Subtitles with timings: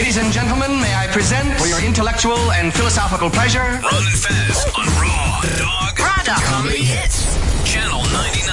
[0.00, 4.64] Ladies and gentlemen, may I present for your intellectual and philosophical pleasure Ron and Fez
[4.74, 6.42] on Raw Dog Raw Dog.
[6.42, 7.36] Comedy Hits.
[7.70, 8.49] Channel 99.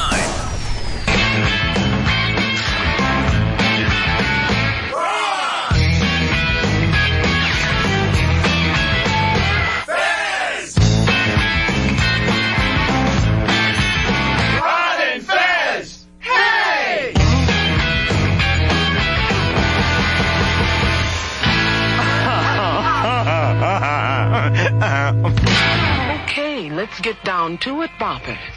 [26.98, 28.57] Let's get down to it, boppers.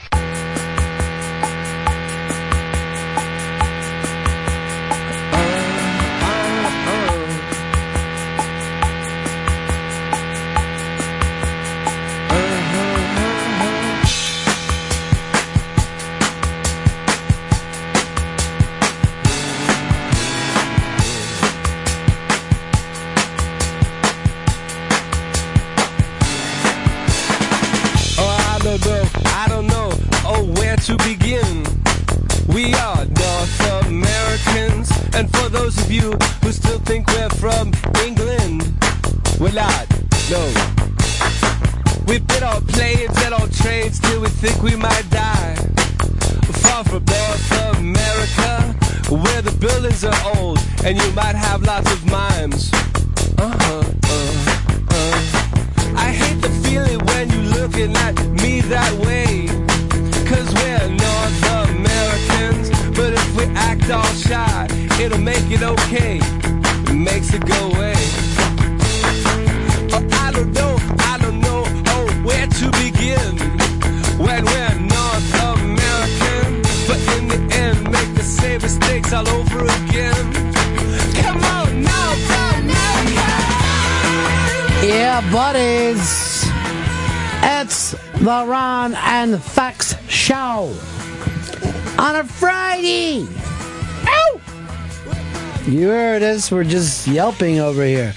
[96.40, 96.50] Us.
[96.50, 98.14] We're just yelping over here.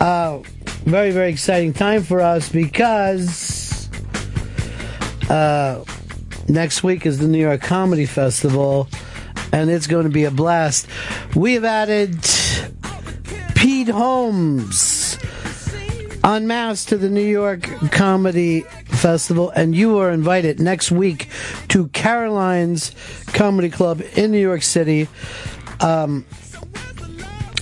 [0.00, 0.38] Uh,
[0.84, 3.88] very, very exciting time for us because
[5.30, 5.84] uh,
[6.48, 8.88] next week is the New York Comedy Festival,
[9.52, 10.88] and it's going to be a blast.
[11.36, 12.18] We have added
[13.54, 15.16] Pete Holmes
[16.24, 17.62] unmasked to the New York
[17.92, 21.28] Comedy Festival, and you are invited next week
[21.68, 22.92] to Caroline's
[23.28, 25.06] Comedy Club in New York City.
[25.80, 26.24] Um,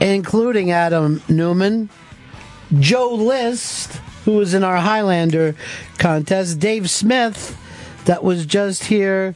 [0.00, 1.90] including Adam Newman,
[2.78, 5.54] Joe List, who was in our Highlander
[5.98, 7.56] contest, Dave Smith,
[8.08, 9.34] that was just here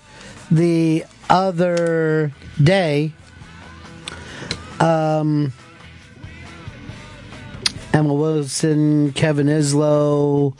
[0.50, 3.12] the other day.
[4.80, 5.52] Um,
[7.92, 10.54] Emma Wilson, Kevin Islow,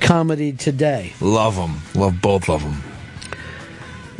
[0.00, 1.14] comedy today.
[1.22, 1.80] Love them.
[1.94, 2.74] Love both of them.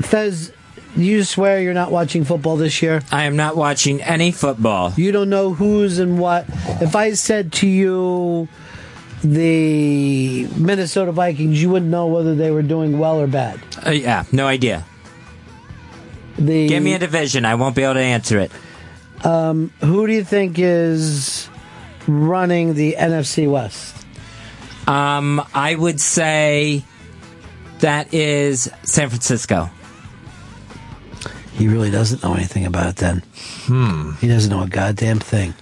[0.00, 0.54] Fez,
[0.96, 3.02] you swear you're not watching football this year?
[3.12, 4.94] I am not watching any football.
[4.96, 6.46] You don't know who's and what.
[6.80, 8.48] If I said to you
[9.22, 13.60] the Minnesota Vikings, you wouldn't know whether they were doing well or bad.
[13.84, 14.84] Uh, yeah, no idea.
[16.38, 17.44] The Give me a division.
[17.44, 18.52] I won't be able to answer it.
[19.24, 21.48] Um, who do you think is
[22.06, 23.96] running the NFC West?
[24.86, 26.84] Um, I would say
[27.80, 29.70] that is San Francisco.
[31.52, 33.22] He really doesn't know anything about it then.
[33.66, 34.12] Hmm.
[34.20, 35.54] He doesn't know a goddamn thing.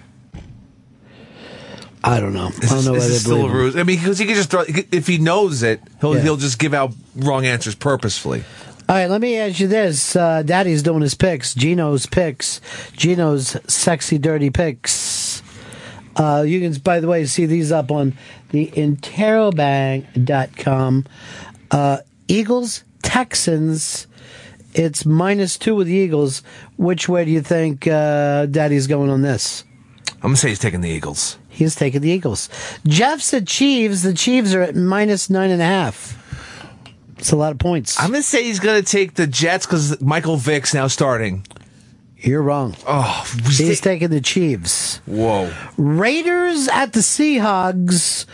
[2.06, 2.47] I don't know.
[2.47, 3.75] I don't know is whether this to still a ruse?
[3.75, 4.62] I mean, because he can just throw.
[4.67, 6.23] If he knows it, he'll Yeah.
[6.23, 8.44] he'll just give out wrong answers purposefully.
[8.88, 10.14] All right, let me ask you this.
[10.14, 11.53] Uh, Daddy's doing his picks.
[11.55, 12.61] Gino's picks.
[12.97, 15.43] Gino's sexy, dirty picks.
[16.14, 18.12] Uh, you can, by the way, see these up on
[18.50, 18.69] the
[19.76, 21.05] interrobang.com.
[21.70, 21.99] Uh,
[22.29, 24.06] Eagles, Texans.
[24.75, 26.43] It's minus two with the Eagles.
[26.76, 29.64] Which way do you think uh, Daddy's going on this?
[30.14, 31.38] I'm gonna say he's taking the Eagles.
[31.56, 32.50] He's taking the Eagles.
[32.87, 34.03] Jeff said Chiefs.
[34.03, 36.23] The Chiefs are at minus nine and a half.
[37.19, 37.99] It's a lot of points.
[37.99, 41.47] I'm gonna say he's gonna take the Jets because Michael Vick's now starting.
[42.19, 42.76] You're wrong.
[42.87, 44.99] Oh, He's taking the Chiefs.
[45.06, 45.50] whoa!
[45.79, 48.26] Raiders at the Seahawks.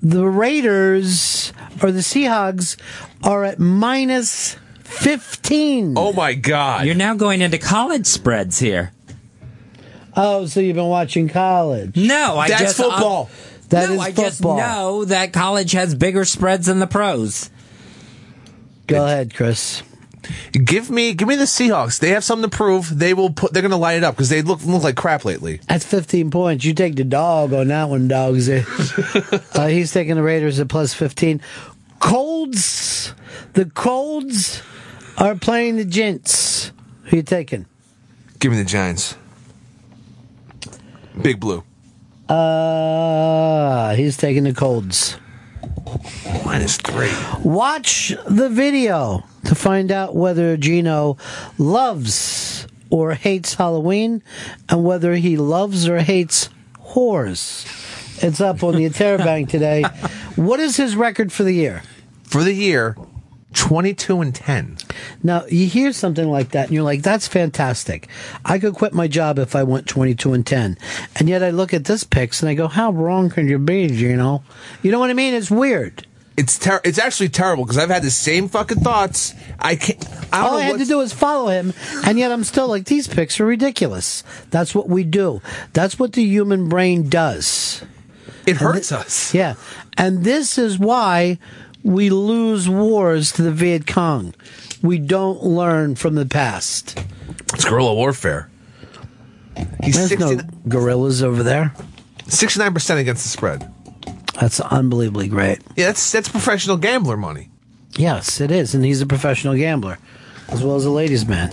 [0.00, 1.52] The Raiders
[1.82, 2.76] or the Seahawks
[3.24, 5.94] are at minus 15.
[5.96, 6.86] Oh my God!
[6.86, 8.92] You're now going into college spreads here.
[10.16, 11.96] Oh, so you've been watching college.
[11.96, 13.30] No, I That's just football.
[13.68, 17.50] That no, is I just know that college has bigger spreads than the pros.
[18.88, 19.84] Go ahead, Chris.
[20.52, 22.00] Give me, give me the Seahawks.
[22.00, 22.98] They have something to prove.
[22.98, 23.52] They will put.
[23.52, 25.60] They're gonna light it up because they look look like crap lately.
[25.68, 26.64] That's 15 points.
[26.64, 28.48] You take the dog on that one, dogs.
[29.54, 31.40] uh, he's taking the Raiders at plus 15.
[32.00, 33.14] Colts.
[33.52, 34.62] The Colts
[35.16, 36.72] are playing the Giants.
[37.04, 37.66] Who you taking?
[38.38, 39.16] Give me the Giants.
[41.22, 41.62] Big Blue.
[42.28, 45.16] Uh, he's taking the Colts.
[46.44, 47.12] Minus three.
[47.42, 51.16] Watch the video to find out whether Gino
[51.58, 54.22] loves or hates Halloween
[54.68, 57.66] and whether he loves or hates whores.
[58.22, 59.82] It's up on the Interrobang today.
[60.36, 61.82] What is his record for the year?
[62.24, 62.96] For the year,
[63.54, 64.76] twenty-two and ten.
[65.22, 68.08] Now, you hear something like that and you're like, that's fantastic.
[68.44, 70.78] I could quit my job if I went 22 and 10.
[71.16, 73.88] And yet I look at this picks and I go, how wrong can you be,
[73.88, 74.42] Gino?
[74.82, 75.34] You know what I mean?
[75.34, 76.06] It's weird.
[76.36, 79.34] It's ter- It's actually terrible because I've had the same fucking thoughts.
[79.58, 80.02] I can't.
[80.32, 81.74] I All know I had to do is follow him,
[82.06, 84.22] and yet I'm still like, these picks are ridiculous.
[84.50, 85.42] That's what we do.
[85.74, 87.84] That's what the human brain does.
[88.46, 89.34] It hurts us.
[89.34, 89.54] Yeah.
[89.98, 91.38] And this is why
[91.82, 94.34] we lose wars to the Viet Cong.
[94.82, 96.98] We don't learn from the past.
[97.54, 98.50] It's guerrilla warfare.
[99.82, 101.74] He's There's 69 no gorillas over there.
[102.26, 103.72] 69% against the spread.
[104.40, 105.58] That's unbelievably great.
[105.76, 107.50] Yeah, that's that's professional gambler money.
[107.96, 108.74] Yes, it is.
[108.74, 109.98] And he's a professional gambler,
[110.48, 111.52] as well as a ladies' man.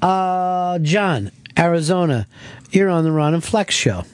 [0.00, 2.26] Uh, John, Arizona,
[2.70, 4.04] you're on the Ron and Fez show.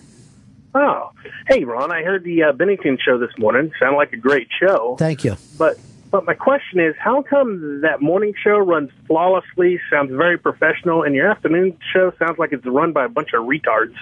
[0.75, 1.08] Oh,
[1.49, 1.91] hey, Ron.
[1.91, 3.73] I heard the uh, Bennington show this morning.
[3.81, 4.97] Sounded like a great show.
[4.99, 5.37] Thank you.
[5.57, 5.79] But
[6.11, 11.15] but my question is, how come that morning show runs flawlessly, sounds very professional, and
[11.15, 13.95] your afternoon show sounds like it's run by a bunch of retards?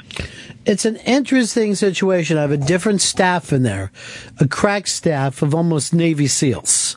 [0.65, 2.39] It's an interesting situation.
[2.39, 3.91] I have a different staff in there,
[4.39, 6.97] a crack staff of almost Navy SEALs.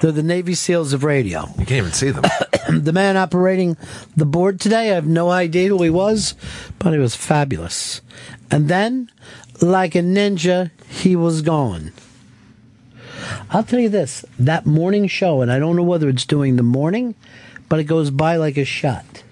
[0.00, 1.46] They're the Navy SEALs of radio.
[1.58, 2.24] You can't even see them.
[2.68, 3.76] the man operating
[4.14, 6.34] the board today, I have no idea who he was,
[6.78, 8.02] but he was fabulous.
[8.50, 9.10] And then,
[9.62, 11.92] like a ninja, he was gone.
[13.50, 16.62] I'll tell you this that morning show, and I don't know whether it's doing the
[16.62, 17.14] morning,
[17.68, 19.22] but it goes by like a shot.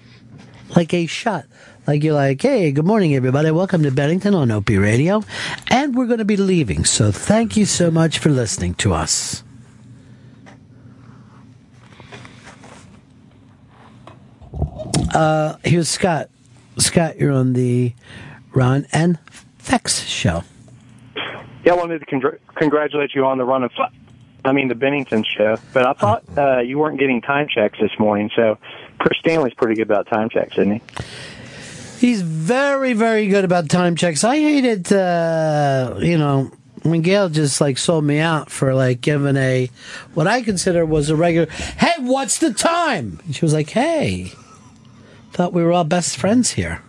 [0.75, 1.45] Like a shot.
[1.87, 3.51] Like you're like, hey, good morning, everybody.
[3.51, 5.23] Welcome to Bennington on Opie Radio.
[5.67, 6.83] And we're going to be leaving.
[6.83, 9.43] So thank you so much for listening to us.
[15.13, 16.29] Uh, here's Scott.
[16.77, 17.93] Scott, you're on the
[18.53, 19.19] Ron and
[19.65, 20.43] Fez show.
[21.63, 23.71] Yeah, I wanted to congr- congratulate you on the run of,
[24.43, 25.57] I mean, the Bennington show.
[25.73, 28.59] But I thought uh, you weren't getting time checks this morning, so
[28.99, 30.81] Chris Stanley's pretty good about time checks, isn't he?
[31.99, 34.23] He's very, very good about time checks.
[34.23, 36.51] I hated, uh, you know,
[36.83, 39.71] when Gail just like sold me out for like giving a
[40.13, 41.47] what I consider was a regular.
[41.49, 43.19] Hey, what's the time?
[43.25, 44.33] And she was like, Hey,
[45.31, 46.83] thought we were all best friends here.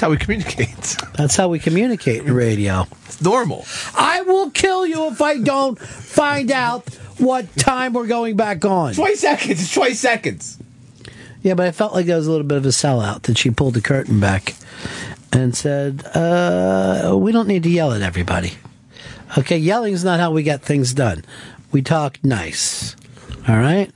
[0.00, 0.96] That's how we communicate.
[1.14, 2.86] That's how we communicate in radio.
[3.04, 3.66] It's normal.
[3.94, 6.88] I will kill you if I don't find out
[7.18, 8.94] what time we're going back on.
[8.94, 9.60] 20 seconds.
[9.60, 10.58] It's 20 seconds.
[11.42, 13.50] Yeah, but I felt like that was a little bit of a sellout that she
[13.50, 14.54] pulled the curtain back
[15.34, 18.54] and said, uh, we don't need to yell at everybody.
[19.36, 21.26] Okay, yelling is not how we get things done.
[21.72, 22.96] We talk nice.
[23.46, 23.92] All right?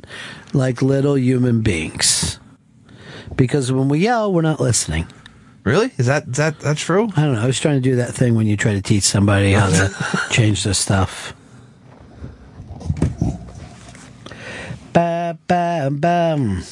[0.52, 2.38] Like little human beings.
[3.36, 5.06] Because when we yell, we're not listening.
[5.64, 5.90] Really?
[5.96, 7.08] Is that is that that's true?
[7.16, 7.40] I don't know.
[7.40, 10.26] I was trying to do that thing when you try to teach somebody how to
[10.30, 11.34] change the stuff.
[14.92, 16.62] Ba, ba, bam.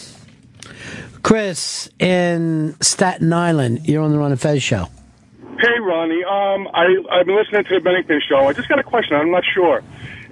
[1.22, 4.88] Chris in Staten Island, you're on the Ron and Fez show.
[5.58, 6.25] Hey, Ronnie.
[6.25, 8.46] Um, I, I've been listening to the Bennington show.
[8.49, 9.16] I just got a question.
[9.16, 9.82] I'm not sure.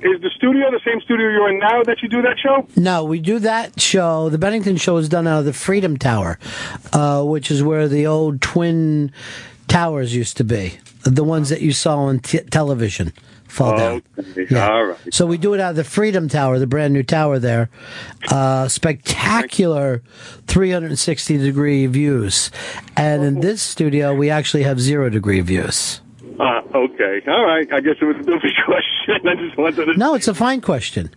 [0.02, 2.66] Is the studio the same studio you're in now that you do that show?
[2.74, 4.30] No, we do that show.
[4.30, 6.38] The Bennington show is done out of the Freedom Tower,
[6.92, 9.12] uh, which is where the old twin
[9.68, 10.78] towers used to be.
[11.02, 13.12] The ones that you saw on t- television
[13.46, 14.02] fall down.
[14.18, 14.58] Okay.
[14.58, 14.98] All right.
[15.12, 17.68] So we do it out of the Freedom Tower, the brand new tower there.
[18.30, 20.02] Uh, spectacular
[20.46, 22.50] 360 degree views.
[22.96, 26.00] And in this studio, we actually have zero degree views.
[26.38, 27.20] Uh, okay.
[27.28, 27.70] All right.
[27.72, 28.89] I guess it was a stupid question.
[29.26, 29.96] I just wanted to.
[29.96, 31.10] No, it's a fine question.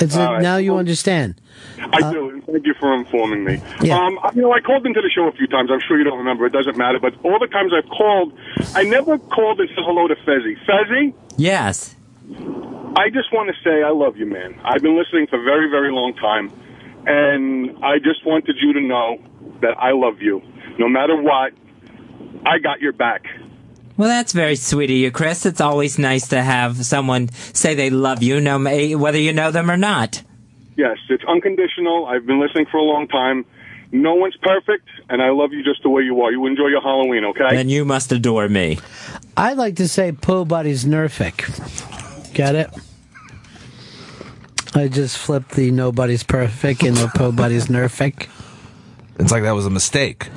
[0.00, 0.42] It's a, All right.
[0.42, 1.40] now you understand.
[1.78, 2.30] I do.
[2.30, 3.60] and Thank you for informing me.
[3.82, 3.98] Yeah.
[3.98, 5.70] Um, you know, I called into the show a few times.
[5.72, 6.46] I'm sure you don't remember.
[6.46, 6.98] It doesn't matter.
[7.00, 8.32] But all the times I've called,
[8.74, 10.56] I never called and said hello to Fezzy.
[10.66, 11.96] Fezzy, Yes.
[12.96, 14.60] I just want to say I love you, man.
[14.64, 16.52] I've been listening for a very, very long time,
[17.06, 19.18] and I just wanted you to know
[19.62, 20.42] that I love you.
[20.78, 21.52] No matter what,
[22.46, 23.24] I got your back.
[24.00, 25.44] Well, that's very sweet of you, Chris.
[25.44, 29.50] It's always nice to have someone say they love you, no ma- whether you know
[29.50, 30.22] them or not.
[30.74, 32.06] Yes, it's unconditional.
[32.06, 33.44] I've been listening for a long time.
[33.92, 36.32] No one's perfect, and I love you just the way you are.
[36.32, 37.60] You enjoy your Halloween, okay?
[37.60, 38.78] And you must adore me.
[39.36, 42.32] I like to say Po Buddy's Nerfic.
[42.32, 42.70] Get it?
[44.74, 48.30] I just flipped the Nobody's Perfect into Po Buddy's Nerfic.
[49.18, 50.30] It's like that was a mistake.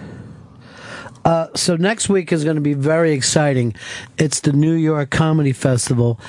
[1.26, 3.74] Uh, so next week is going to be very exciting.
[4.18, 6.20] It's the New York Comedy Festival,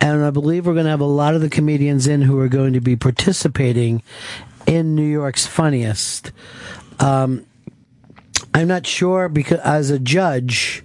[0.00, 2.48] and I believe we're going to have a lot of the comedians in who are
[2.48, 4.02] going to be participating
[4.66, 6.32] in New York's Funniest.
[7.00, 7.46] Um,
[8.54, 10.84] I'm not sure because as a judge,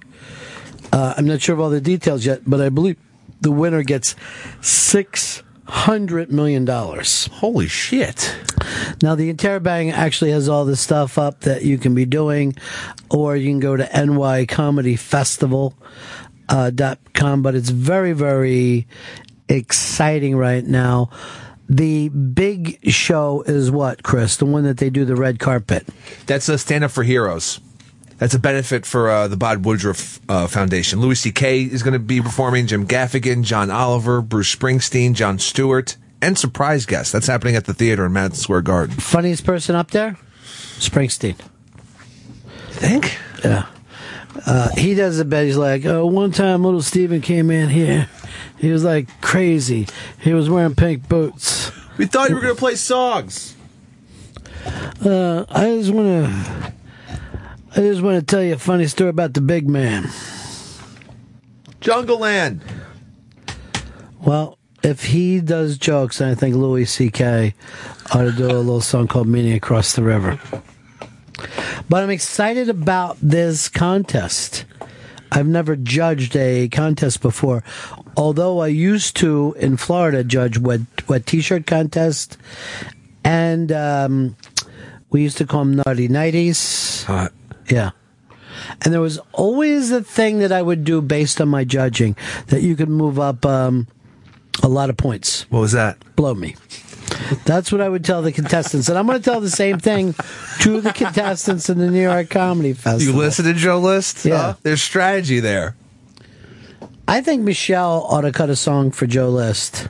[0.93, 2.97] uh, I'm not sure of all the details yet, but I believe
[3.41, 4.15] the winner gets
[4.61, 7.27] six hundred million dollars.
[7.33, 8.35] Holy shit!
[9.03, 12.55] Now the Interrobang actually has all the stuff up that you can be doing,
[13.09, 15.73] or you can go to nycomedyfestival
[16.49, 17.41] uh, dot com.
[17.41, 18.87] But it's very very
[19.49, 21.09] exciting right now.
[21.69, 24.37] The big show is what, Chris?
[24.37, 25.85] The one that they do the red carpet.
[26.25, 27.59] That's a stand up for heroes.
[28.17, 30.99] That's a benefit for uh, the Bob Woodruff uh, Foundation.
[30.99, 31.63] Louis C.K.
[31.63, 32.67] is going to be performing.
[32.67, 37.11] Jim Gaffigan, John Oliver, Bruce Springsteen, Jon Stewart, and surprise guests.
[37.11, 38.95] That's happening at the theater in Madison Square Garden.
[38.95, 40.17] Funniest person up there,
[40.79, 41.35] Springsteen.
[42.69, 43.17] Think?
[43.43, 43.67] Yeah.
[44.45, 45.45] Uh, he does it best.
[45.45, 48.09] He's like, oh, one time little Steven came in here.
[48.57, 49.87] He was like crazy.
[50.21, 51.71] He was wearing pink boots.
[51.97, 53.55] We thought you were going to play songs.
[55.03, 56.73] Uh, I just want to,
[57.71, 60.03] I just want to tell you a funny story about the big man.
[61.81, 62.61] Jungleland.
[64.25, 67.53] Well, if he does jokes, then I think Louis C.K.
[68.13, 70.39] ought to do a little song called "Meeting Across the River."
[71.89, 74.65] But I'm excited about this contest.
[75.31, 77.63] I've never judged a contest before,
[78.15, 82.37] although I used to in Florida judge wet wet t-shirt contest,
[83.23, 84.35] and um,
[85.09, 87.03] we used to call them naughty nighties.
[87.05, 87.31] Hot.
[87.69, 87.91] Yeah.
[88.81, 92.15] And there was always a thing that I would do based on my judging
[92.47, 93.87] that you could move up um,
[94.63, 95.49] a lot of points.
[95.49, 95.97] What was that?
[96.15, 96.55] Blow me.
[97.45, 98.89] That's what I would tell the contestants.
[98.89, 100.13] And I'm going to tell the same thing
[100.61, 103.13] to the contestants in the New York Comedy Festival.
[103.13, 104.25] You listen to Joe List?
[104.25, 104.37] Yeah.
[104.37, 104.55] Huh?
[104.63, 105.75] There's strategy there.
[107.07, 109.87] I think Michelle ought to cut a song for Joe List.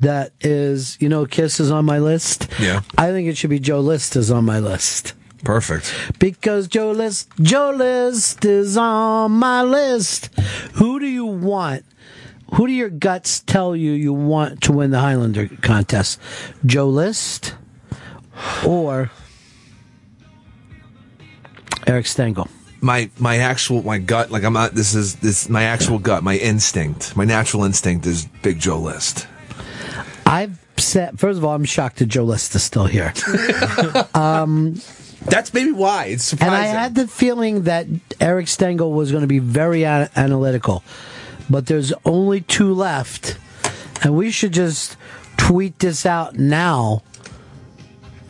[0.00, 2.48] That is, you know, Kiss is on my list.
[2.58, 2.80] Yeah.
[2.96, 5.12] I think it should be Joe List is on my list.
[5.44, 5.92] Perfect.
[6.18, 10.30] Because Joe List, Joe List is on my list.
[10.74, 11.84] Who do you want?
[12.54, 16.20] Who do your guts tell you you want to win the Highlander contest?
[16.66, 17.54] Joe List
[18.66, 19.10] or
[21.86, 22.48] Eric Stengel?
[22.82, 24.30] my my actual my gut.
[24.30, 24.74] Like I'm not.
[24.74, 26.22] This is this my actual gut.
[26.22, 27.16] My instinct.
[27.16, 29.26] My natural instinct is Big Joe List.
[30.26, 33.12] I've said, first of all, I'm shocked that Joe List is still here.
[34.14, 34.80] um,
[35.26, 36.54] That's maybe why it's surprising.
[36.54, 37.86] And I had the feeling that
[38.20, 40.82] Eric Stengel was going to be very a- analytical,
[41.48, 43.38] but there's only two left,
[44.02, 44.96] and we should just
[45.36, 47.02] tweet this out now.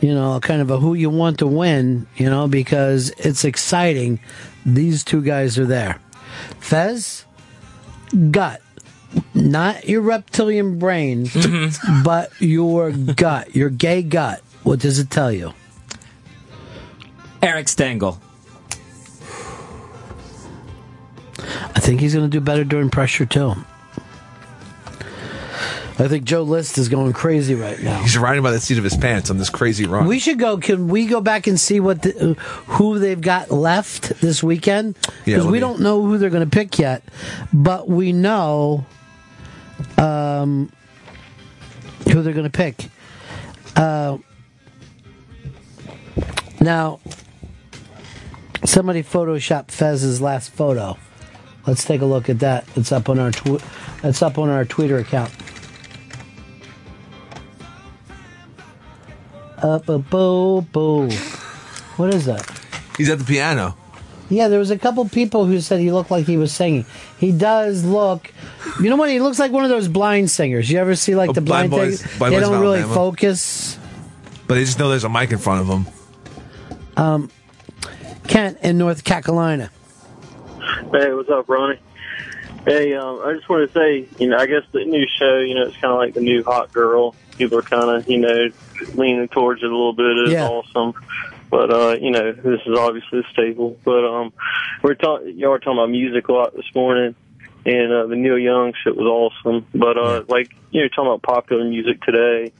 [0.01, 2.07] You know, kind of a who you want to win.
[2.15, 4.19] You know, because it's exciting.
[4.65, 5.99] These two guys are there.
[6.59, 7.25] Fez,
[8.31, 8.61] gut.
[9.33, 12.03] Not your reptilian brain, mm-hmm.
[12.03, 14.41] but your gut, your gay gut.
[14.63, 15.53] What does it tell you?
[17.43, 18.19] Eric Stengel.
[21.75, 23.53] I think he's going to do better during pressure too.
[25.99, 28.01] I think Joe List is going crazy right now.
[28.01, 30.07] He's riding by the seat of his pants on this crazy run.
[30.07, 30.57] We should go.
[30.57, 32.33] Can we go back and see what the,
[32.65, 34.95] who they've got left this weekend?
[35.23, 37.03] Because let we me- don't know who they're going to pick yet,
[37.53, 38.85] but we know
[39.99, 40.71] um,
[42.11, 42.89] who they're going to pick.
[43.75, 44.17] Uh,
[46.59, 46.99] now,
[48.65, 50.97] somebody photoshopped Fez's last photo.
[51.67, 52.65] Let's take a look at that.
[52.75, 53.61] It's up on our tw-
[54.03, 55.31] it's up on our Twitter account.
[59.61, 61.09] Up a boo boo.
[61.97, 62.45] What is that?
[62.97, 63.77] He's at the piano.
[64.29, 66.85] Yeah, there was a couple people who said he looked like he was singing.
[67.17, 68.33] He does look.
[68.81, 69.09] You know what?
[69.09, 70.69] He looks like one of those blind singers.
[70.71, 72.17] You ever see like Oh, the blind, Blind Boys- things?
[72.17, 72.95] Blind they Boys don't really Alabama.
[72.95, 73.77] focus.
[74.47, 75.87] But they just know there's a mic in front of him.
[76.97, 77.29] Um,
[78.27, 79.69] Kent in North Carolina.
[80.91, 81.79] Hey, what's up, Ronnie?
[82.65, 85.55] Hey, um, I just want to say, you know, I guess the new show, you
[85.55, 87.15] know, it's kind of like the new hot girl.
[87.37, 88.49] People are kind of, you know,
[88.95, 90.05] leaning towards it a little bit.
[90.17, 90.47] It's Yeah.
[90.47, 90.93] awesome.
[91.49, 93.77] But, uh, you know, this is obviously a staple.
[93.83, 94.33] But, um,
[94.81, 97.15] we're talking, y'all were talking about music a lot this morning.
[97.65, 99.65] And, uh, the Neil Young shit was awesome.
[99.75, 102.51] But, uh, like, you know, talking about popular music today.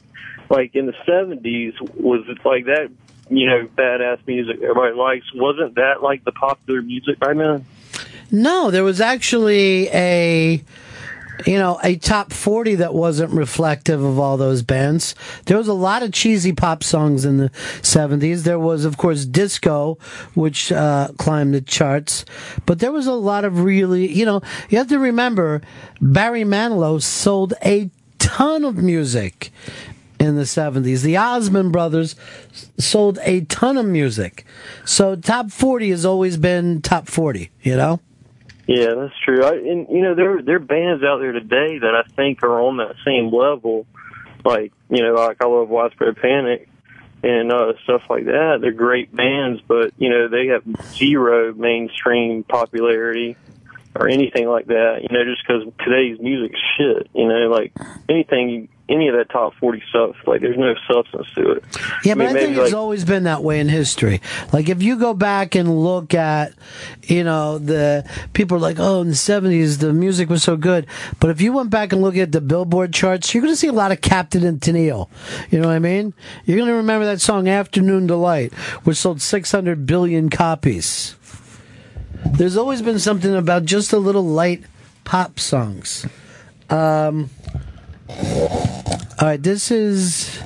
[0.50, 2.90] Like, in the 70s, was it like that,
[3.30, 5.26] you know, badass music everybody likes?
[5.34, 7.62] Wasn't that like the popular music right now?
[8.32, 10.64] No, there was actually a
[11.46, 15.16] you know, a top 40 that wasn't reflective of all those bands.
[15.46, 17.50] There was a lot of cheesy pop songs in the
[17.82, 18.44] 70s.
[18.44, 19.98] There was, of course, disco,
[20.36, 22.26] which uh, climbed the charts.
[22.66, 25.62] But there was a lot of really, you know, you have to remember
[26.02, 29.52] Barry Manilow sold a ton of music
[30.24, 31.02] in the 70s.
[31.02, 32.16] The Osmond brothers
[32.78, 34.46] sold a ton of music.
[34.86, 38.00] So top 40 has always been top 40, you know?
[38.66, 39.44] Yeah, that's true.
[39.44, 42.62] I, and you know, there there are bands out there today that I think are
[42.62, 43.86] on that same level.
[44.46, 46.70] Like you know, like I love Widespread Panic
[47.24, 48.60] and uh, stuff like that.
[48.62, 53.36] They're great bands, but you know, they have zero mainstream popularity
[53.96, 55.00] or anything like that.
[55.02, 57.10] You know, just because today's music's shit.
[57.14, 57.74] You know, like
[58.10, 61.64] anything, any of that top forty stuff, like there's no substance to it.
[62.04, 64.22] Yeah, but I, think maybe, it's always been that way in history.
[64.52, 66.54] Like if you go back and look at,
[67.04, 70.88] you know, the people are like, oh, in the seventies the music was so good.
[71.20, 73.68] But if you went back and look at the Billboard charts, you're going to see
[73.68, 75.10] a lot of Captain and Tennille.
[75.52, 76.14] You know what I mean?
[76.46, 78.54] You're going to remember that song "Afternoon Delight,"
[78.84, 81.16] which sold 600 billion copies.
[82.26, 84.64] There's always been something about just a little light
[85.04, 86.06] pop songs.
[86.70, 87.30] Um,
[88.10, 90.40] all right, this is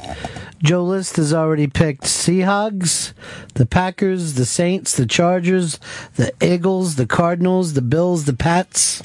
[0.61, 3.13] Joe List has already picked Seahawks,
[3.53, 5.79] the Packers, the Saints, the Chargers,
[6.15, 9.01] the Eagles, the Cardinals, the Bills, the Pats.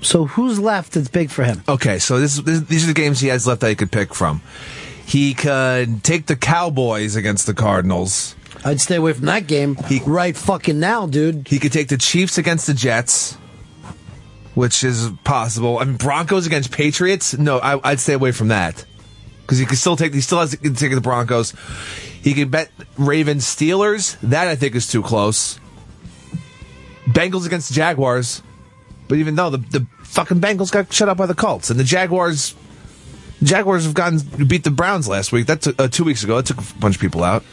[0.00, 1.64] So who's left that's big for him?
[1.68, 4.14] Okay, so this, this these are the games he has left that he could pick
[4.14, 4.42] from.
[5.04, 8.34] He could take the Cowboys against the Cardinals.
[8.64, 11.48] I'd stay away from that game right fucking now, dude.
[11.48, 13.34] He could take the Chiefs against the Jets,
[14.54, 15.78] which is possible.
[15.78, 17.36] I mean, Broncos against Patriots.
[17.38, 18.84] No, I, I'd stay away from that
[19.42, 20.14] because he could still take.
[20.14, 21.52] He still has to take the Broncos.
[22.22, 24.18] He could bet Ravens Steelers.
[24.20, 25.60] That I think is too close.
[27.06, 28.42] Bengals against Jaguars,
[29.06, 31.84] but even though the the fucking Bengals got shut out by the Colts and the
[31.84, 32.54] Jaguars.
[33.42, 35.46] Jaguars have gotten beat the Browns last week.
[35.46, 36.36] That took, uh, two weeks ago.
[36.36, 37.44] That took a bunch of people out.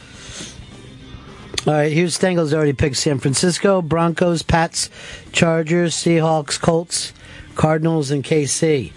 [1.66, 4.90] All right, Hugh Stengel's already picked San Francisco, Broncos, Pats,
[5.32, 7.14] Chargers, Seahawks, Colts,
[7.54, 8.92] Cardinals, and KC.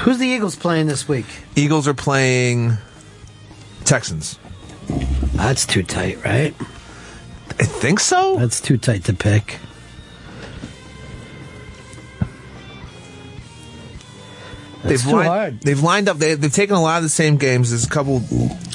[0.00, 1.26] Who's the Eagles playing this week?
[1.54, 2.78] Eagles are playing
[3.84, 4.40] Texans.
[5.34, 6.54] That's too tight, right?
[7.60, 8.36] I think so.
[8.36, 9.60] That's too tight to pick.
[14.82, 15.60] That's they've too lined, hard.
[15.60, 16.16] They've lined up.
[16.16, 17.70] They, they've taken a lot of the same games.
[17.70, 18.20] There's a couple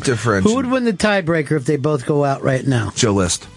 [0.03, 0.51] differential.
[0.51, 2.91] Who would win the tiebreaker if they both go out right now?
[2.95, 3.47] Joe List.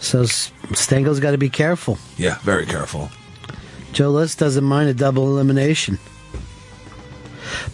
[0.00, 1.98] So Stengel's got to be careful.
[2.16, 3.10] Yeah, very careful.
[3.92, 5.98] Joe List doesn't mind a double elimination.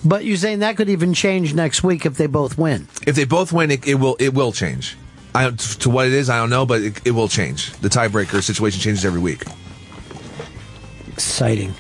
[0.05, 2.89] But you're saying that could even change next week if they both win.
[3.07, 4.97] If they both win, it, it will it will change.
[5.35, 7.73] I to what it is, I don't know, but it, it will change.
[7.75, 9.45] The tiebreaker situation changes every week.
[11.09, 11.75] Exciting.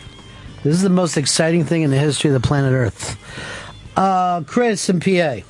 [0.66, 3.16] This is the most exciting thing in the history of the planet Earth.
[3.96, 5.08] Uh, Chris and PA.
[5.08, 5.44] Yeah,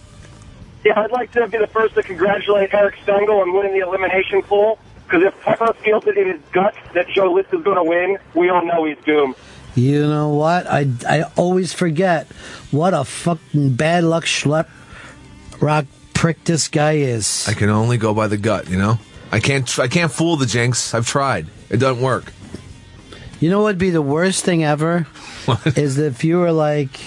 [0.94, 4.78] I'd like to be the first to congratulate Eric Stengel on winning the elimination pool.
[5.04, 8.18] Because if Pepper feels it in his gut that Joe List is going to win,
[8.34, 9.36] we all know he's doomed.
[9.74, 10.66] You know what?
[10.66, 12.26] I, I always forget
[12.70, 14.68] what a fucking bad luck schlep
[15.62, 17.48] rock prick this guy is.
[17.48, 18.98] I can only go by the gut, you know.
[19.32, 20.92] I can't I can't fool the jinx.
[20.92, 21.46] I've tried.
[21.70, 22.34] It doesn't work.
[23.40, 25.06] You know what would be the worst thing ever?
[25.76, 26.98] is if you were like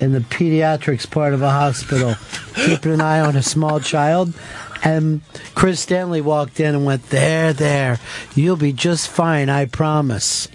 [0.00, 2.14] in the pediatrics part of a hospital,
[2.54, 4.32] keeping an eye on a small child,
[4.82, 5.20] and
[5.54, 8.00] Chris Stanley walked in and went, There, there,
[8.34, 10.48] you'll be just fine, I promise.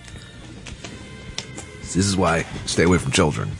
[1.81, 3.51] This is why stay away from children.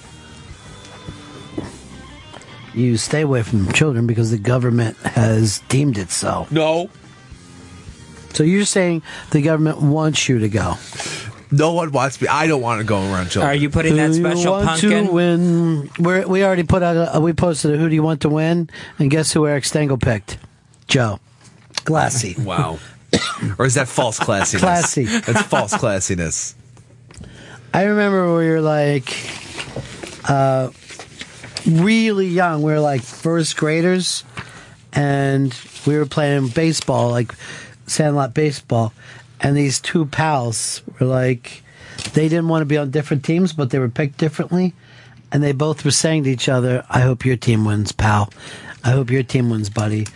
[2.73, 6.45] You stay away from children because the government has deemed it so.
[6.51, 6.89] No.
[8.37, 10.75] So you're saying the government wants you to go?
[11.49, 12.27] No one wants me.
[12.27, 13.49] I don't want to go around children.
[13.49, 15.07] Are you putting that Who do you special want pumpkin?
[15.07, 15.89] to win?
[15.97, 17.15] We're, we already put out.
[17.15, 18.69] A, we posted a "Who do you want to win?"
[18.99, 20.37] And guess who Eric Stengel picked?
[20.87, 21.19] Joe.
[21.83, 22.35] Glassy.
[22.43, 22.77] Wow.
[23.57, 24.59] or is that false classiness?
[24.59, 25.05] Classy.
[25.05, 26.53] That's false classiness.
[27.73, 29.17] I remember we were like
[30.29, 30.69] uh,
[31.65, 32.61] really young.
[32.61, 34.23] We were like first graders,
[34.93, 37.33] and we were playing baseball, like
[37.87, 38.93] sandlot baseball.
[39.39, 41.63] And these two pals were like,
[42.13, 44.73] they didn't want to be on different teams, but they were picked differently.
[45.31, 48.31] And they both were saying to each other, I hope your team wins, pal.
[48.83, 50.07] I hope your team wins, buddy.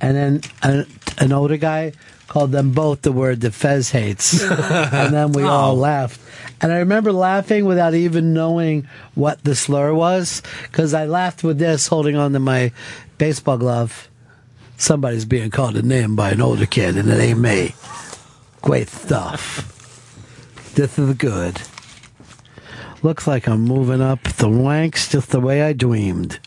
[0.00, 0.86] And then an,
[1.18, 1.92] an older guy
[2.28, 4.42] called them both the word that Fez hates.
[4.50, 5.48] and then we oh.
[5.48, 6.20] all laughed.
[6.60, 11.58] And I remember laughing without even knowing what the slur was, because I laughed with
[11.58, 12.72] this holding on to my
[13.18, 14.09] baseball glove.
[14.80, 17.74] Somebody's being called a name by an older kid, and it ain't me.
[18.62, 20.72] Great stuff.
[20.74, 21.60] This is good.
[23.02, 26.40] Looks like I'm moving up the ranks just the way I dreamed.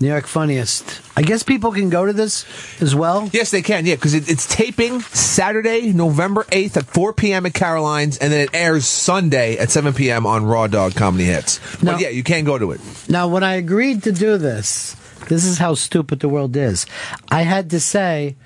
[0.00, 1.00] New York Funniest.
[1.16, 2.46] I guess people can go to this
[2.80, 3.28] as well.
[3.32, 3.84] Yes, they can.
[3.84, 7.44] Yeah, because it, it's taping Saturday, November 8th at 4 p.m.
[7.44, 10.26] at Caroline's, and then it airs Sunday at 7 p.m.
[10.26, 11.58] on Raw Dog Comedy Hits.
[11.82, 11.92] No.
[11.92, 12.80] But yeah, you can go to it.
[13.08, 14.94] Now, when I agreed to do this,
[15.32, 16.84] this is how stupid the world is.
[17.30, 18.36] I had to say,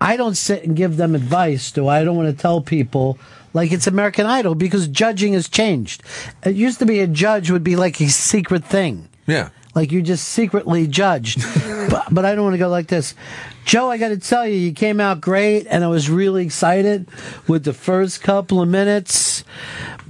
[0.00, 1.98] I don't sit and give them advice, do I?
[1.98, 3.18] I don't want to tell people
[3.54, 6.04] like it's American Idol because judging has changed.
[6.44, 9.08] It used to be a judge would be like a secret thing.
[9.26, 9.48] Yeah.
[9.74, 11.42] Like you just secretly judged.
[11.90, 13.16] but, but I don't want to go like this.
[13.64, 17.08] Joe, I got to tell you, you came out great, and I was really excited
[17.48, 19.42] with the first couple of minutes.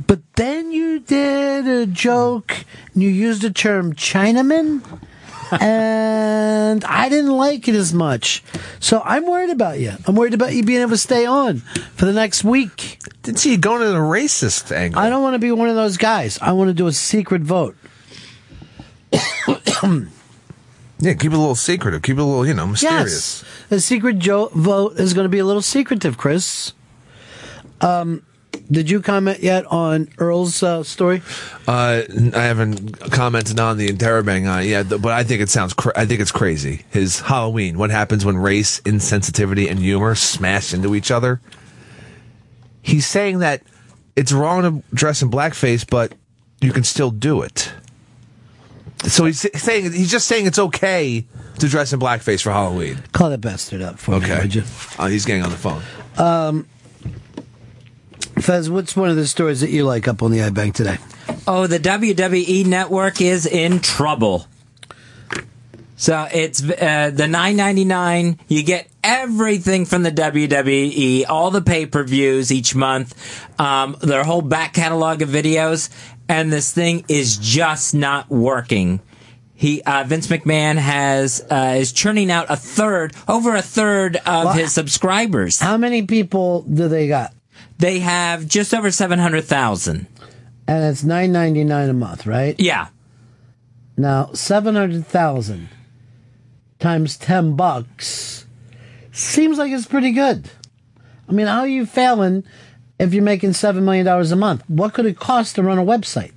[0.07, 4.83] But then you did a joke, and you used the term Chinaman,
[5.53, 8.43] and I didn't like it as much.
[8.81, 9.93] So I'm worried about you.
[10.07, 11.59] I'm worried about you being able to stay on
[11.97, 12.99] for the next week.
[13.23, 15.01] Didn't see you going to the racist angle.
[15.01, 16.39] I don't want to be one of those guys.
[16.41, 17.77] I want to do a secret vote.
[21.01, 22.03] Yeah, keep it a little secretive.
[22.03, 23.43] Keep it a little, you know, mysterious.
[23.43, 23.45] Yes.
[23.69, 26.73] The secret jo- vote is going to be a little secretive, Chris.
[27.81, 28.25] Um,
[28.71, 31.23] did you comment yet on Earl's uh, story?
[31.67, 32.03] Uh,
[32.35, 35.73] I haven't commented on the interrobang on it yet, but I think it sounds.
[35.75, 36.85] Cra- I think it's crazy.
[36.91, 37.79] His Halloween.
[37.79, 41.41] What happens when race, insensitivity, and humor smash into each other?
[42.83, 43.63] He's saying that
[44.17, 46.13] it's wrong to dress in blackface, but
[46.61, 47.73] you can still do it.
[49.05, 51.25] So he's saying he's just saying it's okay
[51.61, 52.99] to dress in blackface for Halloween.
[53.13, 54.41] Call that bastard up for me, Okay.
[54.43, 54.63] would you?
[54.99, 55.83] Uh, he's getting on the phone.
[56.17, 56.67] Um,
[58.41, 60.99] Fez, what's one of the stories that you like up on the iBank today?
[61.47, 64.47] Oh, the WWE network is in trouble.
[65.97, 68.39] So it's uh, the nine ninety nine.
[68.47, 73.17] You get everything from the WWE, all the pay per views each month,
[73.61, 75.91] um, their whole back catalog of videos,
[76.29, 79.01] and this thing is just not working.
[79.55, 84.45] He uh, Vince McMahon has uh, is churning out a third, over a third of
[84.45, 85.59] Well, his subscribers.
[85.59, 87.33] How many people do they got?
[87.79, 90.07] They have just over seven hundred thousand.
[90.67, 92.55] And it's nine ninety nine a month, right?
[92.59, 92.89] Yeah.
[93.97, 95.69] Now seven hundred thousand
[96.79, 98.47] times ten bucks
[99.13, 100.51] seems like it's pretty good.
[101.29, 102.45] I mean, how are you failing
[102.99, 104.63] if you're making seven million dollars a month?
[104.69, 106.33] What could it cost to run a website?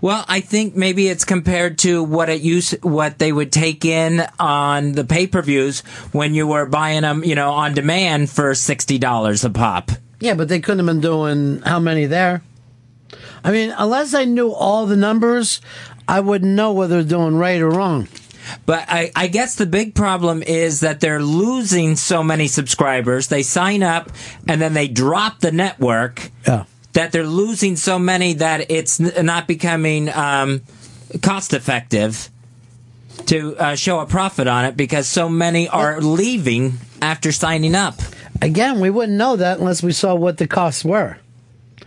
[0.00, 4.26] Well, I think maybe it's compared to what it used, what they would take in
[4.38, 5.80] on the pay-per-views
[6.12, 9.90] when you were buying them, you know, on demand for sixty dollars a pop.
[10.20, 12.42] Yeah, but they couldn't have been doing how many there?
[13.42, 15.60] I mean, unless I knew all the numbers,
[16.06, 18.06] I wouldn't know whether they're doing right or wrong.
[18.66, 23.28] But I, I guess the big problem is that they're losing so many subscribers.
[23.28, 24.10] They sign up
[24.48, 26.30] and then they drop the network.
[26.46, 26.64] Yeah.
[26.94, 30.62] That they're losing so many that it's not becoming um,
[31.22, 32.28] cost effective
[33.26, 37.94] to uh, show a profit on it because so many are leaving after signing up.
[38.42, 41.18] Again, we wouldn't know that unless we saw what the costs were.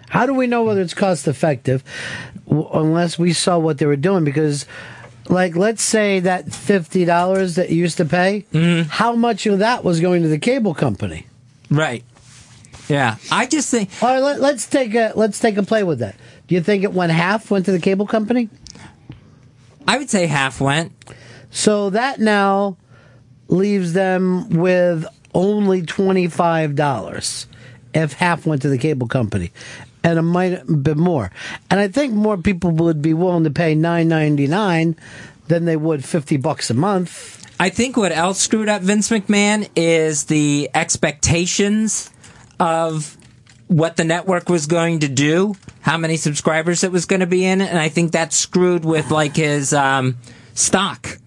[0.10, 1.84] How do we know whether it's cost effective
[2.48, 4.24] w- unless we saw what they were doing?
[4.24, 4.67] Because,
[5.28, 8.46] like, let's say that fifty dollars that you used to pay,
[8.89, 11.26] how much of that was going to the cable company?
[11.72, 12.04] Right.
[12.89, 13.89] Yeah, I just think.
[14.04, 16.15] All right, let, let's take a let's take a play with that.
[16.48, 18.50] Do you think it went half went to the cable company?
[19.88, 20.91] I would say half went.
[21.56, 22.78] So that now
[23.48, 27.48] leaves them with only twenty five dollars
[27.94, 29.52] if half went to the cable company,
[30.04, 31.32] and it might been more.
[31.70, 34.96] And I think more people would be willing to pay nine ninety nine
[35.48, 37.39] than they would fifty bucks a month.
[37.60, 42.10] I think what else screwed up Vince McMahon is the expectations
[42.60, 43.16] of
[43.68, 47.46] what the network was going to do, how many subscribers it was going to be
[47.46, 50.18] in, and I think that screwed with like his um,
[50.56, 51.20] stock.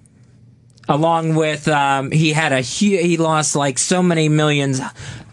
[0.88, 4.80] Along with um, he had a hu- he lost like so many millions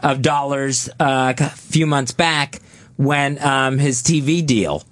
[0.01, 2.59] of dollars uh, a few months back
[2.97, 4.83] when um, his TV deal.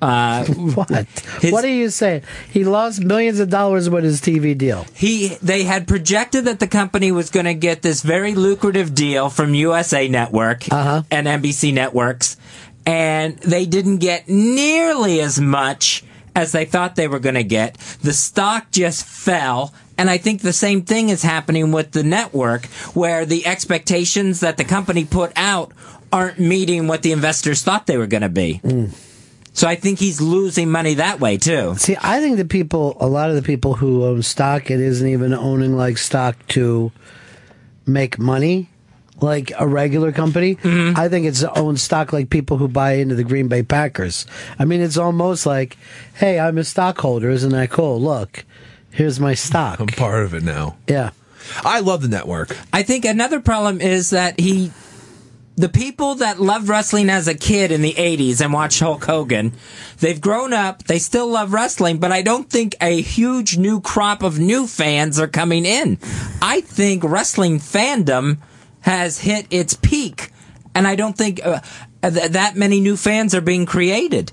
[0.00, 0.90] Uh, what?
[1.42, 2.22] what are you saying?
[2.50, 4.86] He lost millions of dollars with his TV deal.
[4.94, 9.28] He they had projected that the company was going to get this very lucrative deal
[9.28, 11.02] from USA Network Uh-huh.
[11.10, 12.38] and NBC networks,
[12.86, 16.02] and they didn't get nearly as much
[16.34, 17.74] as they thought they were going to get.
[18.02, 19.74] The stock just fell.
[20.00, 24.56] And I think the same thing is happening with the network, where the expectations that
[24.56, 25.72] the company put out
[26.10, 28.62] aren't meeting what the investors thought they were going to be.
[28.64, 28.94] Mm.
[29.52, 31.74] So I think he's losing money that way too.
[31.76, 35.06] See, I think the people, a lot of the people who own stock, it isn't
[35.06, 36.92] even owning like stock to
[37.84, 38.70] make money,
[39.20, 40.54] like a regular company.
[40.54, 40.98] Mm-hmm.
[40.98, 44.24] I think it's own stock like people who buy into the Green Bay Packers.
[44.58, 45.76] I mean, it's almost like,
[46.14, 48.00] hey, I'm a stockholder, isn't that cool?
[48.00, 48.46] Look,
[48.92, 49.80] here's my stock.
[49.80, 50.76] I'm part of it now.
[50.88, 51.10] Yeah.
[51.64, 52.56] I love the network.
[52.72, 54.72] I think another problem is that he,
[55.56, 59.52] the people that loved wrestling as a kid in the 80s and watched Hulk Hogan,
[59.98, 64.22] they've grown up, they still love wrestling, but I don't think a huge new crop
[64.22, 65.98] of new fans are coming in.
[66.40, 68.38] I think wrestling fandom
[68.82, 70.30] has hit its peak,
[70.74, 71.60] and I don't think uh,
[72.02, 74.32] th- that many new fans are being created.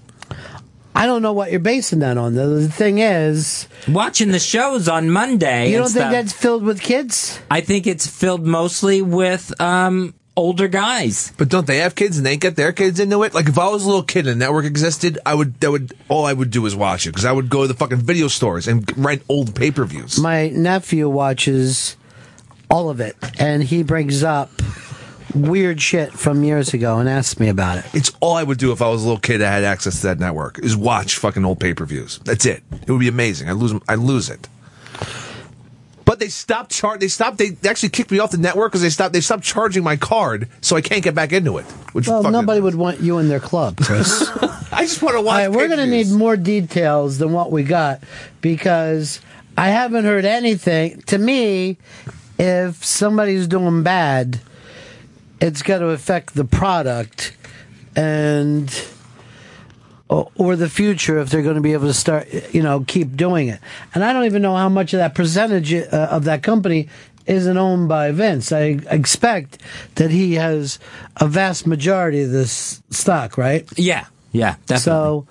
[0.98, 2.34] I don't know what you're basing that on.
[2.34, 2.60] though.
[2.60, 5.70] The thing is, watching the shows on Monday.
[5.70, 7.40] You don't think stuff, that's filled with kids?
[7.52, 11.34] I think it's filled mostly with um, older guys.
[11.38, 13.36] But don't they have kids and they get their kids into it?
[13.36, 15.94] Like if I was a little kid and the network existed, I would that would
[16.10, 18.28] all I would do is watch it because I would go to the fucking video
[18.28, 20.20] stores and rent old pay per views.
[20.20, 21.96] My nephew watches
[22.72, 24.50] all of it, and he brings up
[25.36, 27.86] weird shit from years ago and asked me about it.
[27.94, 30.08] It's all I would do if I was a little kid that had access to
[30.08, 32.20] that network is watch fucking old pay per views.
[32.24, 32.63] That's it.
[32.72, 33.50] It would be amazing.
[33.50, 34.48] I lose I lose it.
[36.06, 37.38] But they stopped char- They stopped.
[37.38, 39.12] They actually kicked me off the network because they stopped.
[39.12, 41.66] They stopped charging my card, so I can't get back into it.
[41.92, 44.26] Which Well, fucking- nobody would want you in their club, Chris.
[44.72, 45.34] I just want to watch.
[45.34, 48.00] All right, we're going to need more details than what we got
[48.40, 49.20] because
[49.58, 51.02] I haven't heard anything.
[51.08, 51.78] To me,
[52.40, 54.40] if somebody's doing bad,
[55.39, 57.36] it's got to affect the product
[57.95, 58.73] and
[60.10, 63.15] or, or the future if they're going to be able to start, you know, keep
[63.15, 63.60] doing it.
[63.93, 66.88] And I don't even know how much of that percentage uh, of that company
[67.26, 68.52] isn't owned by Vince.
[68.52, 69.62] I expect
[69.95, 70.80] that he has
[71.17, 73.67] a vast majority of this stock, right?
[73.76, 74.80] Yeah, yeah, definitely.
[74.80, 75.28] So,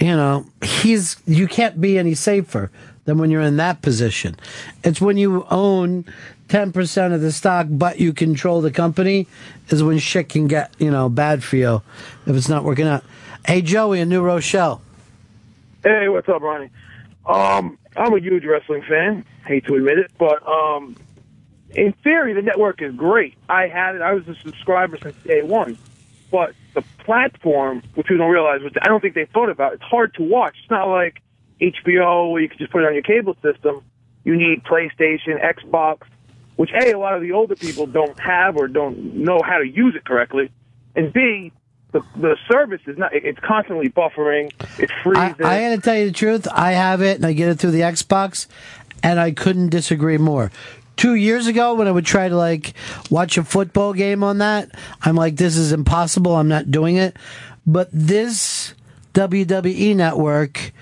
[0.00, 2.70] you know, he's you can't be any safer
[3.04, 4.36] than when you're in that position.
[4.82, 6.06] It's when you own
[6.52, 9.26] ten percent of the stock, but you control the company,
[9.70, 11.82] is when shit can get you know bad for you
[12.26, 13.02] if it's not working out.
[13.46, 14.82] Hey, Joey in New Rochelle.
[15.82, 16.68] Hey, what's up, Ronnie?
[17.24, 19.24] Um, I'm a huge wrestling fan.
[19.46, 20.94] Hate to admit it, but um,
[21.70, 23.34] in theory, the network is great.
[23.48, 24.02] I had it.
[24.02, 25.78] I was a subscriber since day one.
[26.30, 29.82] But the platform, which we don't realize, which I don't think they thought about, it's
[29.82, 30.56] hard to watch.
[30.60, 31.22] It's not like
[31.62, 33.82] HBO where you can just put it on your cable system.
[34.24, 36.02] You need PlayStation, Xbox,
[36.56, 39.66] which A, a lot of the older people don't have or don't know how to
[39.66, 40.50] use it correctly.
[40.94, 41.52] And B,
[41.92, 43.14] the the service is not.
[43.14, 44.52] It's constantly buffering.
[44.78, 45.44] It's I, freezing.
[45.44, 46.48] I got to tell you the truth.
[46.50, 48.46] I have it, and I get it through the Xbox,
[49.02, 50.50] and I couldn't disagree more.
[50.96, 52.74] Two years ago, when I would try to like
[53.10, 54.70] watch a football game on that,
[55.02, 56.36] I'm like, this is impossible.
[56.36, 57.16] I'm not doing it.
[57.66, 58.74] But this
[59.14, 60.72] WWE network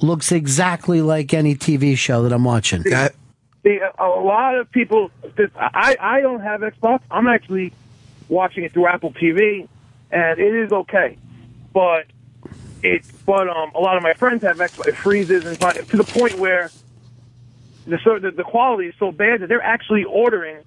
[0.00, 2.82] looks exactly like any TV show that I'm watching.
[3.98, 5.10] A, lot of people.
[5.56, 7.00] I I don't have Xbox.
[7.10, 7.72] I'm actually
[8.28, 9.68] watching it through Apple TV,
[10.10, 11.18] and it is okay.
[11.72, 12.06] But
[12.82, 14.88] it, but um, a lot of my friends have Xbox.
[14.88, 16.70] It freezes and to the point where
[17.86, 20.58] the the, the quality is so bad that they're actually ordering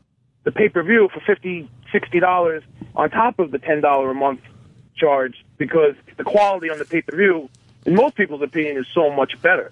[0.43, 2.63] the pay per view for fifty, sixty dollars
[2.95, 4.41] on top of the ten dollar a month
[4.95, 7.49] charge because the quality on the pay per view,
[7.85, 9.71] in most people's opinion, is so much better.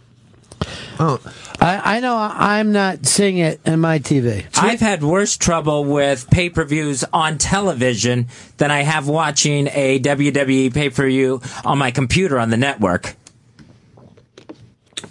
[0.99, 4.45] I, I know I'm not seeing it in my TV.
[4.57, 9.99] I've had worse trouble with pay per views on television than I have watching a
[9.99, 13.15] WWE pay per view on my computer on the network.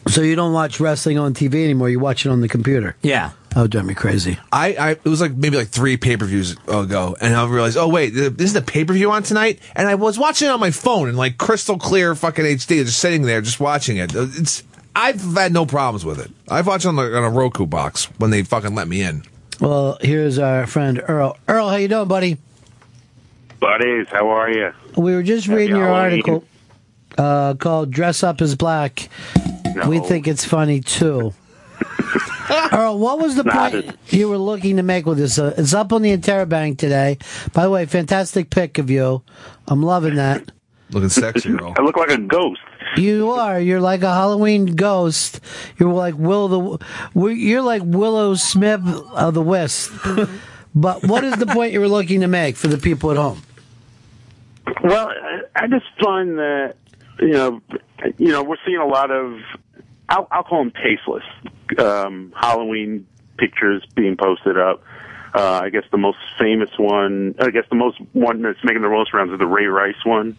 [0.08, 1.88] So you don't watch wrestling on TV anymore.
[1.88, 2.96] You watch it on the computer.
[3.02, 3.32] Yeah.
[3.56, 4.38] Oh, drive me crazy.
[4.52, 7.76] I, I it was like maybe like three pay per views ago, and I realized,
[7.76, 10.50] oh wait, this is the pay per view on tonight, and I was watching it
[10.50, 14.12] on my phone in like crystal clear fucking HD, just sitting there, just watching it.
[14.14, 14.62] It's
[14.98, 16.30] I've had no problems with it.
[16.48, 19.22] I've watched on, the, on a Roku box when they fucking let me in.
[19.60, 21.36] Well, here's our friend Earl.
[21.46, 22.36] Earl, how you doing, buddy?
[23.60, 24.72] Buddies, how are you?
[24.96, 26.12] We were just Happy reading your Halloween.
[26.20, 26.44] article
[27.16, 29.08] uh, called "Dress Up as Black."
[29.86, 31.32] We think it's funny too.
[32.72, 35.38] Earl, what was the Not point you were looking to make with this?
[35.38, 37.18] Uh, it's up on the Interrobang today.
[37.52, 39.22] By the way, fantastic pic of you.
[39.68, 40.50] I'm loving that.
[40.90, 41.74] Looking sexy, Earl.
[41.76, 42.60] I look like a ghost.
[42.96, 43.60] You are.
[43.60, 45.40] You're like a Halloween ghost.
[45.78, 46.86] You're like Will the.
[47.34, 48.80] You're like Willow Smith
[49.12, 49.90] of the West.
[50.74, 53.42] but what is the point you were looking to make for the people at home?
[54.82, 56.76] Well, I, I just find that
[57.20, 57.60] you know,
[58.16, 59.40] you know, we're seeing a lot of
[60.08, 61.24] I'll, I'll call them tasteless
[61.78, 64.82] um, Halloween pictures being posted up.
[65.34, 68.88] Uh, I guess the most famous one, I guess the most one that's making the
[68.88, 70.36] most rounds is the Ray Rice one.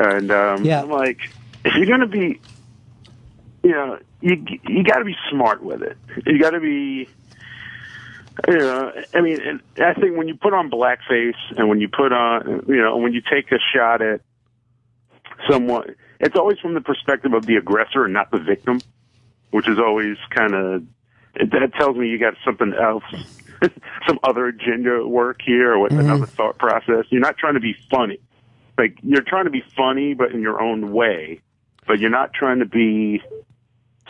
[0.00, 0.80] And um, Yeah.
[0.80, 1.18] I'm like,
[1.64, 2.40] if you're going to be,
[3.62, 5.96] you know, you you got to be smart with it.
[6.26, 7.06] You got to be,
[8.48, 12.12] you know, I mean, I think when you put on blackface and when you put
[12.12, 14.22] on, you know, when you take a shot at
[15.50, 18.80] someone, it's always from the perspective of the aggressor and not the victim,
[19.50, 20.82] which is always kind of
[21.34, 23.04] that tells me you got something else,
[24.06, 27.04] some other agenda at work here, or what another thought process.
[27.10, 28.18] You're not trying to be funny,
[28.80, 31.40] like you're trying to be funny, but in your own way.
[31.86, 33.22] But you're not trying to be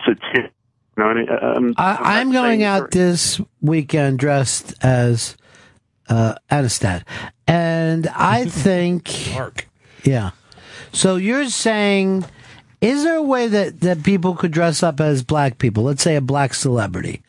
[0.05, 0.53] satiric.
[0.97, 1.29] You know, I mean?
[1.31, 5.37] Um, I, I'm going out this weekend dressed as
[6.09, 7.05] uh, Amistad,
[7.47, 9.11] and I think.
[9.35, 9.67] Mark.
[10.05, 10.31] Yeah.
[10.93, 12.25] So you're saying,
[12.81, 15.85] is there a way that, that people could dress up as black people?
[15.85, 17.23] Let's say a black celebrity.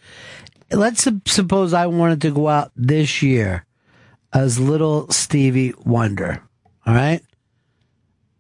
[0.71, 3.65] Let's suppose I wanted to go out this year
[4.34, 6.41] as little Stevie Wonder.
[6.86, 7.21] All right.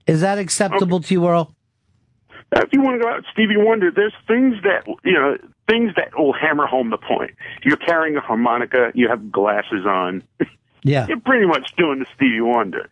[0.07, 1.55] Is that acceptable to you, Earl?
[2.53, 5.37] if you want to go out Stevie Wonder, there's things that you know,
[5.69, 7.31] things that will hammer home the point.
[7.63, 10.23] You're carrying a harmonica, you have glasses on.
[10.83, 11.05] Yeah.
[11.07, 12.89] You're pretty much doing the Stevie Wonder.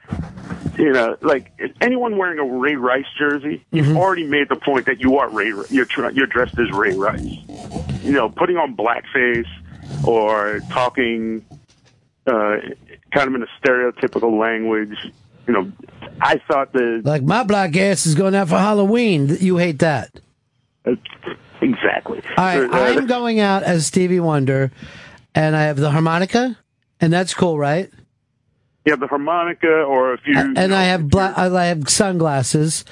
[0.77, 5.01] You know, like anyone wearing a Ray Rice jersey, you've already made the point that
[5.01, 5.47] you are Ray.
[5.69, 7.37] You're you're dressed as Ray Rice.
[8.03, 9.47] You know, putting on blackface
[10.05, 11.43] or talking
[12.27, 12.57] uh,
[13.11, 14.95] kind of in a stereotypical language.
[15.49, 15.71] You know,
[16.21, 19.35] I thought the Like my black ass is going out for Halloween.
[19.39, 20.11] You hate that.
[21.59, 22.21] exactly.
[22.37, 24.71] All right, Uh, I'm going out as Stevie Wonder,
[25.33, 26.55] and I have the harmonica,
[27.01, 27.89] and that's cool, right?
[28.85, 32.85] you have the harmonica, or if you and I have black, I have sunglasses.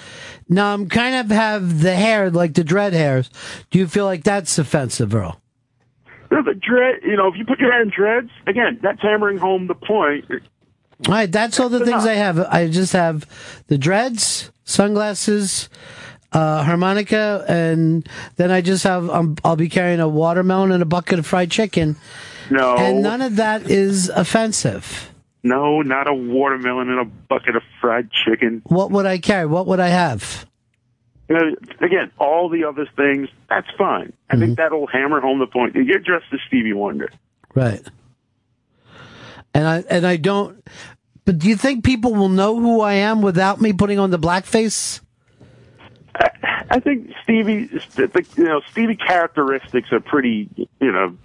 [0.49, 3.29] Now I'm kind of have the hair like the dread hairs.
[3.69, 5.39] Do you feel like that's offensive, Earl?
[6.31, 7.01] No, the dread.
[7.03, 10.25] You know, if you put your hair in dreads, again, that's hammering home the point.
[11.05, 12.39] All right, that's all the things I have.
[12.39, 13.25] I just have
[13.67, 15.69] the dreads, sunglasses,
[16.33, 19.09] uh, harmonica, and then I just have.
[19.09, 21.95] Um, I'll be carrying a watermelon and a bucket of fried chicken.
[22.49, 25.11] No, and none of that is offensive.
[25.43, 28.61] no, not a watermelon and a bucket of fried chicken.
[28.65, 29.45] What would I carry?
[29.45, 30.45] What would I have?
[31.29, 34.13] You know, again, all the other things, that's fine.
[34.29, 34.41] I Mm-hmm.
[34.45, 35.75] think that'll hammer home the point.
[35.75, 37.11] You're dressed as Stevie Wonder.
[37.53, 37.81] Right.
[39.57, 40.63] And I and I don't.
[41.25, 44.19] But do you think people will know who I am without me putting on the
[44.19, 45.01] blackface?
[46.69, 51.17] I think Stevie, the, the, you know, Stevie characteristics are pretty, you know,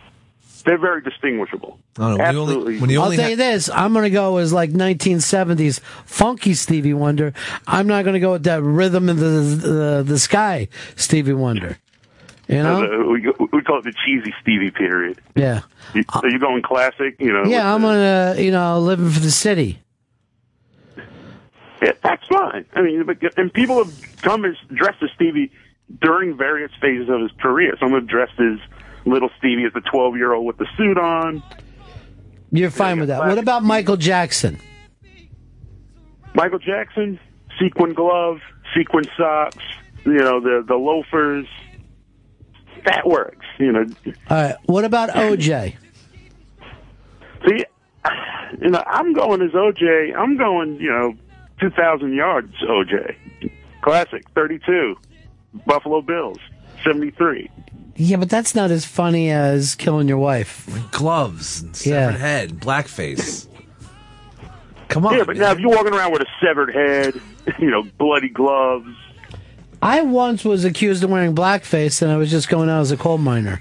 [0.64, 1.78] they're very distinguishable.
[1.98, 2.78] I don't know, when you only- Absolutely.
[2.78, 6.94] when I'll only tell you this: I'm going to go as like 1970s funky Stevie
[6.94, 7.34] Wonder.
[7.66, 9.22] I'm not going to go with that rhythm in the
[9.68, 11.76] the, the sky Stevie Wonder.
[12.52, 13.08] You know?
[13.10, 15.20] We, we call it the cheesy Stevie period.
[15.34, 15.62] Yeah.
[15.94, 17.16] You, are you going classic?
[17.18, 17.44] You know.
[17.46, 19.80] Yeah, I'm gonna, you know, living for the city.
[21.82, 22.64] Yeah, that's fine.
[22.74, 23.04] I mean,
[23.36, 25.50] and people have come as dressed as Stevie
[26.00, 27.74] during various phases of his career.
[27.80, 28.58] Some have dressed as
[29.04, 31.42] little Stevie as the 12 year old with the suit on.
[32.52, 33.18] You're fine with that.
[33.18, 34.60] What about Michael Jackson?
[36.34, 37.18] Michael Jackson,
[37.60, 38.38] sequin glove,
[38.76, 39.64] sequin socks,
[40.04, 41.46] you know, the, the loafers.
[42.84, 43.84] That works, you know.
[44.30, 44.56] All right.
[44.66, 45.74] What about OJ?
[47.46, 47.64] See,
[48.60, 50.16] you know, I'm going as OJ.
[50.16, 51.14] I'm going, you know,
[51.60, 53.14] 2,000 yards OJ.
[53.82, 54.96] Classic, 32.
[55.66, 56.38] Buffalo Bills,
[56.84, 57.48] 73.
[57.96, 60.68] Yeah, but that's not as funny as killing your wife.
[60.92, 62.06] Gloves and Yeah.
[62.08, 63.46] severed head, blackface.
[64.88, 65.16] Come on.
[65.16, 67.20] Yeah, but now if you're walking around with a severed head,
[67.58, 68.88] you know, bloody gloves.
[69.82, 72.96] I once was accused of wearing blackface, and I was just going out as a
[72.96, 73.60] coal miner.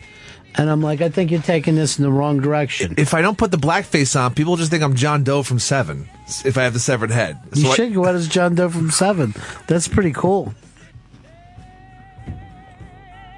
[0.55, 2.93] And I'm like, I think you're taking this in the wrong direction.
[2.97, 6.07] If I don't put the blackface on, people just think I'm John Doe from Seven.
[6.45, 8.69] If I have the severed head, You So I- should go out as John Doe
[8.69, 9.33] from Seven.
[9.67, 10.53] That's pretty cool.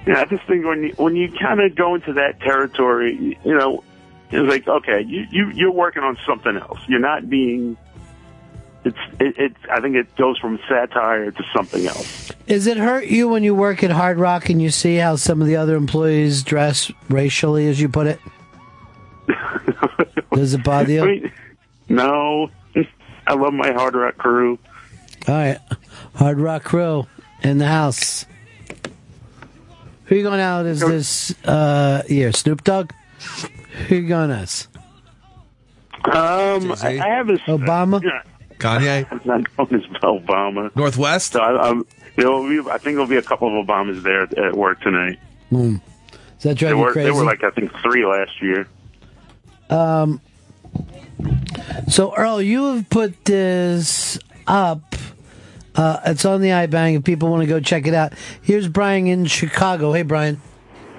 [0.05, 3.57] Yeah, I just think when you, when you kind of go into that territory, you
[3.57, 3.83] know,
[4.31, 6.79] it's like okay, you you you're working on something else.
[6.87, 7.77] You're not being.
[8.85, 9.59] It's it, it's.
[9.71, 12.31] I think it goes from satire to something else.
[12.47, 15.41] Does it hurt you when you work at Hard Rock and you see how some
[15.41, 18.19] of the other employees dress racially, as you put it?
[20.33, 21.03] Does it bother you?
[21.03, 21.31] I mean,
[21.87, 22.49] no,
[23.27, 24.59] I love my hard rock crew.
[25.27, 25.59] All right,
[26.15, 27.07] Hard Rock Crew
[27.41, 28.25] in the house.
[30.05, 32.33] Who you going out as this uh, year?
[32.33, 32.91] Snoop Dogg.
[33.87, 34.67] Who you going as?
[36.05, 38.01] Um, I, I have this Obama.
[38.63, 39.07] Kanye.
[39.11, 40.75] I'm not going as Obama.
[40.75, 41.33] North West.
[41.33, 41.85] So I, I'm,
[42.17, 44.81] you know, we, I think there'll be a couple of Obamas there at, at work
[44.81, 45.19] tonight.
[45.49, 45.75] Hmm.
[45.75, 47.05] Does that They drive you were crazy?
[47.05, 48.67] they were like I think three last year.
[49.69, 50.21] Um,
[51.87, 54.95] so Earl, you have put this up.
[55.75, 56.97] Uh, it's on the iBang.
[56.97, 59.91] If people want to go check it out, here's Brian in Chicago.
[59.91, 60.39] Hey, Brian.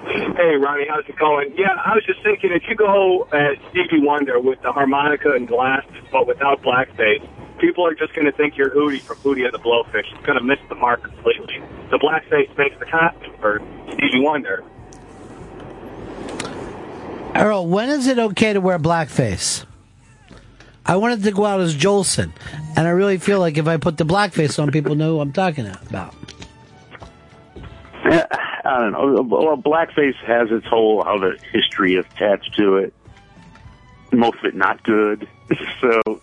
[0.03, 1.53] Hey, Ronnie, how's it going?
[1.57, 5.47] Yeah, I was just thinking if you go at Stevie Wonder with the harmonica and
[5.47, 7.25] glasses, but without blackface,
[7.65, 10.05] people are just going to think you're Hootie from Hootie and the Blowfish.
[10.13, 11.59] It's going to miss the mark completely.
[11.89, 13.59] The blackface makes the costume for
[13.93, 14.63] Stevie Wonder.
[17.35, 19.65] Earl, when is it okay to wear blackface?
[20.85, 22.31] I wanted to go out as Jolson,
[22.77, 25.33] and I really feel like if I put the blackface on, people know who I'm
[25.33, 26.13] talking about.
[28.07, 28.27] Yeah,
[28.63, 29.23] I don't know.
[29.23, 32.93] Well, blackface has its whole other history attached to it.
[34.11, 35.27] Most of it not good.
[35.81, 36.21] So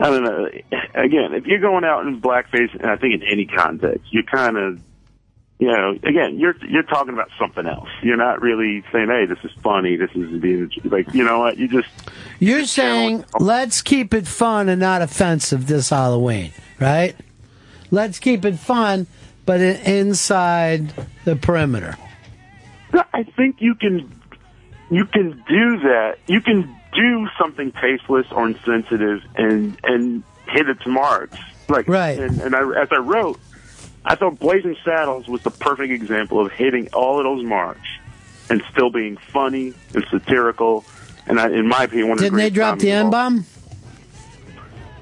[0.00, 0.46] I don't know.
[0.94, 4.56] Again, if you're going out in blackface, and I think in any context, you're kind
[4.56, 4.80] of,
[5.58, 7.88] you know, again, you're you're talking about something else.
[8.02, 9.96] You're not really saying, "Hey, this is funny.
[9.96, 11.58] This is being like," you know what?
[11.58, 11.88] You just
[12.38, 17.16] You're saying let's keep it fun and not offensive this Halloween, right?
[17.90, 19.08] Let's keep it fun,
[19.46, 20.92] but inside
[21.24, 21.96] the perimeter.
[22.92, 24.08] I think you can
[24.90, 26.18] you can do that.
[26.26, 31.38] You can do something tasteless or insensitive and and hit its marks.
[31.68, 32.18] Like right.
[32.18, 33.38] And, and I, as I wrote,
[34.04, 37.86] I thought Blazing Saddles was the perfect example of hitting all of those marks
[38.50, 40.84] and still being funny and satirical.
[41.26, 43.44] And I, in my opinion, one of the Didn't they drop the N bomb?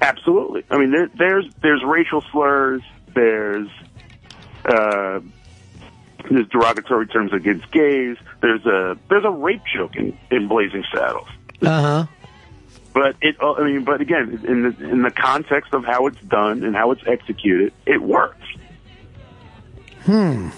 [0.01, 0.65] Absolutely.
[0.69, 2.81] I mean, there, there's there's racial slurs.
[3.15, 3.69] There's
[4.65, 5.21] uh,
[6.29, 8.17] there's derogatory terms against gays.
[8.41, 11.29] There's a there's a rape joke in, in Blazing Saddles.
[11.61, 12.05] Uh huh.
[12.93, 16.19] But it, uh, I mean, but again, in the in the context of how it's
[16.21, 18.45] done and how it's executed, it works.
[20.03, 20.49] Hmm.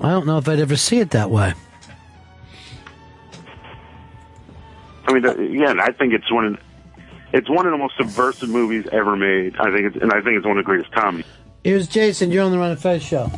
[0.00, 1.54] I don't know if I'd ever see it that way.
[5.06, 6.58] I mean, again, I think it's one of
[7.32, 9.56] it's one of the most subversive movies ever made.
[9.56, 11.30] I think it's and I think it's one of the greatest comedies.
[11.64, 12.30] Here's Jason.
[12.30, 13.30] You're on the Ron and Fez show.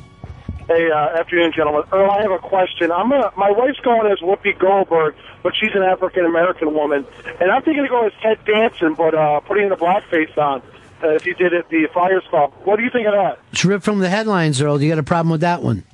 [0.75, 1.83] Hey, uh, afternoon, gentlemen.
[1.93, 2.91] Earl, I have a question.
[2.91, 7.05] I'm gonna, my wife's going as Whoopi Goldberg, but she's an African American woman,
[7.41, 10.63] and I'm thinking of going as Ted Danson, but uh, putting the blackface on.
[11.03, 12.55] Uh, if you did it, the Friars Club.
[12.65, 13.39] What do you think of that?
[13.51, 14.81] It's ripped from the headlines, Earl.
[14.81, 15.85] You got a problem with that one?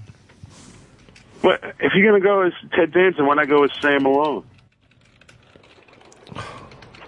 [1.42, 4.44] But if you're gonna go as Ted Danson, why not go as Sam Malone?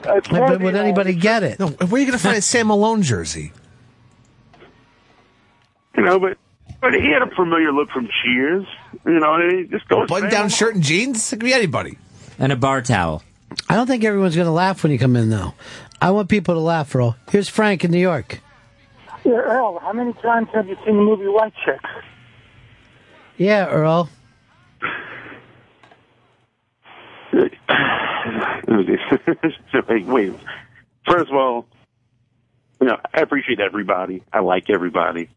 [0.03, 1.61] But would anybody get it?
[1.61, 3.53] No, where are you going to find a Sam Malone jersey?
[5.95, 6.39] You know, but
[6.81, 8.67] but he had a familiar look from Cheers.
[9.05, 11.33] You know, and he just goes Button down shirt and jeans?
[11.33, 11.99] It could be anybody.
[12.39, 13.23] And a bar towel.
[13.69, 15.55] I don't think everyone's going to laugh when you come in, though.
[16.01, 17.17] I want people to laugh, Earl.
[17.31, 18.41] Here's Frank in New York.
[19.25, 21.91] Yeah, Earl, how many times have you seen the movie White Chicks?
[23.37, 24.09] Yeah, Earl.
[30.07, 30.35] wait.
[31.07, 31.67] First of all,
[32.81, 34.23] you know, I appreciate everybody.
[34.33, 35.29] I like everybody.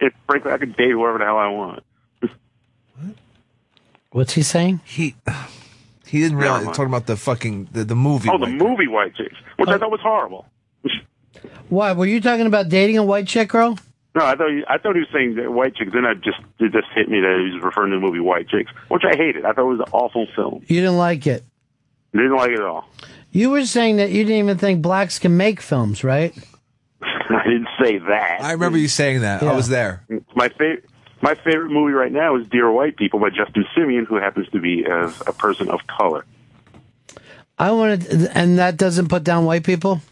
[0.00, 1.82] If frankly, I could date whoever the hell I want.
[4.10, 4.80] What's he saying?
[4.84, 5.16] He
[6.06, 6.76] he didn't realize Never mind.
[6.76, 8.28] talking about the fucking the, the movie.
[8.30, 9.78] Oh, the movie White Chicks, which I oh.
[9.78, 10.46] thought was horrible.
[11.68, 11.92] Why?
[11.92, 13.78] Were you talking about dating a white chick, Earl?
[14.14, 15.92] No, I thought he, I thought he was saying that White Chicks.
[15.92, 18.48] Then I just it just hit me that he was referring to the movie White
[18.48, 19.44] Chicks, which I hated.
[19.44, 20.62] I thought it was an awful film.
[20.68, 21.42] You didn't like it.
[22.12, 22.88] Didn't like it at all.
[23.32, 26.32] You were saying that you didn't even think blacks can make films, right?
[27.30, 28.38] I didn't say that.
[28.42, 29.42] I remember you saying that.
[29.42, 30.04] I was there.
[30.34, 30.84] My favorite.
[31.22, 34.60] My favorite movie right now is Dear White People by Justin Simien, who happens to
[34.60, 36.26] be a, a person of color.
[37.58, 40.02] I wanted, and that doesn't put down white people.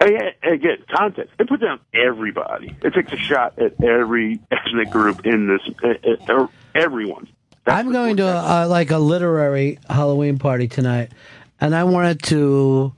[0.00, 1.32] Again, again, context.
[1.38, 2.76] It puts down everybody.
[2.82, 5.62] It takes a shot at every ethnic group in this.
[5.82, 7.28] Uh, uh, everyone.
[7.66, 11.12] I'm going to uh, like a literary Halloween party tonight,
[11.58, 12.92] and I wanted to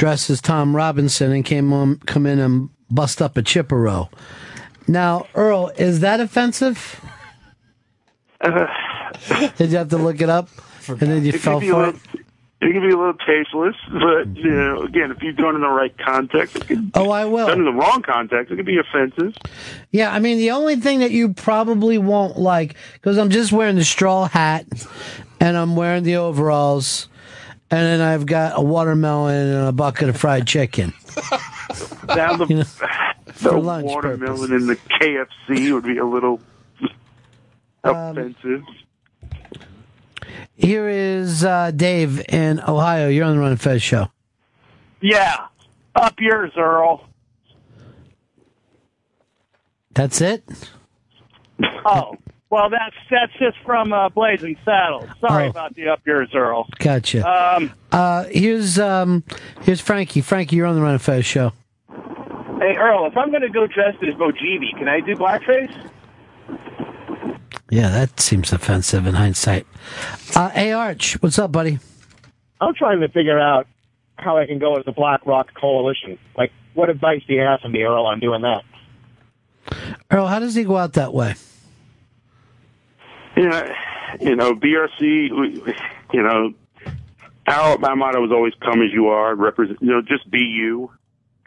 [0.00, 4.08] dress as Tom Robinson and came on, come in and bust up a chiffarobe.
[4.88, 6.98] Now, Earl, is that offensive?
[8.40, 8.66] Uh,
[9.58, 10.48] Did you have to look it up,
[10.88, 11.96] and then you It fell could, be a for it?
[12.62, 15.60] it can be a little tasteless, but you know, again, if you do it in
[15.60, 16.56] the right context,
[16.94, 17.46] Oh, I will.
[17.48, 19.34] done in the wrong context, it could be offensive.
[19.90, 23.76] Yeah, I mean, the only thing that you probably won't like, because I'm just wearing
[23.76, 24.64] the straw hat
[25.40, 27.08] and I'm wearing the overalls,
[27.70, 30.92] and then I've got a watermelon and a bucket of fried chicken.
[32.08, 32.62] Now the, You know,
[33.26, 36.40] the for lunch watermelon in the KFC would be a little
[37.84, 38.62] Um, offensive.
[40.56, 43.08] Here is uh, Dave in Ohio.
[43.08, 44.08] You're on the Ron and Fez show.
[45.00, 45.46] Yeah.
[45.94, 47.06] Up yours, Earl.
[49.94, 50.42] That's it?
[51.84, 52.16] Oh.
[52.50, 55.08] Well, that's that's just from uh, Blazing Saddles.
[55.20, 55.50] Sorry Oh.
[55.50, 56.66] about the up yours, Earl.
[56.78, 57.24] Gotcha.
[57.26, 59.22] Um, Uh, here's um,
[59.62, 60.20] here's Frankie.
[60.20, 61.52] Frankie, you're on the Ron and Fez show.
[61.88, 65.90] hey, Earl, if I'm going to go dressed as Bojibi, can I do blackface?
[67.70, 69.64] Yeah, that seems offensive in hindsight.
[70.34, 71.78] Uh, hey, Arch, what's up, buddy?
[72.60, 73.68] I'm trying to figure out
[74.16, 76.18] how I can go as the Black Rock Coalition.
[76.36, 78.64] Like, what advice do you have for me, Earl, on doing that?
[80.10, 81.34] Earl, how does he go out that way?
[83.40, 83.74] You know,
[84.20, 85.00] you know, BRC.
[85.30, 85.74] we-
[86.12, 86.52] You know,
[87.46, 89.78] our my motto was always "Come as you are." Represent.
[89.80, 90.90] You know, just be you.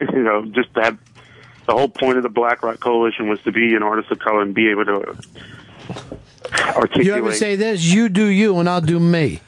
[0.00, 0.96] You know, just that.
[1.66, 4.42] The whole point of the Black Rock Coalition was to be an artist of color
[4.42, 5.16] and be able to
[6.52, 7.06] articulate.
[7.06, 7.82] You ever say this?
[7.84, 9.40] You do you, and I'll do me.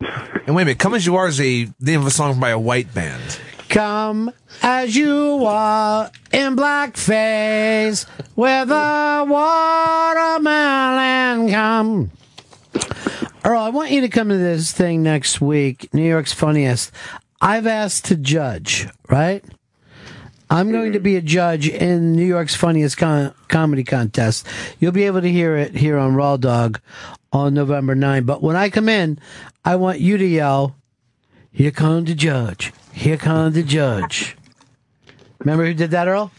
[0.00, 2.50] And wait a minute, "Come as You Are" is a name of a song by
[2.50, 3.38] a white band.
[3.68, 11.50] Come as you are in blackface with a watermelon.
[11.50, 12.10] Come.
[13.44, 16.90] Earl, I want you to come to this thing next week, New York's Funniest.
[17.40, 19.44] I've asked to judge, right?
[20.48, 24.46] I'm going to be a judge in New York's Funniest con- Comedy Contest.
[24.78, 26.80] You'll be able to hear it here on Raw Dog
[27.32, 28.24] on November 9.
[28.24, 29.18] But when I come in,
[29.64, 30.76] I want you to yell,
[31.52, 32.72] Here comes the judge.
[32.96, 34.36] Here comes the judge.
[35.40, 36.32] Remember who did that, Earl?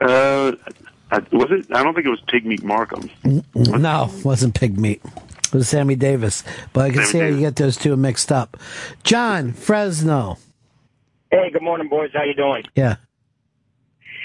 [0.00, 0.52] Uh,
[1.12, 1.66] I- was it?
[1.72, 3.08] I don't think it was Pigmeat Markham.
[3.54, 5.00] No, wasn't pig meat.
[5.04, 6.42] It was Sammy Davis.
[6.72, 8.56] But I can Sammy see how you get those two mixed up.
[9.04, 10.38] John, Fresno.
[11.30, 12.10] Hey, good morning, boys.
[12.12, 12.64] How you doing?
[12.74, 12.96] Yeah.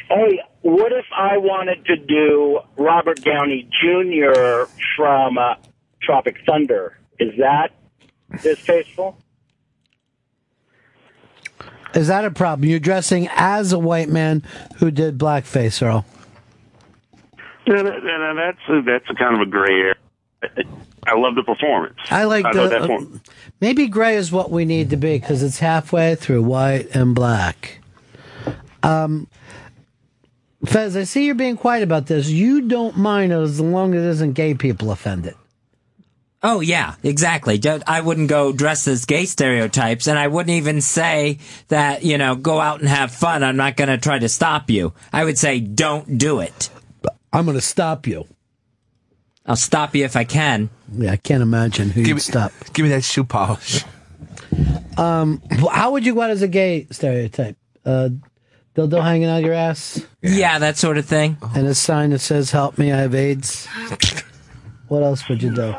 [0.09, 4.65] Hey, what if I wanted to do Robert Downey Jr.
[4.97, 5.55] from uh,
[6.01, 6.97] Tropic Thunder?
[7.19, 7.69] Is that
[8.41, 9.17] distasteful?
[11.95, 12.69] Is that a problem?
[12.69, 14.43] You're dressing as a white man
[14.77, 16.05] who did blackface, Earl.
[17.65, 19.95] Yeah, that, that- that's a, that's a kind of a gray area.
[21.07, 21.97] I love the performance.
[22.11, 22.67] I like I the.
[22.67, 22.99] that uh,
[23.61, 27.79] maybe gray is what we need to be because it's halfway through white and black.
[28.83, 29.27] Um,
[30.65, 32.27] Fez, I see you're being quiet about this.
[32.29, 35.35] You don't mind as long as it isn't gay people offended.
[36.47, 37.59] Oh yeah, exactly.
[37.87, 41.39] I wouldn't go dress as gay stereotypes, and I wouldn't even say
[41.69, 43.43] that you know go out and have fun.
[43.43, 44.93] I'm not going to try to stop you.
[45.11, 46.69] I would say don't do it.
[47.33, 48.27] I'm going to stop you.
[49.47, 50.69] I'll stop you if I can.
[50.95, 52.51] Yeah, I can't imagine who you'd stop.
[52.73, 53.83] Give me that shoe polish.
[54.97, 55.41] Um,
[55.71, 57.57] how would you go out as a gay stereotype?
[57.83, 58.09] Uh,
[58.75, 61.37] dildo hanging out your ass Yeah, that sort of thing.
[61.55, 63.67] and a sign that says "Help me, I have AIDS."
[64.87, 65.73] What else would you do?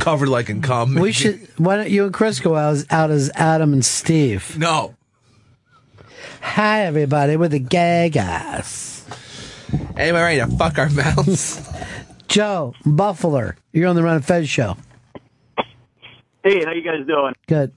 [0.00, 0.94] Covered like in cum.
[0.94, 1.48] We should.
[1.58, 4.58] Why don't you and Chris go out as, out as Adam and Steve?
[4.58, 4.94] No.
[6.40, 9.06] Hi, everybody, with the gay guys.
[9.96, 11.66] Anyway, ready to fuck our mouths?
[12.28, 14.76] Joe Buffalo, you're on the Ron and Fez show.
[16.42, 17.34] Hey, how you guys doing?
[17.46, 17.72] Good.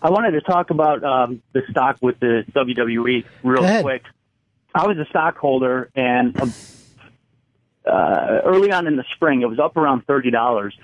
[0.00, 4.04] I wanted to talk about um, the stock with the WWE real quick.
[4.74, 6.54] I was a stockholder, and um,
[7.84, 10.74] uh, early on in the spring, it was up around thirty dollars.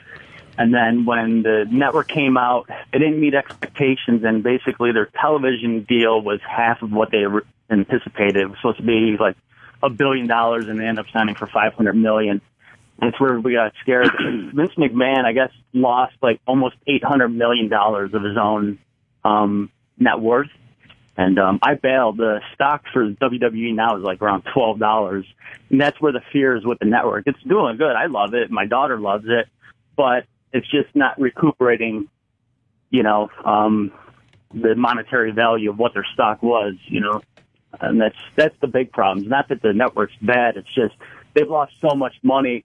[0.59, 5.85] And then when the network came out, it didn't meet expectations, and basically their television
[5.85, 7.25] deal was half of what they
[7.71, 8.37] anticipated.
[8.39, 9.37] It was supposed to be like
[9.85, 12.41] a billion dollars, and they ended up signing for five hundred million.
[12.99, 14.11] That's where we got scared.
[14.53, 18.81] Vince McMahon, I guess, lost like almost eight hundred million dollars of his own
[19.25, 20.51] um, net worth.
[21.17, 22.17] And um, I bailed.
[22.17, 25.25] The stock for WWE now is like around twelve dollars,
[25.71, 27.29] and that's where the fear is with the network.
[27.29, 27.95] It's doing good.
[27.95, 28.51] I love it.
[28.51, 29.47] My daughter loves it,
[29.97, 32.09] but it's just not recuperating.
[32.91, 33.93] You know, um,
[34.53, 36.75] the monetary value of what their stock was.
[36.87, 37.23] You know,
[37.81, 39.19] and that's that's the big problem.
[39.25, 40.57] It's not that the network's bad.
[40.57, 40.95] It's just
[41.35, 42.65] they've lost so much money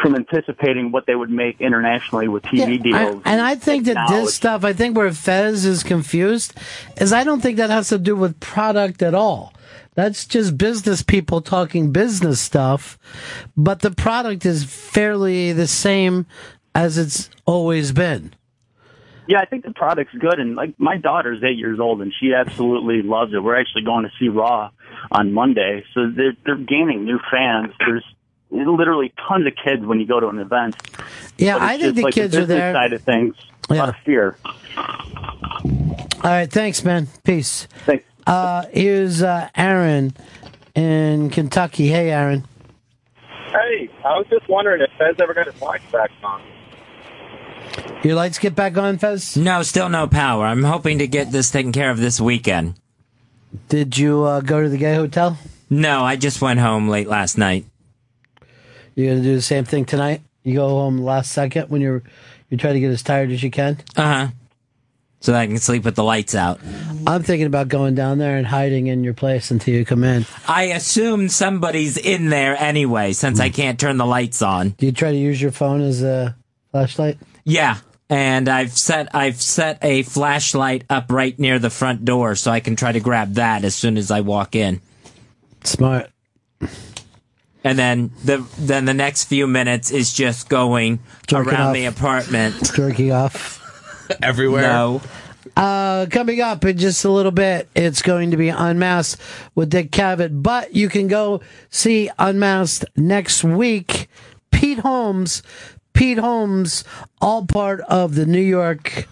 [0.00, 3.22] from anticipating what they would make internationally with TV deals.
[3.24, 6.54] I, and I think that this stuff, I think where Fez is confused,
[6.96, 9.52] is I don't think that has to do with product at all.
[10.00, 12.98] That's just business people talking business stuff,
[13.54, 16.24] but the product is fairly the same
[16.74, 18.32] as it's always been.
[19.26, 22.32] Yeah, I think the product's good, and like my daughter's eight years old, and she
[22.32, 23.42] absolutely loves it.
[23.42, 24.70] We're actually going to see Raw
[25.12, 27.74] on Monday, so they're they're gaining new fans.
[27.78, 28.04] There's
[28.50, 30.76] literally tons of kids when you go to an event.
[31.36, 32.72] Yeah, I think the like kids are business there.
[32.72, 33.34] Side of things,
[33.68, 34.38] a lot of fear.
[34.78, 37.08] All right, thanks, man.
[37.22, 37.68] Peace.
[37.84, 38.04] Thanks.
[38.26, 40.14] Uh, here's uh, Aaron
[40.74, 41.88] in Kentucky.
[41.88, 42.44] Hey, Aaron.
[43.48, 46.42] Hey, I was just wondering if Fez ever got his lights back on.
[48.02, 49.36] Your lights get back on, Fez?
[49.36, 50.46] No, still no power.
[50.46, 52.74] I'm hoping to get this taken care of this weekend.
[53.68, 55.36] Did you uh, go to the gay hotel?
[55.68, 57.64] No, I just went home late last night.
[58.94, 60.20] You're gonna do the same thing tonight.
[60.42, 62.02] You go home last second when you're
[62.48, 63.78] you try to get as tired as you can.
[63.96, 64.28] Uh huh.
[65.20, 66.60] So that I can sleep with the lights out.
[67.06, 70.24] I'm thinking about going down there and hiding in your place until you come in.
[70.48, 73.54] I assume somebody's in there anyway, since I hmm.
[73.54, 74.70] can't turn the lights on.
[74.70, 76.36] Do you try to use your phone as a
[76.70, 77.18] flashlight?
[77.44, 82.50] Yeah, and I've set I've set a flashlight up right near the front door, so
[82.50, 84.80] I can try to grab that as soon as I walk in.
[85.64, 86.10] Smart.
[87.62, 91.74] And then the then the next few minutes is just going Jerking around off.
[91.74, 92.72] the apartment.
[92.74, 93.59] Jerking off.
[94.22, 94.62] Everywhere.
[94.62, 95.02] No.
[95.56, 99.20] Uh, coming up in just a little bit, it's going to be Unmasked
[99.54, 101.40] with Dick Cavett, but you can go
[101.70, 104.08] see Unmasked next week.
[104.50, 105.42] Pete Holmes,
[105.92, 106.84] Pete Holmes,
[107.20, 109.08] all part of the New York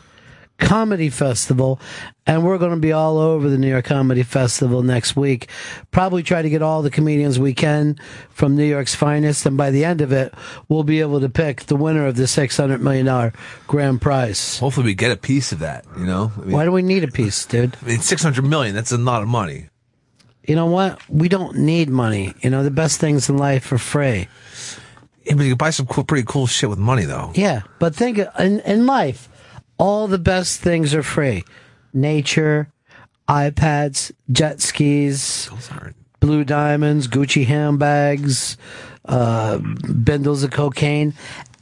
[0.59, 1.81] Comedy Festival,
[2.27, 5.49] and we're going to be all over the New York Comedy Festival next week.
[5.93, 7.99] Probably try to get all the comedians we can
[8.31, 10.35] from New York's finest, and by the end of it,
[10.69, 13.33] we'll be able to pick the winner of the $600 million
[13.67, 14.59] grand prize.
[14.59, 15.85] Hopefully, we get a piece of that.
[15.97, 17.77] You know, I mean, Why do we need a piece, dude?
[17.83, 18.75] I mean, six hundred million.
[18.75, 19.69] That's a lot of money.
[20.47, 20.99] You know what?
[21.09, 22.35] We don't need money.
[22.41, 24.29] You know, the best things in life are free.
[25.25, 27.33] Yeah, but you can buy some cool, pretty cool shit with money, though.
[27.35, 29.29] Yeah, but think in, in life,
[29.79, 31.45] all the best things are free.
[31.95, 32.71] Nature,
[33.29, 35.49] iPads, jet skis,
[36.21, 38.57] blue diamonds, Gucci handbags,
[39.05, 41.15] uh, bindles of cocaine.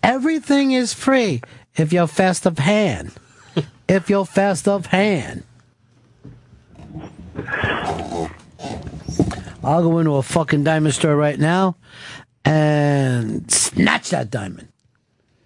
[0.03, 1.43] Everything is free
[1.77, 3.12] if you're fast of hand.
[3.89, 5.45] if you're fast of hand.
[9.62, 11.77] I'll go into a fucking diamond store right now
[12.45, 14.69] and snatch that diamond.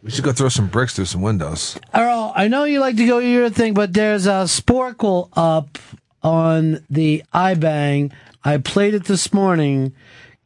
[0.02, 1.78] We should go throw some bricks through some windows.
[1.94, 5.78] Earl, I know you like to go your thing, but there's a Sporcle up
[6.22, 8.12] on the iBang.
[8.42, 9.92] I played it this morning.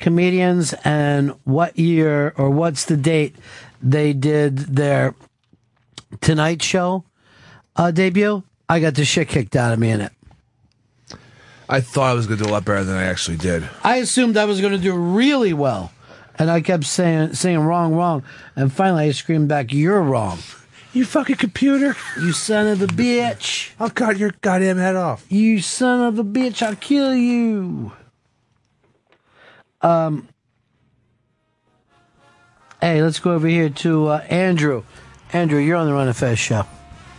[0.01, 3.37] Comedians and what year or what's the date
[3.81, 5.15] they did their
[6.21, 7.05] Tonight Show
[7.77, 8.43] uh, debut.
[8.69, 10.13] I got the shit kicked out of me in it.
[11.69, 13.69] I thought I was going to do a lot better than I actually did.
[13.83, 15.93] I assumed I was going to do really well,
[16.39, 18.23] and I kept saying saying wrong, wrong,
[18.57, 20.39] and finally I screamed back, "You're wrong."
[20.93, 21.97] You fucking computer!
[22.21, 23.73] You son of a bitch!
[23.81, 25.27] I'll cut your goddamn head off.
[25.29, 26.63] You son of a bitch!
[26.63, 27.93] I'll kill you.
[29.83, 30.29] Um.
[32.81, 34.85] Hey, let's go over here to uh, Andrew.
[35.33, 36.65] Andrew, you're on the Ron and Fez show.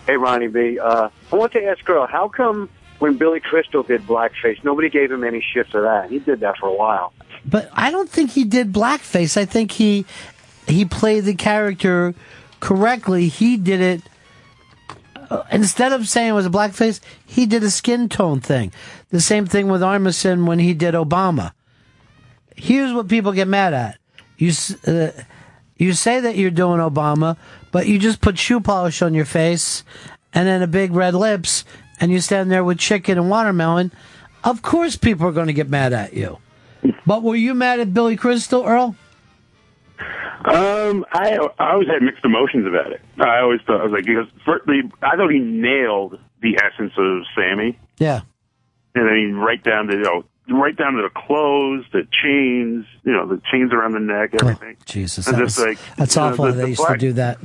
[0.06, 0.80] Hey, Ronnie B.
[0.80, 5.12] Uh, I want to ask Earl, how come when Billy Crystal did blackface, nobody gave
[5.12, 6.12] him any shit for that?
[6.12, 7.12] He did that for a while.
[7.48, 9.38] But I don't think he did blackface.
[9.38, 10.06] I think he
[10.68, 12.16] he played the character
[12.60, 13.28] correctly.
[13.28, 14.02] He did it
[15.30, 17.00] uh, instead of saying it was a blackface.
[17.26, 18.72] He did a skin tone thing.
[19.10, 21.52] The same thing with Armisen when he did Obama.
[22.56, 24.00] Here's what people get mad at:
[24.38, 24.52] you
[24.88, 25.12] uh,
[25.78, 27.38] you say that you're doing Obama,
[27.72, 29.84] but you just put shoe polish on your face
[30.34, 31.64] and then a big red lips,
[32.00, 33.92] and you stand there with chicken and watermelon.
[34.44, 36.38] Of course, people are going to get mad at you.
[37.06, 38.96] But were you mad at Billy Crystal, Earl?
[40.46, 43.02] Um, I I always had mixed emotions about it.
[43.20, 47.24] I always thought I was like because firstly, I thought he nailed the essence of
[47.36, 48.22] Sammy, Yeah.
[48.94, 50.24] and I mean right down to you know
[50.60, 54.78] right down to the clothes, the chains, you know, the chains around the neck, everything.
[54.86, 56.98] Jesus, And that was- like that's you know, awful the- that they the used to
[56.98, 57.40] do that.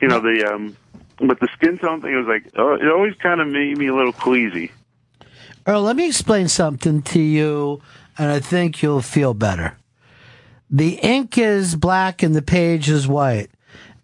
[0.00, 0.76] You know the um,
[1.18, 3.94] but the skin tone thing was like oh, it always kind of made me a
[3.94, 4.72] little queasy.
[5.66, 7.80] Earl, let me explain something to you,
[8.18, 9.76] and I think you'll feel better.
[10.70, 13.50] The ink is black and the page is white,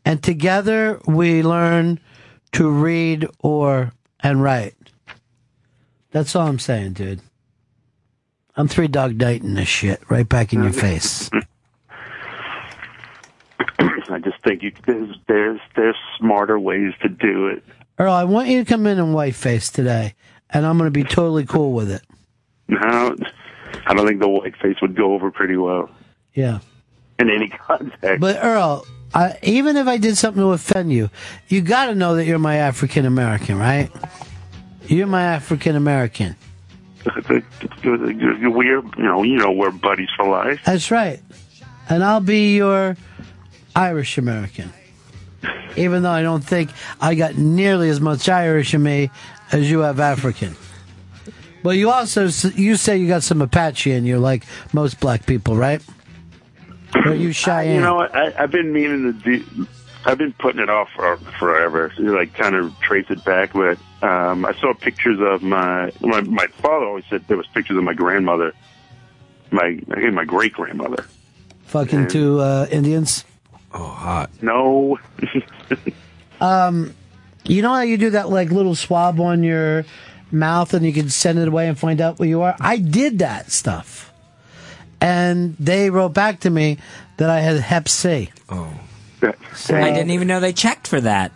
[0.05, 2.01] and together we learn
[2.53, 4.75] to read or and write.
[6.13, 7.21] That's all I'm saying, dude.
[8.57, 11.31] I'm three dog dating this shit right back in your face.
[14.11, 17.63] I just think you, there's there's there's smarter ways to do it.
[17.99, 20.15] Earl, I want you to come in in white face today,
[20.53, 22.03] and I'm going to be totally cool with it.
[22.68, 23.14] No,
[23.86, 25.90] I don't think the white face would go over pretty well
[26.34, 26.61] Yeah.
[27.18, 28.20] in any context.
[28.20, 31.11] But Earl, I, even if I did something to offend you,
[31.48, 33.90] you got to know that you're my African American, right?
[34.86, 36.36] You're my African American.
[37.28, 37.42] we're
[37.84, 40.61] you know you know we're buddies for life.
[40.64, 41.20] That's right.
[41.88, 42.96] And I'll be your
[43.74, 44.72] Irish American.
[45.76, 46.70] Even though I don't think
[47.01, 49.11] I got nearly as much Irish in me
[49.53, 50.57] as you have African.
[51.62, 55.57] But you also you say you got some Apache in you, like most black people,
[55.57, 55.82] right?
[57.05, 57.74] Or you Cheyenne?
[57.74, 58.01] You know?
[58.01, 59.66] I, I've been meaning to do.
[60.05, 61.92] I've been putting it off for forever.
[61.96, 66.22] So, like kind of trace it back, but um, I saw pictures of my, my
[66.22, 68.55] my father always said there was pictures of my grandmother,
[69.51, 71.05] my I think my great grandmother.
[71.64, 73.24] Fucking two uh, Indians.
[73.72, 74.30] Oh, hot.
[74.42, 74.98] No.
[76.40, 76.94] Um,
[77.45, 79.84] you know how you do that like little swab on your
[80.30, 82.55] mouth and you can send it away and find out where you are?
[82.61, 84.12] I did that stuff.
[85.01, 86.78] And they wrote back to me
[87.16, 88.30] that I had Hep C.
[88.49, 88.72] Oh.
[89.55, 91.32] So, I didn't even know they checked for that.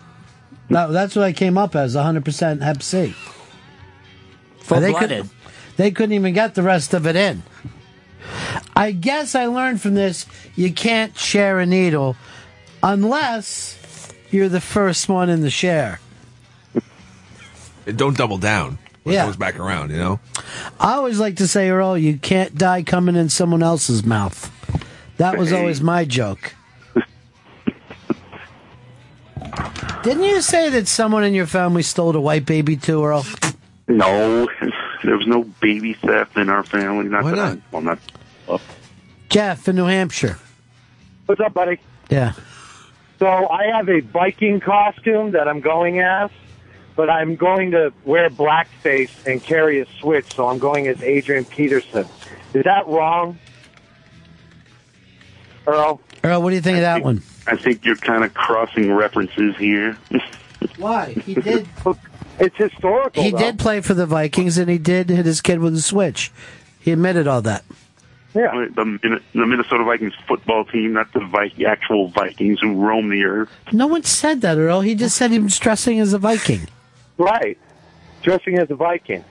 [0.71, 3.15] No, that's what I came up as 100% Hep C.
[4.61, 5.23] Full They blooded.
[5.23, 5.31] could-
[5.77, 7.43] They couldn't even get the rest of it in.
[8.77, 10.25] I guess I learned from this
[10.57, 12.17] you can't share a needle
[12.83, 13.77] unless
[14.35, 16.01] you're the first one in the share.
[17.87, 18.79] And don't double down.
[19.05, 19.25] When Yeah.
[19.25, 20.21] It goes back around, you know?
[20.81, 24.51] I always like to say, Earl, you can't die coming in someone else's mouth.
[25.19, 26.55] That was always my joke.
[30.03, 33.25] Didn't you say that someone in your family stole a white baby too, Earl?
[33.87, 34.49] No,
[35.05, 37.05] there was no baby theft in our family.
[37.05, 37.57] Not Why that not?
[37.57, 37.99] I, well, not.
[38.49, 38.61] Oh,
[39.29, 40.39] Jeff in New Hampshire.
[41.27, 41.79] What's up, buddy?
[42.11, 42.33] Yeah.
[43.19, 46.31] So I have a Viking costume that I'm going as,
[46.97, 51.45] but I'm going to wear blackface and carry a switch, so I'm going as Adrian
[51.45, 52.07] Peterson.
[52.53, 53.39] Is that wrong?
[55.67, 56.01] Earl?
[56.23, 57.23] Earl, what do you think of that one?
[57.47, 59.97] I think you're kind of crossing references here.
[60.77, 61.13] Why?
[61.13, 61.69] He did.
[62.39, 63.23] It's historical.
[63.23, 63.39] He though.
[63.39, 66.33] did play for the Vikings, and he did hit his kid with a switch.
[66.81, 67.65] He admitted all that.
[68.35, 68.67] Yeah.
[68.75, 73.49] The, the Minnesota Vikings football team, not the Vi- actual Vikings who roam the earth.
[73.73, 74.81] No one said that, Earl.
[74.81, 76.63] He just said he was dressing as a Viking.
[77.17, 77.57] Right.
[78.23, 79.25] Dressing as a Viking.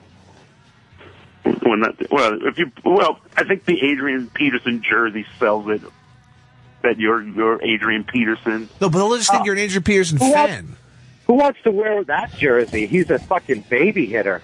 [1.44, 5.82] Well, not, well, if you well, I think the Adrian Peterson jersey sells it.
[6.82, 8.68] That you're you're Adrian Peterson.
[8.80, 9.44] No, but they'll just think oh.
[9.46, 10.48] you're an Adrian Peterson Who fan.
[10.48, 10.80] Wants,
[11.26, 12.86] who wants to wear that jersey?
[12.86, 14.42] He's a fucking baby hitter.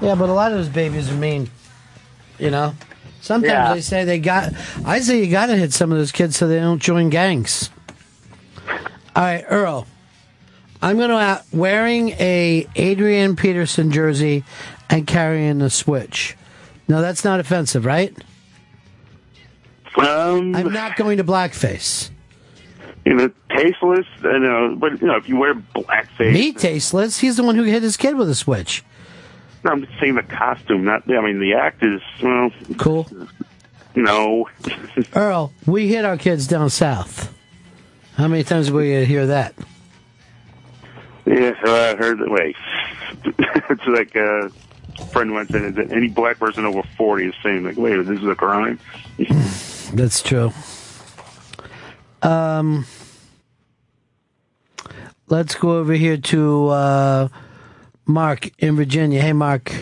[0.00, 1.50] Yeah, but a lot of those babies are mean.
[2.38, 2.74] You know?
[3.20, 3.74] Sometimes Yeah.
[3.74, 4.52] they say they got.
[4.84, 7.70] I say you got to hit some of those kids so they don't join gangs.
[9.16, 9.86] All right, Earl.
[10.82, 14.44] I'm going to out wearing a Adrian Peterson jersey
[14.88, 16.36] and carrying a switch.
[16.88, 18.16] No, that's not offensive, right?
[19.96, 22.10] Um, I'm not going to blackface.
[23.04, 24.06] You know, tasteless.
[24.22, 27.18] You know, but you know, if you wear blackface, Me tasteless.
[27.18, 28.84] He's the one who hit his kid with a switch.
[29.62, 30.84] No, I'm just saying the costume.
[30.84, 31.10] Not.
[31.10, 32.50] I mean, the act is well.
[32.78, 33.06] Cool.
[33.94, 34.48] No.
[35.14, 37.34] Earl, we hit our kids down south.
[38.14, 39.54] How many times did we hear that?
[41.26, 42.30] Yeah, I heard that.
[42.30, 42.56] Wait,
[43.70, 44.50] it's like a
[45.12, 48.26] friend once said that any black person over 40 is saying, like, wait, this is
[48.26, 48.78] a crime.
[49.94, 50.52] That's true.
[52.22, 52.86] Um,
[55.28, 57.28] let's go over here to uh,
[58.10, 59.20] Mark in Virginia.
[59.22, 59.72] Hey, Mark.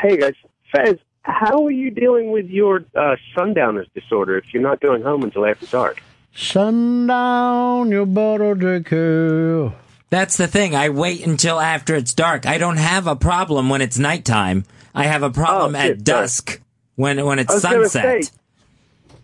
[0.00, 0.34] Hey guys,
[0.74, 5.22] Fez, how are you dealing with your uh, sundowners disorder if you're not going home
[5.22, 6.02] until after dark?
[6.34, 9.72] Sundown, you better take care.
[10.10, 10.74] That's the thing.
[10.74, 12.46] I wait until after it's dark.
[12.46, 14.64] I don't have a problem when it's nighttime.
[14.94, 16.22] I have a problem Oh, at shit, sorry.
[16.22, 16.60] dusk
[16.96, 18.24] when when I it's was sunset.
[18.24, 18.30] say-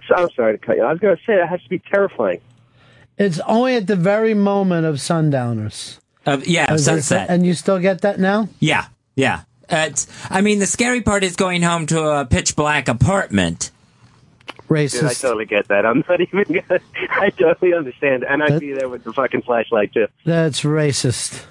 [0.08, 0.84] So, I'm sorry to cut you.
[0.84, 2.40] I was going to say that has to be terrifying.
[3.18, 6.00] It's only at the very moment of sundowners.
[6.28, 7.30] Of yeah, As they say- sunset.
[7.30, 8.48] And you still get that now?
[8.60, 9.42] Yeah, yeah.
[9.70, 13.70] It's, I mean, the scary part is going home to a pitch black apartment.
[14.68, 15.00] Racist.
[15.00, 15.84] Dude, I totally get that.
[15.86, 18.24] I'm not even gonna, I totally understand.
[18.24, 20.06] And I'd That- be there with the fucking flashlight, too.
[20.24, 21.44] That's racist.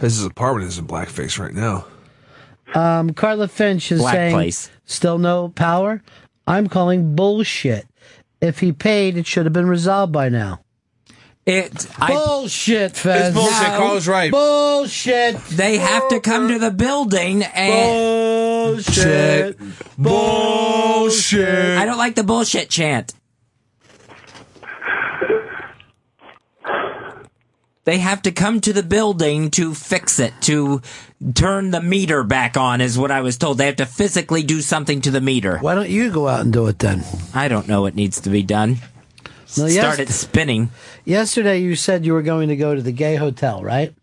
[0.00, 1.86] His apartment is in blackface right now.
[2.74, 4.68] Um, Carla Finch is Black saying place.
[4.84, 6.02] still no power.
[6.48, 7.86] I'm calling bullshit.
[8.40, 10.60] If he paid, it should have been resolved by now.
[11.46, 13.28] It bullshit, Fez.
[13.28, 13.68] It's bullshit.
[13.68, 13.78] No.
[13.78, 14.32] Carla's right.
[14.32, 15.36] Bullshit.
[15.44, 19.56] They have to come to the building and bullshit.
[19.96, 21.78] Bullshit.
[21.78, 23.14] I don't like the bullshit chant.
[27.84, 30.82] They have to come to the building to fix it, to
[31.34, 33.58] turn the meter back on, is what I was told.
[33.58, 35.58] They have to physically do something to the meter.
[35.58, 37.04] Why don't you go out and do it then?
[37.32, 38.78] I don't know what needs to be done.
[39.58, 40.70] No, Start yes- it spinning.
[41.04, 43.94] Yesterday, you said you were going to go to the gay hotel, right?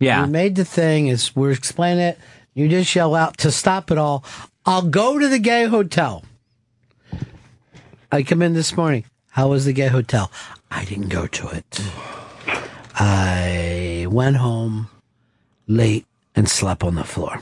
[0.00, 0.24] Yeah.
[0.24, 1.10] You made the thing.
[1.10, 2.18] As we're explaining it,
[2.54, 4.24] you just yell out to stop it all.
[4.66, 6.24] I'll go to the gay hotel.
[8.10, 9.04] I come in this morning.
[9.30, 10.30] How was the gay hotel?
[10.70, 11.80] I didn't go to it.
[12.94, 14.88] I went home
[15.66, 17.40] late and slept on the floor.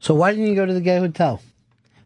[0.00, 1.42] So why didn't you go to the gay hotel?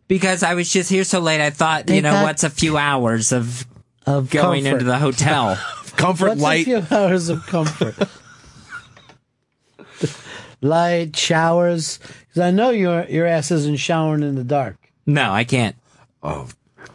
[0.08, 3.32] Because I was just here so late, I thought, you know, what's a few hours
[3.32, 3.66] of,
[4.06, 4.72] of going comfort.
[4.78, 5.56] into the hotel?
[5.96, 7.94] comfort What's a few hours of comfort?
[10.60, 11.98] light showers.
[12.28, 14.76] Because I know your your ass isn't showering in the dark.
[15.06, 15.76] No, I can't.
[16.22, 16.48] Oh,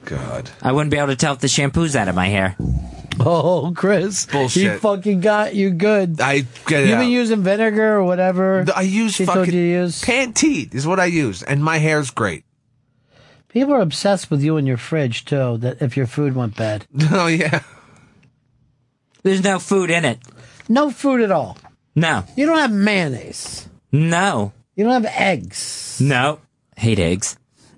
[0.05, 0.49] God.
[0.62, 2.55] I wouldn't be able to tell if the shampoo's out of my hair.
[3.20, 4.74] Oh, Chris, Bullshit.
[4.74, 6.20] he fucking got you good.
[6.20, 7.12] I get it You've been out.
[7.12, 8.66] using vinegar or whatever.
[8.76, 10.01] I use she fucking told you to use.
[10.01, 12.43] Pantene is what I use, and my hair's great.
[13.52, 15.58] People are obsessed with you and your fridge too.
[15.58, 17.62] That if your food went bad, Oh yeah.
[19.24, 20.20] There's no food in it.
[20.70, 21.58] no food at all.
[21.95, 22.24] No.
[22.36, 23.68] You don't have mayonnaise.
[23.91, 24.54] No.
[24.76, 25.99] You don't have eggs.
[26.02, 26.39] No.
[26.78, 27.38] Hate eggs.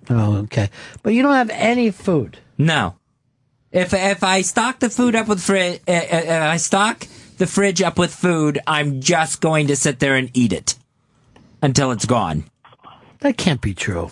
[0.10, 0.70] Oh, okay.
[1.02, 2.38] But you don't have any food.
[2.58, 2.96] No.
[3.72, 7.08] If if I stock the food up with fridge, uh, uh, uh, I stock
[7.40, 10.76] the fridge up with food, I'm just going to sit there and eat it
[11.64, 12.44] until it's gone.
[13.22, 14.12] That can't be true.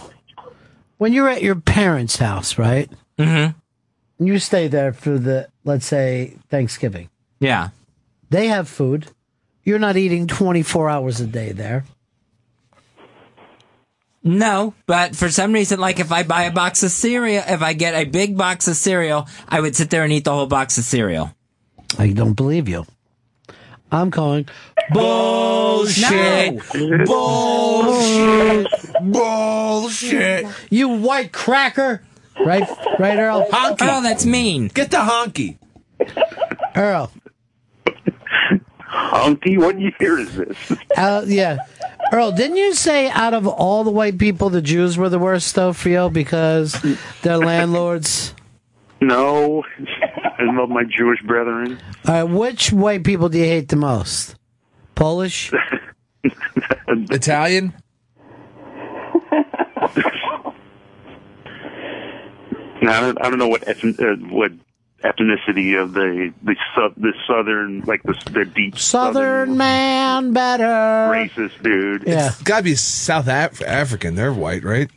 [1.02, 2.88] When you're at your parents' house, right?
[3.18, 4.24] Mm-hmm.
[4.24, 7.10] You stay there for the let's say Thanksgiving.
[7.40, 7.70] Yeah.
[8.30, 9.08] They have food.
[9.64, 11.86] You're not eating 24 hours a day there.
[14.24, 17.74] No, but for some reason, like if I buy a box of cereal, if I
[17.74, 20.78] get a big box of cereal, I would sit there and eat the whole box
[20.78, 21.34] of cereal.
[21.98, 22.86] I don't believe you.
[23.92, 24.48] I'm calling
[24.92, 26.62] bullshit.
[27.06, 28.68] Bullshit.
[29.02, 30.46] Bullshit.
[30.70, 32.04] You white cracker.
[32.46, 32.68] Right,
[33.00, 33.48] right, Earl?
[33.52, 33.78] Honky.
[33.82, 34.68] Oh, that's mean.
[34.68, 35.58] Get the honky.
[36.76, 37.12] Earl.
[38.90, 40.72] Honky, what year is this?
[40.98, 41.58] Uh, yeah.
[42.12, 45.54] Earl, didn't you say out of all the white people, the Jews were the worst,
[45.56, 46.76] though, for you because
[47.22, 48.34] they're landlords?
[49.00, 49.64] No,
[50.38, 51.80] I love my Jewish brethren.
[52.08, 54.36] All right, which white people do you hate the most?
[55.02, 55.52] Polish?
[56.88, 57.74] Italian?
[62.84, 64.52] Now, I don't, I don't know what ethn- uh, what
[65.04, 70.64] ethnicity of the the sub the southern like the the deep Southern man better.
[70.64, 72.04] racist dude.
[72.08, 72.28] Yeah.
[72.28, 74.16] It's gotta be South Af- African.
[74.16, 74.90] They're white, right?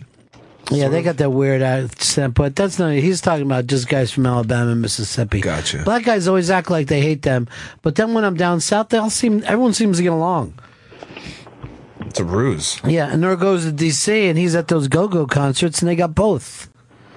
[0.71, 2.93] Yeah, they got that weird accent, but that's not.
[2.93, 5.41] He's talking about just guys from Alabama and Mississippi.
[5.41, 5.83] Gotcha.
[5.85, 7.49] Black guys always act like they hate them,
[7.83, 9.43] but then when I'm down south, they all seem.
[9.45, 10.55] Everyone seems to get along.
[12.01, 12.81] It's a ruse.
[12.85, 16.15] Yeah, and there goes to DC, and he's at those go-go concerts, and they got
[16.15, 16.69] both.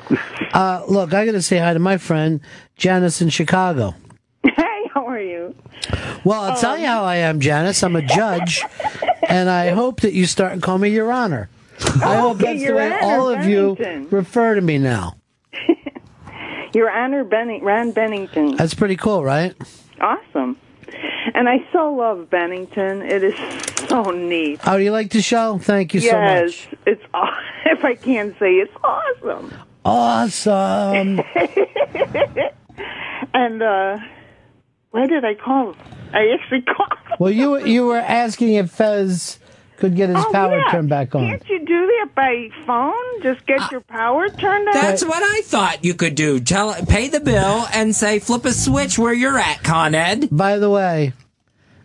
[0.53, 2.39] Uh, look, I got to say hi to my friend
[2.77, 3.93] Janice in Chicago.
[4.41, 5.53] Hey, how are you?
[6.23, 7.83] Well, I'll tell you how I am, Janice.
[7.83, 8.63] I'm a judge,
[9.27, 11.49] and I hope that you start and call me Your Honor.
[11.79, 13.75] I hope Okay, that's the way Honor all of you
[14.09, 15.15] refer to me now.
[16.73, 18.55] Your Honor Benning, Ron Bennington.
[18.55, 19.55] That's pretty cool, right?
[20.01, 20.57] Awesome.
[21.33, 23.01] And I so love Bennington.
[23.01, 23.35] It is
[23.89, 24.59] so neat.
[24.65, 25.57] Oh, do you like the show?
[25.59, 26.69] Thank you so yes, much.
[26.85, 29.53] it's aw- if I can say it's awesome.
[29.83, 31.21] Awesome.
[33.33, 33.97] and uh
[34.91, 35.75] why did I call?
[36.13, 37.19] I actually called.
[37.19, 39.39] well, you you were asking if Fez
[39.77, 40.71] could get his Oh, power yeah.
[40.71, 41.21] turned back on.
[41.27, 43.21] Can't you do that by phone?
[43.23, 44.73] Just get your power turned on.
[44.73, 46.39] That's what I thought you could do.
[46.39, 50.29] Tell, pay the bill and say flip a switch where you're at, Con Ed.
[50.31, 51.13] By the way,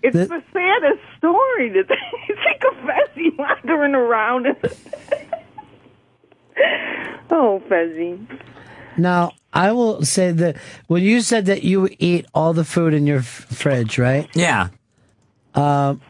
[0.03, 4.47] It's the saddest story to think of Fezzy wandering around.
[7.31, 8.19] oh, Fezzy.
[8.97, 13.07] Now, I will say that when you said that you eat all the food in
[13.07, 14.29] your f- fridge, right?
[14.35, 14.69] Yeah.
[15.55, 16.01] Um,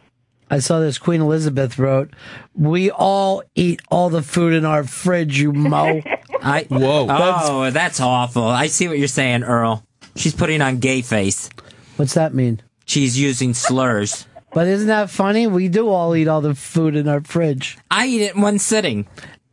[0.52, 2.10] I saw this Queen Elizabeth wrote,
[2.54, 6.02] "We all eat all the food in our fridge, you mo."
[6.42, 7.06] I Whoa.
[7.08, 8.44] Oh, that's awful.
[8.44, 9.82] I see what you're saying, Earl.
[10.14, 11.48] She's putting on gay face.
[11.96, 12.60] What's that mean?
[12.84, 14.26] She's using slurs.
[14.52, 15.46] But isn't that funny?
[15.46, 17.78] We do all eat all the food in our fridge.
[17.90, 19.06] I eat it in one sitting.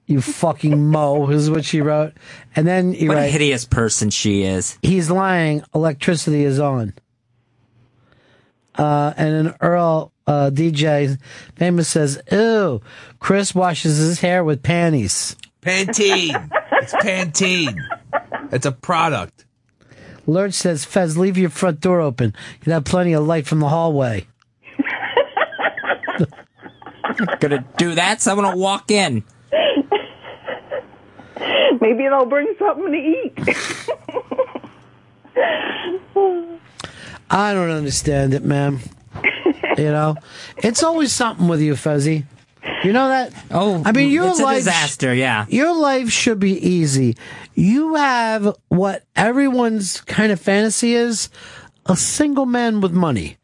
[0.06, 2.12] You fucking mo is what she wrote,
[2.58, 4.78] and then you What a hideous person she is.
[4.82, 5.64] "He's lying.
[5.74, 6.94] Electricity is on."
[8.76, 11.20] Uh, and then Earl uh, DJ
[11.56, 12.82] famous says, "Ew,
[13.20, 16.50] Chris washes his hair with panties." Pantene.
[16.74, 17.76] it's Pantene.
[18.52, 19.46] It's a product.
[20.26, 22.34] Lurch says, Fez, leave your front door open.
[22.64, 24.28] You'd have plenty of light from the hallway.
[27.40, 29.24] Gonna do that, so I'm gonna walk in.
[31.82, 33.34] Maybe it'll bring something to eat.
[37.30, 38.80] I don't understand it, man.
[39.78, 40.16] You know,
[40.58, 42.26] it's always something with you, Fuzzy.
[42.84, 43.34] You know that?
[43.52, 45.46] Oh, I mean, your it's a life disaster, yeah.
[45.50, 47.16] Your life should be easy.
[47.54, 51.30] You have what everyone's kind of fantasy is:
[51.86, 53.38] a single man with money,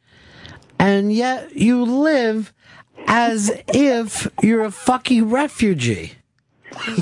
[0.79, 2.53] and yet you live
[3.07, 6.13] as if you're a fucking refugee.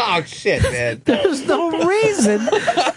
[0.00, 1.02] Oh shit, man.
[1.04, 2.38] There's no reason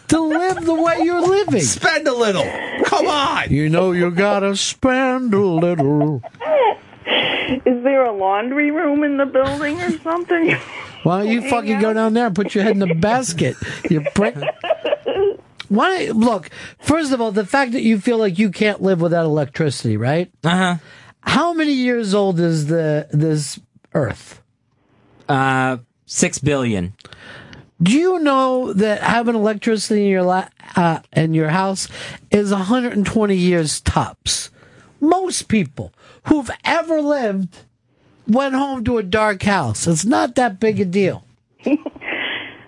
[0.10, 1.62] to live the way you're living.
[1.62, 2.46] Spend a little.
[2.86, 3.50] Come on.
[3.50, 6.22] You know you gotta spend a little.
[7.66, 10.52] Is there a laundry room in the building or something?
[11.04, 13.56] Why don't you fucking go down there and put your head in the basket?
[13.90, 14.36] You prick.
[15.68, 16.12] Why?
[16.14, 19.98] Look, first of all, the fact that you feel like you can't live without electricity,
[19.98, 20.32] right?
[20.44, 20.76] Uh huh.
[21.22, 23.60] How many years old is the this
[23.94, 24.42] Earth?
[25.28, 25.78] Uh,
[26.12, 26.94] six billion.
[27.82, 31.88] Do you know that having electricity in your la- uh, in your house
[32.30, 34.52] is 120 years tops?
[35.00, 35.92] Most people
[36.28, 37.58] who've ever lived
[38.28, 39.88] went home to a dark house.
[39.88, 41.24] It's not that big a deal.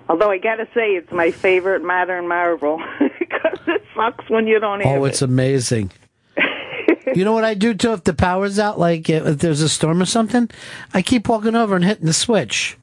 [0.10, 2.82] Although I gotta say, it's my favorite modern marvel
[3.20, 5.10] because it sucks when you don't have Oh, it.
[5.10, 5.92] it's amazing.
[7.16, 10.02] you know what I do too if the power's out, like if there's a storm
[10.02, 10.50] or something?
[10.94, 12.78] I keep walking over and hitting the switch.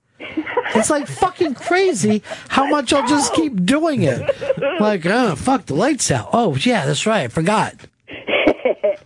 [0.74, 4.20] It's like fucking crazy how much I'll just keep doing it.
[4.80, 6.30] Like, oh, fuck, the lights out.
[6.32, 7.24] Oh, yeah, that's right.
[7.24, 7.74] I forgot.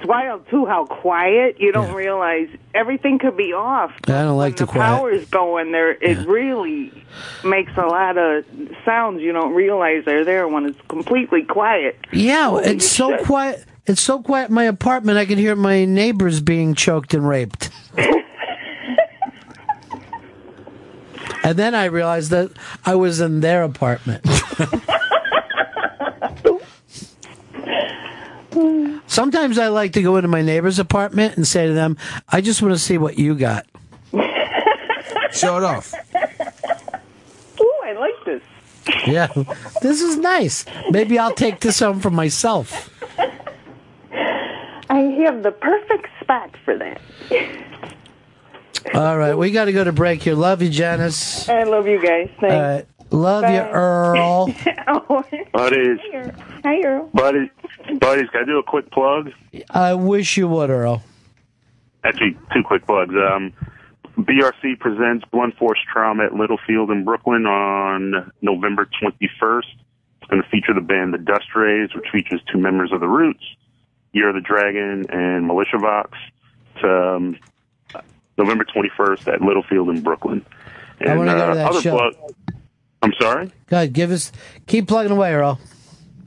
[0.00, 3.90] It's wild too how quiet you don't realize everything could be off.
[4.04, 4.96] I don't like the the quiet.
[4.96, 5.90] power's going there.
[5.90, 6.92] It really
[7.44, 8.44] makes a lot of
[8.84, 11.98] sounds you don't realize they're there when it's completely quiet.
[12.12, 13.26] Yeah, Holy it's so shit.
[13.26, 13.64] quiet.
[13.86, 17.70] It's so quiet in my apartment, I can hear my neighbors being choked and raped.
[21.44, 22.50] and then I realized that
[22.84, 24.24] I was in their apartment.
[29.06, 31.96] Sometimes I like to go into my neighbor's apartment and say to them,
[32.28, 33.66] I just want to see what you got.
[35.32, 35.94] Show it off.
[37.60, 38.42] Ooh, I like this.
[39.06, 39.28] Yeah,
[39.82, 40.64] this is nice.
[40.90, 42.90] Maybe I'll take this home for myself.
[44.90, 47.00] I have the perfect spot for that.
[48.94, 50.34] All right, we got to go to break here.
[50.34, 51.48] Love you, Janice.
[51.48, 52.28] I love you guys.
[52.42, 52.86] All Thanks.
[52.98, 54.54] right, love you, Earl.
[54.88, 55.98] oh, Buddies,
[56.64, 57.10] hi, Earl.
[57.12, 57.50] buddies,
[58.00, 59.32] buddies, can I do a quick plug?
[59.70, 61.02] I wish you would, Earl.
[62.04, 63.14] Actually, two quick plugs.
[63.14, 63.52] Um,
[64.18, 69.62] BRC presents Blunt Force Trauma at Littlefield in Brooklyn on November 21st.
[70.20, 73.06] It's going to feature the band The Dust Rays, which features two members of The
[73.08, 73.42] Roots,
[74.12, 76.16] Year of the Dragon, and Militia Vox.
[76.74, 77.36] It's um,
[78.38, 80.44] November 21st at Littlefield in Brooklyn.
[81.06, 81.96] I wanna go to that other show.
[81.96, 82.14] plug.
[83.02, 83.52] I'm sorry?
[83.66, 84.32] God, give us,
[84.66, 85.60] keep plugging away, Earl.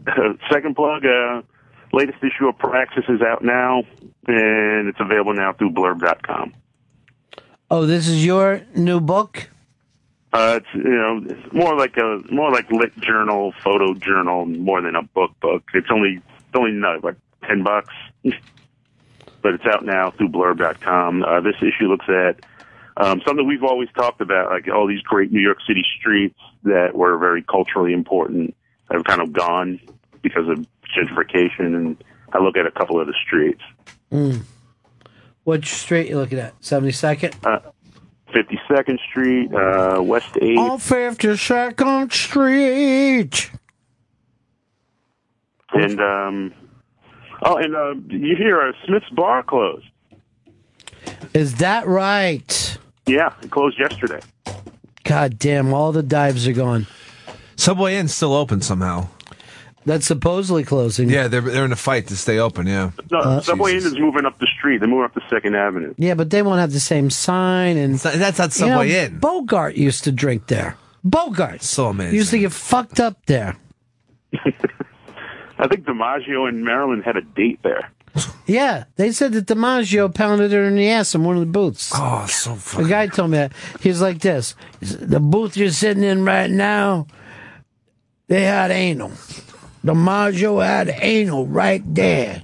[0.51, 1.41] Second plug, uh,
[1.93, 3.83] latest issue of Praxis is out now,
[4.27, 6.53] and it's available now through blurb.com.
[7.69, 9.49] Oh, this is your new book?
[10.33, 14.81] Uh, it's you know it's more like a more like lit journal, photo journal, more
[14.81, 15.63] than a book book.
[15.73, 17.93] It's only It's only no, what ten bucks,
[19.41, 21.23] but it's out now through Blurb.com.
[21.23, 22.43] Uh, this issue looks at
[22.97, 26.95] um, something we've always talked about, like all these great New York City streets that
[26.95, 28.55] were very culturally important
[28.91, 29.79] have kind of gone
[30.21, 30.65] because of
[30.95, 31.75] gentrification.
[31.75, 33.61] And I look at a couple of the streets.
[34.11, 34.41] Mm.
[35.43, 36.53] What street you looking at?
[36.63, 37.35] Seventy second.
[37.43, 37.59] Uh,
[38.33, 40.57] 52nd Street, uh, West 8th.
[40.57, 43.51] On Fifty Second Street.
[45.73, 46.53] And, um,
[47.41, 49.85] oh, and, uh, you hear uh, Smith's Bar closed.
[51.33, 52.77] Is that right?
[53.05, 54.19] Yeah, it closed yesterday.
[55.03, 55.73] God damn!
[55.73, 56.87] All the dives are gone.
[57.55, 59.07] Subway Inn's still open somehow.
[59.85, 61.09] That's supposedly closing.
[61.09, 62.67] Yeah, they're they're in a fight to stay open.
[62.67, 62.91] Yeah.
[63.09, 64.77] No, Uh, Subway Inn is moving up the street.
[64.79, 65.95] They're moving up to Second Avenue.
[65.97, 69.17] Yeah, but they won't have the same sign, and that's not You know, Subway Inn.
[69.19, 70.77] Bogart used to drink there.
[71.03, 72.15] Bogart so amazing.
[72.15, 73.57] used to get fucked up there.
[75.61, 77.91] I think DiMaggio and Marilyn had a date there.
[78.47, 81.91] Yeah, they said that DiMaggio pounded her in the ass in one of the booths.
[81.95, 83.53] Oh, so A guy told me that.
[83.79, 87.05] He's like this The booth you're sitting in right now,
[88.27, 89.11] they had anal.
[89.85, 92.41] DiMaggio had anal right there.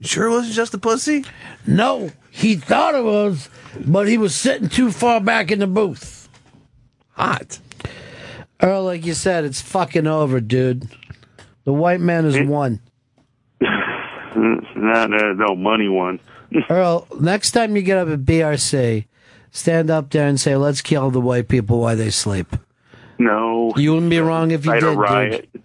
[0.00, 1.24] Sure it wasn't just a pussy?
[1.66, 3.48] No, he thought it was,
[3.86, 6.28] but he was sitting too far back in the booth.
[7.12, 7.60] Hot.
[8.60, 10.88] Earl, like you said, it's fucking over, dude.
[11.64, 12.80] The white man has one.
[13.60, 16.20] no, no, no money one.
[16.70, 19.06] Earl, next time you get up at BRC,
[19.50, 22.56] stand up there and say, let's kill the white people while they sleep.
[23.18, 23.72] No.
[23.76, 24.82] You wouldn't be wrong if you did.
[24.82, 24.98] a dude.
[24.98, 25.48] riot.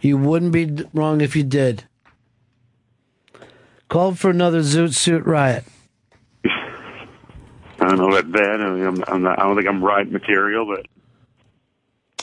[0.00, 1.84] You wouldn't be wrong if you did.
[3.88, 5.64] Call for another Zoot Suit riot.
[6.44, 8.60] I don't know about that.
[8.60, 10.86] I, mean, I'm, I'm not, I don't think I'm riot material, but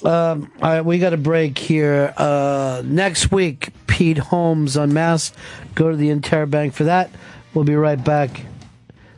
[0.04, 2.14] Um, all right, we got a break here.
[2.18, 5.38] Uh, next week, Pete Holmes Unmasked.
[5.74, 7.10] Go to the Interrobang for that.
[7.54, 8.41] We'll be right back.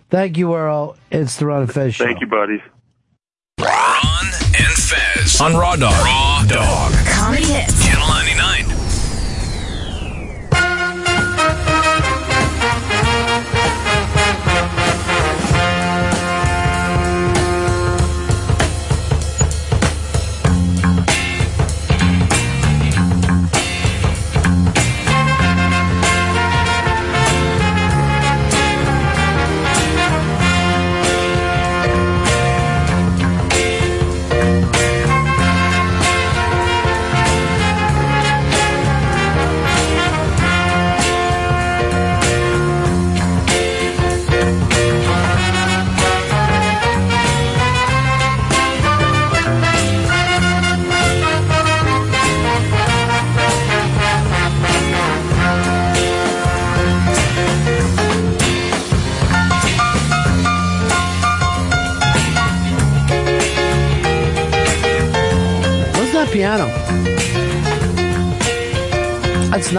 [0.10, 0.96] Thank you, Earl.
[1.12, 2.06] It's the Ron and Fez Show.
[2.06, 2.62] thank you, buddies.
[3.60, 5.92] Ron and Fez on Raw Dog.
[6.06, 6.94] Raw Dog.
[7.08, 7.86] Comedy hits.
[7.86, 8.08] Channel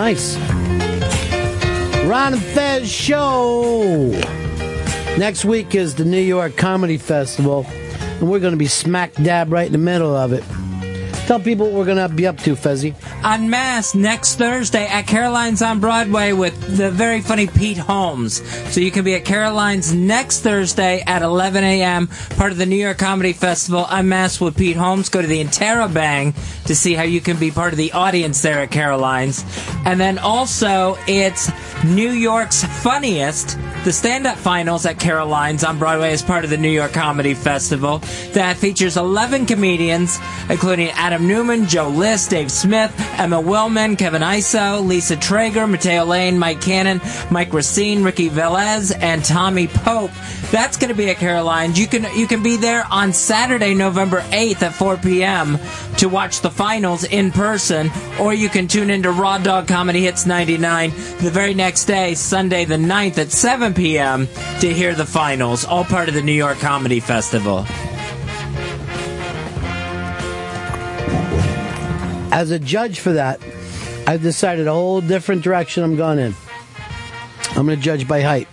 [0.09, 0.39] nice.
[2.07, 4.11] Ron and Fez Show.
[5.19, 9.53] Next week is the New York Comedy Festival, and we're going to be smack dab
[9.53, 10.45] right in the middle of it.
[11.29, 12.95] Tell people what we're going to be up to, Fezzi.
[13.23, 18.41] Unmasked next Thursday at Caroline's on Broadway with the very funny Pete Holmes.
[18.73, 22.07] So you can be at Caroline's next Thursday at 11 a.m.,
[22.39, 23.85] part of the New York Comedy Festival.
[23.91, 25.11] Unmasked with Pete Holmes.
[25.11, 28.61] Go to the Interrobang to see how you can be part of the audience there
[28.61, 29.45] at Caroline's.
[29.85, 31.53] And then also, it's
[31.85, 36.57] New York's Funniest, the stand up finals at Caroline's on Broadway as part of the
[36.57, 37.99] New York Comedy Festival.
[38.33, 40.19] That features 11 comedians,
[40.49, 46.39] including Adam Newman, Joe List, Dave Smith, Emma Willmann, Kevin Iso, Liza Treyger, Mateo Lane,
[46.39, 47.01] Mike Cannon,
[47.31, 50.11] Mike Recine, Ricky Velez, and Tommy Pope.
[50.51, 51.79] That's going to be at Caroline's.
[51.79, 55.59] You can you can be there on Saturday, November 8th at 4 p.m.
[55.99, 60.27] to watch the finals in person, or you can tune into Raw Dog Comedy Hits
[60.27, 64.27] 99 the very next day, Sunday the 9th at 7 p.m.
[64.61, 67.67] to hear the finals, all part of the New York Comedy Festival.
[72.31, 73.41] As a judge for that,
[74.07, 76.35] I've decided a whole different direction I'm going in.
[77.51, 78.49] I'm going to judge by height.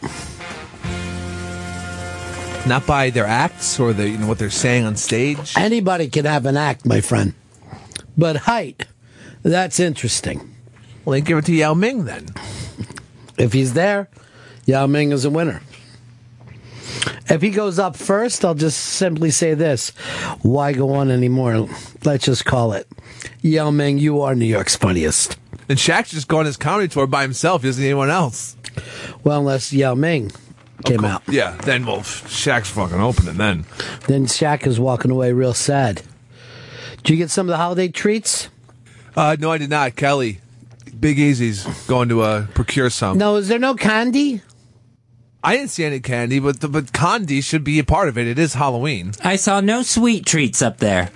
[2.68, 5.54] Not by their acts or the you know what they're saying on stage.
[5.56, 7.34] Anybody can have an act, my friend.
[8.18, 8.86] But height,
[9.44, 10.56] that's interesting.
[11.04, 12.28] Well, then give it to Yao Ming then.
[13.38, 14.10] If he's there,
[14.66, 15.62] Yao Ming is a winner.
[17.30, 19.90] If he goes up first, I'll just simply say this.
[20.42, 21.68] Why go on anymore?
[22.04, 22.88] Let's just call it.
[23.46, 25.38] Yao Ming, you are New York's funniest.
[25.70, 27.62] And Shaq's just going his comedy tour by himself.
[27.62, 28.58] He doesn't need anyone else.
[29.24, 30.32] Well, unless Yao Ming
[30.84, 31.22] came out.
[31.28, 33.66] Yeah, then well, Shaq's fucking opening then.
[34.08, 36.02] Then Shaq is walking away real sad.
[37.04, 38.50] Did you get some of the holiday treats?
[39.16, 39.96] Uh, no, I did not.
[39.96, 40.40] Kelly,
[41.00, 43.20] Big Easy's going to uh, procure some.
[43.20, 44.42] No, is there no candy?
[45.44, 48.26] I didn't see any candy, but the, but candy should be a part of it.
[48.26, 49.12] It is Halloween.
[49.24, 51.12] I saw no sweet treats up there.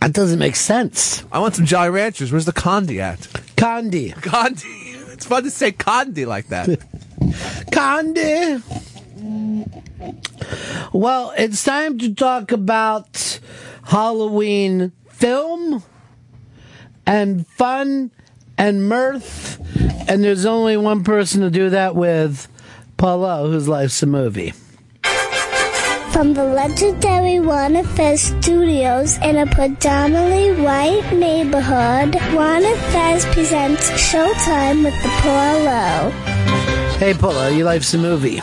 [0.00, 1.24] That doesn't make sense.
[1.32, 2.30] I want some Jolly Ranchers.
[2.30, 3.28] Where's the candy at?
[3.56, 4.12] Candy.
[4.12, 4.86] Candy.
[5.12, 6.68] It's fun to say candy like that.
[7.72, 8.62] Candy.
[10.92, 13.40] Well, it's time to talk about
[13.84, 15.82] Halloween film
[17.06, 18.10] and fun
[18.58, 19.58] and mirth.
[20.08, 22.46] And there's only one person to do that with
[22.96, 24.52] Paulo, whose life's a movie.
[26.16, 34.82] From the legendary Warner Fez Studios in a predominantly white neighborhood, Warner Fez presents Showtime
[34.82, 36.08] with the Paulo.
[36.96, 38.40] Hey, Paulo, you life's a movie.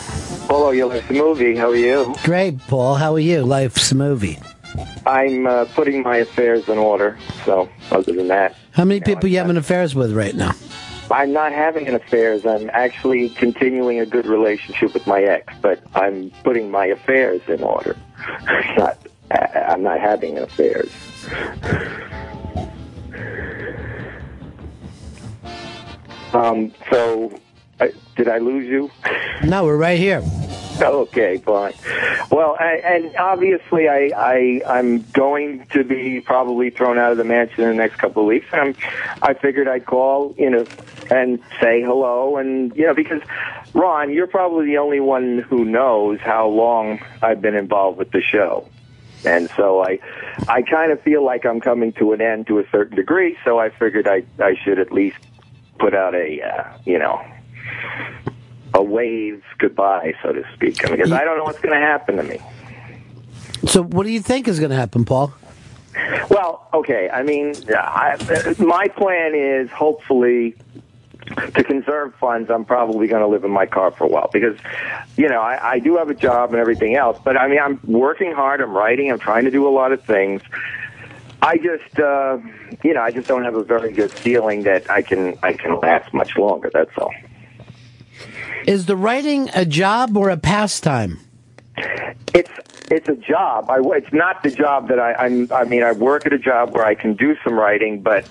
[0.47, 1.55] Polo, you like the movie.
[1.55, 2.13] How are you?
[2.21, 2.93] Great, Paul.
[2.93, 3.41] How are you?
[3.41, 4.37] Life's a movie.
[5.07, 7.17] I'm uh, putting my affairs in order.
[7.43, 10.51] So, other than that, How many people you having affairs with right now?
[11.13, 12.43] I'm not having an affairs.
[12.43, 17.61] I'm actually continuing a good relationship with my ex, but I'm putting my affairs in
[17.61, 17.95] order.
[18.77, 18.97] not,
[19.29, 20.91] I'm not having an affairs.
[26.33, 26.73] Um.
[26.91, 27.39] So,
[27.79, 28.89] I, did I lose you?
[29.43, 30.23] No, we're right here.
[30.81, 31.73] Okay, fine.
[32.31, 37.23] Well, I, and obviously, I, I I'm going to be probably thrown out of the
[37.23, 38.47] mansion in the next couple of weeks.
[38.51, 38.75] And
[39.21, 40.67] I figured I'd call, you know,
[41.11, 43.21] and say hello, and you know, because
[43.73, 48.21] Ron, you're probably the only one who knows how long I've been involved with the
[48.21, 48.67] show.
[49.25, 49.99] And so I,
[50.47, 53.37] I kind of feel like I'm coming to an end to a certain degree.
[53.45, 55.17] So I figured I, I should at least
[55.79, 57.23] put out a, uh, you know,
[58.73, 62.23] a wave goodbye, so to speak, because I don't know what's going to happen to
[62.23, 62.39] me.
[63.65, 65.33] So, what do you think is going to happen, Paul?
[66.29, 67.09] Well, okay.
[67.09, 70.55] I mean, I, my plan is hopefully
[71.27, 72.49] to conserve funds.
[72.49, 74.57] I'm probably going to live in my car for a while because,
[75.17, 77.19] you know, I, I do have a job and everything else.
[77.23, 78.59] But I mean, I'm working hard.
[78.61, 79.11] I'm writing.
[79.11, 80.41] I'm trying to do a lot of things.
[81.41, 82.37] I just, uh,
[82.83, 85.79] you know, I just don't have a very good feeling that I can I can
[85.79, 86.69] last much longer.
[86.73, 87.13] That's all.
[88.67, 91.19] Is the writing a job or a pastime?
[92.33, 92.51] It's
[92.91, 93.69] it's a job.
[93.69, 95.51] I, it's not the job that I, I'm.
[95.51, 98.27] I mean, I work at a job where I can do some writing, but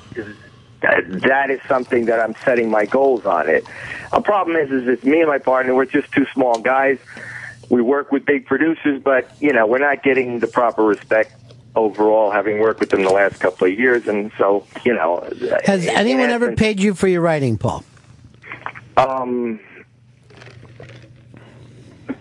[0.81, 3.49] that, is something that I'm setting my goals on.
[3.49, 3.65] It.
[4.13, 5.75] A problem is, is it's me and my partner.
[5.75, 6.99] We're just two small guys.
[7.69, 11.35] We work with big producers, but you know, we're not getting the proper respect
[11.75, 12.31] overall.
[12.31, 15.29] Having worked with them the last couple of years, and so you know,
[15.65, 17.85] Has anyone ever paid you for your writing, Paul?
[18.97, 19.59] Um,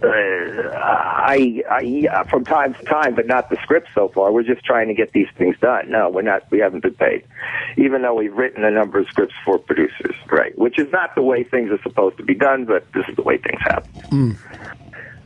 [0.03, 4.31] uh, I, I, yeah, from time to time, but not the script so far.
[4.31, 5.91] We're just trying to get these things done.
[5.91, 6.49] No, we're not.
[6.49, 7.23] We haven't been paid,
[7.77, 10.57] even though we've written a number of scripts for producers, right?
[10.57, 13.21] Which is not the way things are supposed to be done, but this is the
[13.21, 13.91] way things happen.
[14.09, 14.37] Mm.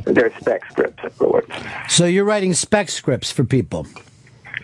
[0.05, 1.45] They're spec scripts, of course.
[1.87, 3.87] So you're writing spec scripts for people.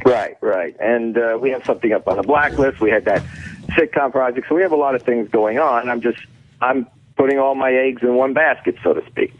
[0.05, 0.75] Right, right.
[0.79, 2.79] And uh, we have something up on the blacklist.
[2.79, 3.23] We had that
[3.69, 5.89] sitcom project, so we have a lot of things going on.
[5.89, 6.19] I'm just,
[6.61, 9.33] I'm putting all my eggs in one basket, so to speak.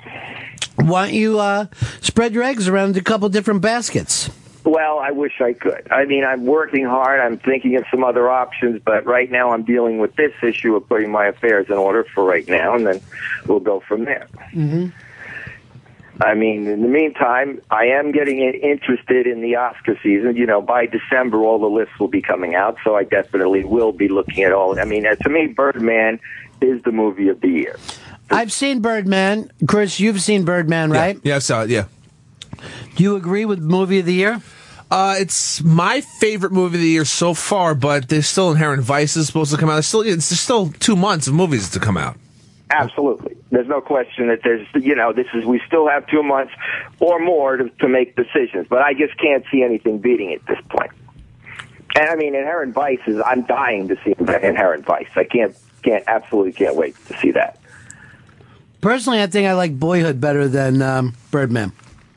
[0.76, 1.68] Why don't you uh,
[2.02, 4.30] spread your eggs around a couple different baskets?
[4.64, 5.88] Well, I wish I could.
[5.92, 7.20] I mean, I'm working hard.
[7.20, 10.88] I'm thinking of some other options, but right now I'm dealing with this issue of
[10.88, 13.02] putting my affairs in order for right now, and then
[13.48, 14.28] we'll go from there.
[14.54, 14.90] Mm-hmm.
[16.24, 20.36] I mean, in the meantime, I am getting interested in the Oscar season.
[20.36, 23.92] You know, by December, all the lists will be coming out, so I definitely will
[23.92, 24.80] be looking at all.
[24.80, 26.20] I mean, to me, Birdman
[26.62, 27.78] is the movie of the year.
[28.32, 29.52] I've seen Birdman.
[29.68, 31.20] Chris, you've seen Birdman, right?
[31.24, 31.70] Yeah, I saw it.
[31.70, 31.86] Yeah.
[32.96, 34.42] Do you agree with movie of the year?
[34.90, 39.28] Uh, it's my favorite movie of the year so far, but there's still Inherent Vices
[39.28, 39.76] supposed to come out.
[39.76, 42.18] There's still, it's there's still two months of movies to come out.
[42.70, 43.38] Absolutely.
[43.52, 46.54] There's no question that there's, you know, this is, we still have two months
[47.00, 50.48] or more to, to make decisions, but I just can't see anything beating it at
[50.48, 50.92] this point.
[51.96, 55.10] And I mean, Inherent Vice is, I'm dying to see Inherent Vice.
[55.16, 57.60] I can't, can't, absolutely can't wait to see that.
[58.82, 61.72] Personally, I think I like Boyhood better than um, Birdman.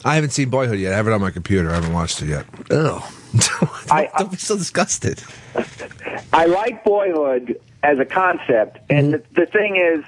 [0.05, 0.93] I haven't seen Boyhood yet.
[0.93, 1.70] I have it on my computer.
[1.70, 2.47] I haven't watched it yet.
[2.70, 3.11] Oh.
[3.91, 5.23] I, Don't be so disgusted.
[6.32, 10.05] I like Boyhood as a concept, and the, the thing is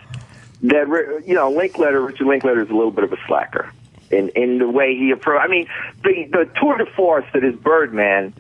[0.63, 3.71] that you know Linkletter, Richard Linkletter is a little bit of a slacker
[4.11, 5.41] in in the way he approach.
[5.43, 5.67] I mean,
[6.03, 8.35] the the tour de force that is Birdman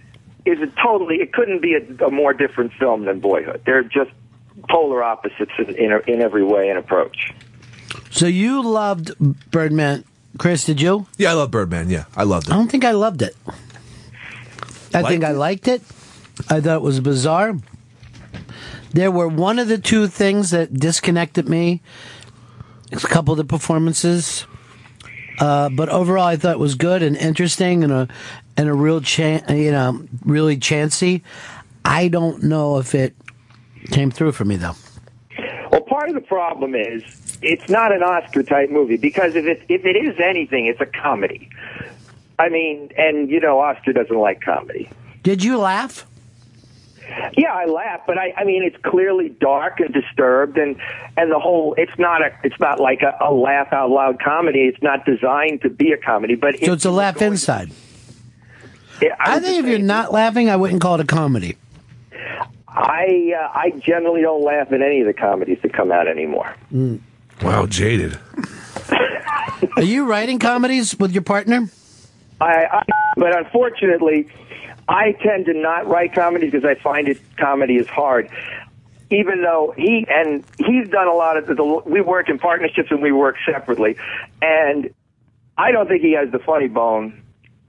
[0.45, 1.17] is a totally.
[1.17, 3.63] It couldn't be a, a more different film than Boyhood.
[3.67, 4.11] They're just
[4.69, 7.33] polar opposites in in, in every way and approach.
[8.11, 9.13] So you loved
[9.51, 10.05] Birdman,
[10.39, 10.65] Chris?
[10.65, 11.07] Did you?
[11.19, 11.91] Yeah, I love Birdman.
[11.91, 12.53] Yeah, I loved it.
[12.53, 13.37] I don't think I loved it.
[14.95, 15.83] I think I liked it.
[16.49, 17.57] I thought it was bizarre.
[18.93, 21.83] There were one of the two things that disconnected me.
[22.93, 24.47] It's A couple of the performances,
[25.39, 28.09] uh, but overall, I thought it was good and interesting and a
[28.57, 31.23] and a real chan you know, really chancy.
[31.85, 33.15] I don't know if it
[33.91, 34.77] came through for me though.
[35.71, 37.03] Well, part of the problem is
[37.47, 40.87] it's not an Oscar type movie because if it if it is anything, it's a
[40.87, 41.49] comedy.
[42.39, 44.91] I mean, and you know, Oscar doesn't like comedy.
[45.23, 46.07] Did you laugh?
[47.37, 50.77] Yeah, I laugh, but I, I mean, it's clearly dark and disturbed, and
[51.17, 51.75] and the whole.
[51.79, 52.33] It's not a.
[52.43, 54.63] It's not like a, a laugh out loud comedy.
[54.63, 57.71] It's not designed to be a comedy, but So it's a laugh inside.
[59.01, 61.57] Yeah, I think if you're not laughing, I wouldn't call it a comedy.
[62.69, 66.55] I uh, I generally don't laugh at any of the comedies that come out anymore.
[67.43, 68.19] Wow, jaded.
[69.77, 71.69] Are you writing comedies with your partner?
[72.41, 72.83] I, I
[73.17, 74.29] but unfortunately,
[74.89, 78.31] I tend to not write comedies because I find it comedy is hard.
[79.11, 83.03] Even though he and he's done a lot of the, we work in partnerships and
[83.03, 83.97] we work separately,
[84.43, 84.91] and
[85.57, 87.23] I don't think he has the funny bone.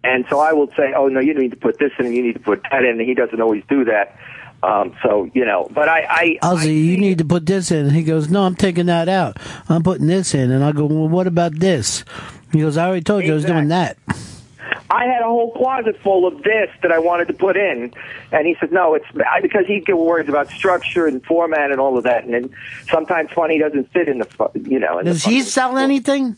[0.03, 2.23] And so I will say, oh no, you need to put this in, and you
[2.23, 4.17] need to put that in, and he doesn't always do that.
[4.63, 7.89] Um, so you know, but I, I I'll say, you need to put this in.
[7.91, 9.37] He goes, no, I'm taking that out.
[9.69, 10.51] I'm putting this in.
[10.51, 12.03] And I go, well, what about this?
[12.51, 13.97] He goes, I already told you I was doing that.
[14.89, 17.93] I had a whole closet full of this that I wanted to put in,
[18.31, 21.79] and he said no, it's I, because he get worries about structure and format and
[21.79, 22.49] all of that, and then
[22.89, 24.99] sometimes funny doesn't fit in the you know.
[24.99, 26.37] In the Does he sell anything?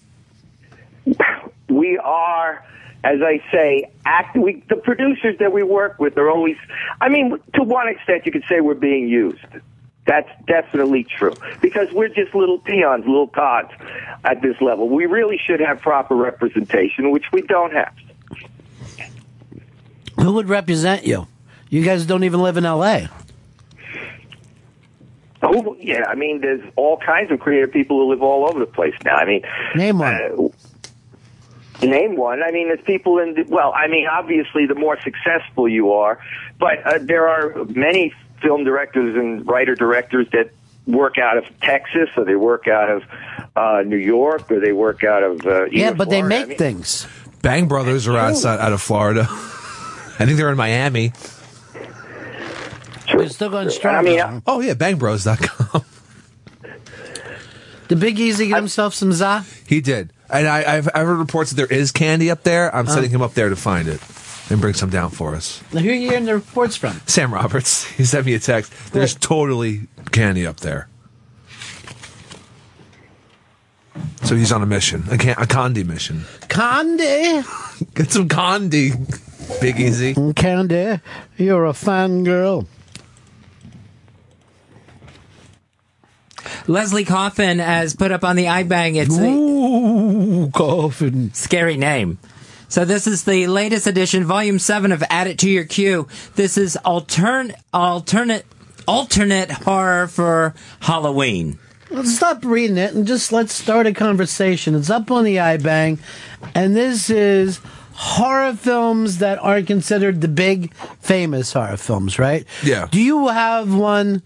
[1.69, 2.65] we are,
[3.03, 4.37] as I say, act.
[4.37, 6.57] We, the producers that we work with are always.
[7.01, 9.39] I mean, to one extent, you could say we're being used.
[10.05, 13.73] That's definitely true because we're just little peons, little cogs
[14.23, 14.89] at this level.
[14.89, 17.93] We really should have proper representation, which we don't have.
[20.19, 21.27] Who would represent you?
[21.69, 23.09] You guys don't even live in L.A.
[25.41, 26.05] Oh, yeah.
[26.07, 29.15] I mean, there's all kinds of creative people who live all over the place now.
[29.15, 29.43] I mean,
[29.75, 30.13] name one.
[30.13, 30.58] Uh,
[31.87, 32.41] name one.
[32.43, 33.33] I mean, there's people in.
[33.35, 36.19] The, well, I mean, obviously, the more successful you are,
[36.59, 40.51] but uh, there are many film directors and writer directors that
[40.87, 43.03] work out of Texas, or they work out of
[43.55, 45.45] uh, New York, or they work out of.
[45.45, 47.07] Uh, Yeah, even but they make I mean, things.
[47.41, 49.25] Bang Brothers are outside out of Florida.
[49.29, 51.13] I think they're in Miami.
[53.07, 53.95] They're still going strong.
[53.95, 54.41] I mean, though.
[54.45, 55.83] Oh yeah, bangbros.com.
[57.87, 59.43] Did Big Easy get himself some za?
[59.65, 62.73] He did, and I, I've, I've heard reports that there is candy up there.
[62.75, 62.91] I'm Oh.
[62.91, 63.99] sending him up there to find it
[64.49, 65.61] and bring some down for us.
[65.73, 66.99] Now, who are you hearing the reports from?
[67.05, 67.85] Sam Roberts.
[67.97, 68.71] He sent me a text.
[68.93, 69.81] There's totally
[70.11, 70.87] candy up there.
[74.23, 76.23] So he's on a mission, a, can- a Condi mission.
[76.47, 77.41] Candy.
[77.95, 78.91] Get some Condi,
[79.59, 80.13] Big Easy.
[80.35, 80.99] Candy,
[81.37, 82.67] you're a fine girl.
[86.67, 88.95] Leslie Coffin has put up on the iBang.
[88.95, 91.33] It's Ooh, Coffin.
[91.33, 92.17] Scary name.
[92.67, 96.07] So this is the latest edition, Volume Seven of Add It to Your Queue.
[96.35, 98.45] This is altern alternate
[98.87, 101.57] alternate horror for Halloween.
[101.89, 104.75] Let's stop reading it and just let's start a conversation.
[104.75, 105.97] It's up on the iBang,
[106.53, 107.59] and this is
[107.93, 112.45] horror films that are considered the big famous horror films, right?
[112.63, 112.87] Yeah.
[112.91, 114.21] Do you have one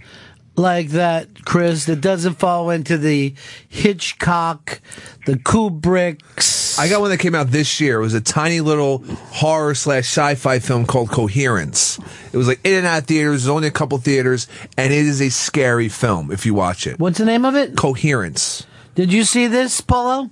[0.55, 3.33] like that, Chris, that doesn't fall into the
[3.69, 4.81] Hitchcock,
[5.25, 6.77] the Kubricks?
[6.79, 7.99] I got one that came out this year.
[7.99, 8.99] It was a tiny little
[9.31, 11.99] horror slash sci-fi film called Coherence.
[12.31, 13.43] It was like in and out theaters.
[13.43, 14.47] There's only a couple theaters,
[14.77, 16.99] and it is a scary film if you watch it.
[16.99, 17.75] What's the name of it?
[17.75, 18.65] Coherence.
[18.95, 20.29] Did you see this, Polo?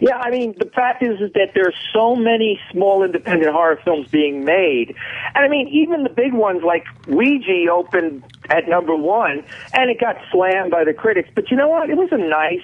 [0.00, 3.80] Yeah, I mean, the fact is, is that there are so many small independent horror
[3.84, 4.94] films being made.
[5.34, 10.00] And I mean, even the big ones like Ouija opened at number one and it
[10.00, 11.28] got slammed by the critics.
[11.34, 11.90] But you know what?
[11.90, 12.62] It was a nice,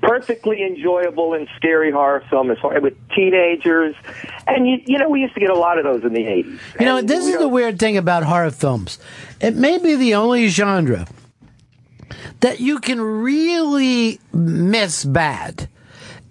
[0.00, 3.94] perfectly enjoyable and scary horror film as far with teenagers.
[4.46, 6.58] And you, you know, we used to get a lot of those in the 80s.
[6.80, 8.98] You know, this is the weird thing about horror films.
[9.40, 11.06] It may be the only genre
[12.40, 15.68] that you can really miss bad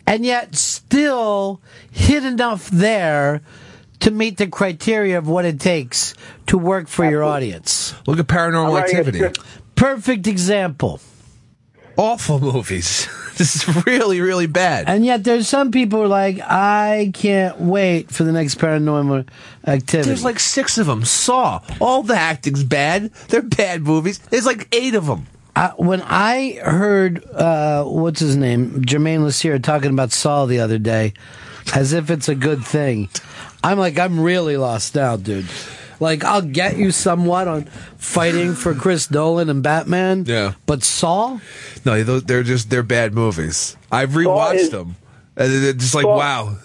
[0.06, 3.42] and yet still hit enough there
[4.02, 6.14] to meet the criteria of what it takes
[6.48, 7.94] to work for your audience.
[8.08, 9.42] Look at Paranormal I'm writing a Activity.
[9.76, 11.00] Perfect example.
[11.98, 13.08] awful movies.
[13.38, 14.86] this is really, really bad.
[14.88, 19.28] And yet, there's some people who are like, I can't wait for the next paranormal
[19.66, 20.08] activity.
[20.08, 21.06] There's like six of them.
[21.06, 21.62] Saw.
[21.80, 23.12] All the acting's bad.
[23.30, 24.18] They're bad movies.
[24.18, 25.28] There's like eight of them.
[25.56, 30.78] I, when I heard uh, what's his name, Jermaine Lassier, talking about Saw the other
[30.78, 31.14] day,
[31.76, 33.10] as if it's a good thing,
[33.64, 35.46] I'm like, I'm really lost now, dude.
[36.00, 37.66] Like, I'll get you somewhat on
[37.98, 40.26] fighting for Chris Nolan and Batman.
[40.26, 40.54] Yeah.
[40.66, 41.40] But Saw?
[41.86, 43.78] No, they're- they're just they're bad movies.
[43.92, 44.96] I've rewatched is- them,
[45.38, 46.58] and they're just like Saw- wow.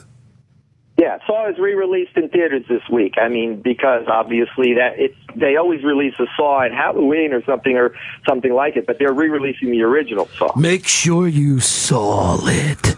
[0.99, 3.15] Yeah, Saw is re-released in theaters this week.
[3.21, 7.77] I mean, because obviously that it's they always release a Saw at Halloween or something
[7.77, 7.95] or
[8.27, 10.57] something like it, but they're re-releasing the original Saw.
[10.57, 12.97] Make sure you saw it.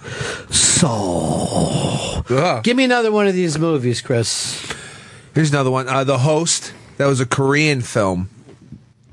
[0.55, 2.23] Saw.
[2.63, 4.73] Give me another one of these movies, Chris.
[5.35, 5.89] Here's another one.
[5.89, 6.73] Uh, the Host.
[6.99, 8.29] That was a Korean film.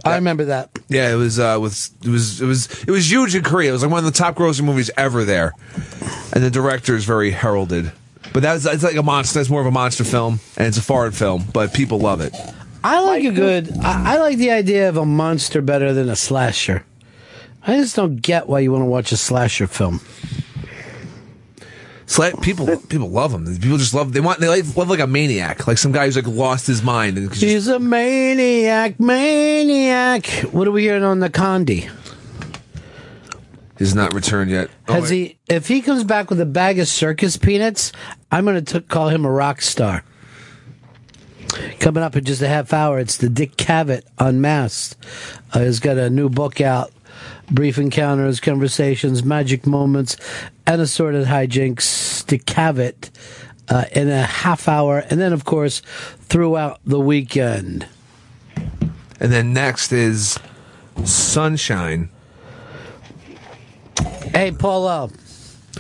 [0.03, 0.69] I remember that.
[0.89, 1.39] Yeah, it was.
[1.39, 3.69] Uh, with it was it was it was huge in Korea.
[3.69, 5.53] It was like one of the top grossing movies ever there,
[6.33, 7.91] and the director is very heralded.
[8.35, 9.39] But that's it's like a monster.
[9.39, 12.35] That's more of a monster film, and it's a foreign film, but people love it.
[12.83, 13.71] I like a good.
[13.77, 16.85] I, I like the idea of a monster better than a slasher.
[17.65, 20.01] I just don't get why you want to watch a slasher film.
[22.07, 23.45] Sla- people people love them.
[23.57, 24.11] People just love.
[24.11, 24.41] They want.
[24.41, 27.17] They like, love like a maniac, like some guy who's like lost his mind.
[27.17, 30.27] And He's a maniac, maniac.
[30.51, 31.89] What are we hearing on the Condi?
[33.77, 34.69] He's not returned yet.
[34.87, 35.37] Oh, Has wait.
[35.47, 35.53] he?
[35.53, 37.91] If he comes back with a bag of circus peanuts,
[38.31, 40.03] I'm going to call him a rock star.
[41.79, 44.97] Coming up in just a half hour, it's the Dick Cavett Unmasked.
[45.53, 46.91] Uh, he's got a new book out,
[47.51, 50.17] Brief Encounters, Conversations, Magic Moments,
[50.65, 52.25] and Assorted Hijinks.
[52.25, 53.09] Dick Cavett
[53.69, 55.81] uh, in a half hour, and then, of course,
[56.21, 57.87] throughout the weekend.
[59.19, 60.39] And then next is
[61.03, 62.09] Sunshine.
[64.35, 65.11] Hey, Paulo.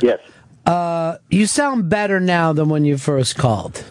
[0.01, 0.21] Yes.
[0.65, 3.83] Uh, you sound better now than when you first called.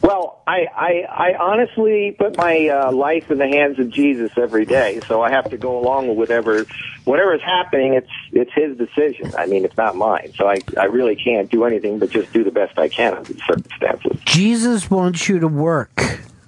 [0.00, 4.64] Well, I, I, I honestly put my uh, life in the hands of Jesus every
[4.64, 6.64] day, so I have to go along with whatever
[7.04, 7.92] whatever is happening.
[7.92, 9.34] It's it's His decision.
[9.36, 10.32] I mean, it's not mine.
[10.36, 13.34] So I I really can't do anything but just do the best I can under
[13.34, 14.18] the circumstances.
[14.24, 16.00] Jesus wants you to work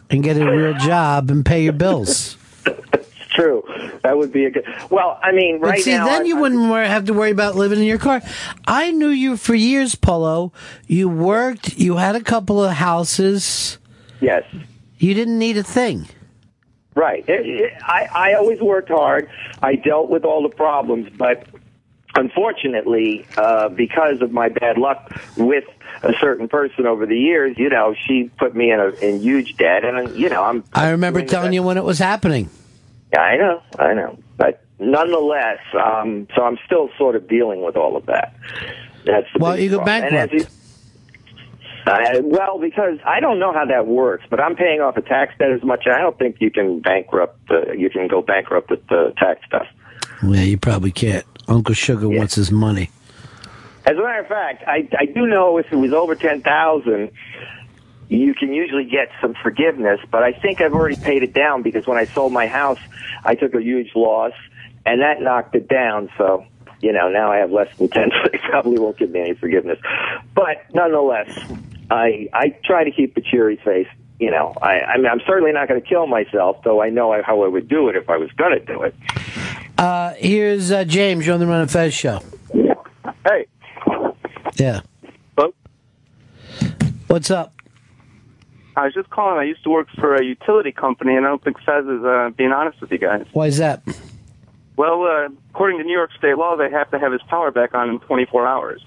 [0.08, 2.37] and get a real job and pay your bills.
[3.38, 3.62] True.
[4.02, 4.64] That would be a good.
[4.90, 6.06] Well, I mean, right But see, now.
[6.06, 8.20] then I- you wouldn't wor- have to worry about living in your car.
[8.66, 10.52] I knew you for years, Polo.
[10.88, 11.78] You worked.
[11.78, 13.78] You had a couple of houses.
[14.20, 14.42] Yes.
[14.98, 16.08] You didn't need a thing.
[16.96, 17.24] Right.
[17.28, 19.28] It- it- I, I always worked hard.
[19.62, 21.46] I dealt with all the problems, but
[22.16, 25.64] unfortunately, uh, because of my bad luck with
[26.02, 29.56] a certain person over the years, you know, she put me in a in huge
[29.56, 30.64] debt, and you know, I'm.
[30.72, 32.50] I remember telling you when it was happening.
[33.12, 37.76] Yeah, I know, I know, but nonetheless, um, so I'm still sort of dealing with
[37.76, 38.34] all of that.
[39.06, 40.04] That's the Well, you go problem.
[40.04, 40.50] And as bankrupt.
[41.86, 45.32] uh, well, because I don't know how that works, but I'm paying off a tax
[45.38, 45.86] debt as much.
[45.86, 47.50] I don't think you can bankrupt.
[47.50, 49.66] Uh, you can go bankrupt with the tax stuff.
[50.22, 51.24] Yeah, you probably can't.
[51.46, 52.90] Uncle Sugar wants his money.
[53.86, 57.10] As a matter of fact, I, I do know if it was over ten thousand,
[58.08, 60.00] you can usually get some forgiveness.
[60.10, 62.78] But I think I've already paid it down because when I sold my house,
[63.24, 64.32] I took a huge loss,
[64.86, 66.10] and that knocked it down.
[66.16, 66.44] So
[66.80, 68.10] you know now I have less than ten.
[68.22, 69.78] So they probably won't give me any forgiveness.
[70.34, 71.28] But nonetheless,
[71.90, 73.88] I I try to keep a cheery face.
[74.18, 77.20] You know, I I mean I'm certainly not going to kill myself, though I know
[77.22, 78.94] how I would do it if I was going to do it.
[79.76, 81.24] Uh, here's uh, James.
[81.24, 82.20] You're on the Ron and Fez show.
[83.24, 83.46] Hey.
[84.56, 84.80] Yeah.
[85.36, 85.54] Hello?
[87.06, 87.52] What's up?
[88.78, 89.38] I was just calling.
[89.38, 92.30] I used to work for a utility company, and I don't think Fez is uh,
[92.36, 93.26] being honest with you guys.
[93.32, 93.82] Why is that?
[94.76, 97.74] Well, uh, according to New York state law, they have to have his power back
[97.74, 98.84] on in 24 hours.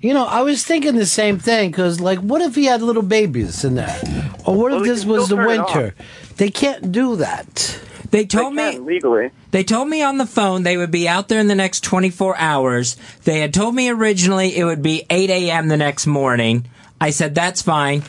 [0.00, 3.02] You know, I was thinking the same thing because, like, what if he had little
[3.02, 4.00] babies in there?
[4.46, 5.94] Or what Well, if this was the still turn it winter?
[6.36, 7.80] They can't do that.
[8.12, 9.32] They told me legally.
[9.50, 12.36] They told me on the phone they would be out there in the next 24
[12.36, 12.96] hours.
[13.24, 15.66] They had told me originally it would be 8 a.m.
[15.66, 16.66] the next morning.
[17.00, 18.04] I said that's fine.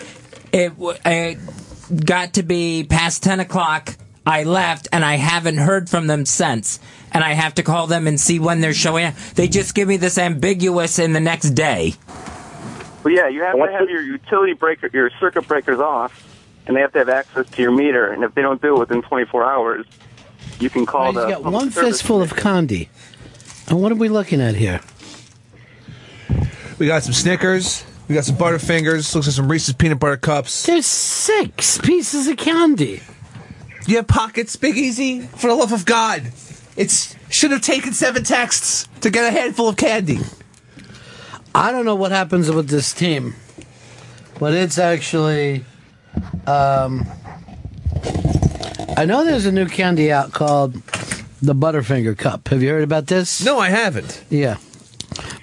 [0.56, 0.72] It,
[1.06, 3.94] it got to be past 10 o'clock.
[4.26, 6.80] I left and I haven't heard from them since.
[7.11, 9.15] And I have to call them and see when they're showing up.
[9.36, 11.95] They just give me this ambiguous in the next day.
[13.03, 16.26] Well, yeah, you have to have your utility breaker, your circuit breakers off,
[16.65, 18.10] and they have to have access to your meter.
[18.10, 19.86] And if they don't do it within 24 hours,
[20.61, 21.27] you can call He's the.
[21.27, 22.90] got one fistful of candy.
[23.68, 24.80] And what are we looking at here?
[26.80, 27.84] We got some Snickers.
[28.07, 29.14] We got some Butterfingers.
[29.15, 30.65] Looks like some Reese's peanut butter cups.
[30.65, 33.02] There's six pieces of candy.
[33.88, 35.22] You have pockets, Big Easy.
[35.22, 36.32] For the love of God,
[36.76, 40.19] it should have taken seven texts to get a handful of candy.
[41.53, 43.36] I don't know what happens with this team,
[44.40, 45.64] but it's actually.
[46.45, 47.06] Um,
[48.98, 50.73] I know there's a new candy out called
[51.41, 52.48] the Butterfinger Cup.
[52.49, 53.44] Have you heard about this?
[53.44, 54.23] No, I haven't.
[54.30, 54.57] Yeah.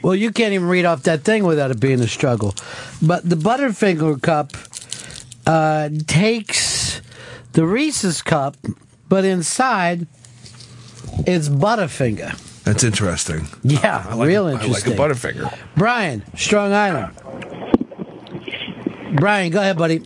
[0.03, 2.55] Well, you can't even read off that thing without it being a struggle.
[3.01, 4.53] But the Butterfinger Cup
[5.47, 7.01] uh, takes
[7.53, 8.57] the Reese's Cup,
[9.09, 10.07] but inside
[11.27, 12.37] it's Butterfinger.
[12.65, 13.47] That's interesting.
[13.63, 14.93] Yeah, I like real a- interesting.
[14.95, 15.59] I like a Butterfinger.
[15.77, 17.17] Brian, Strong Island.
[19.17, 20.03] Brian, go ahead, buddy.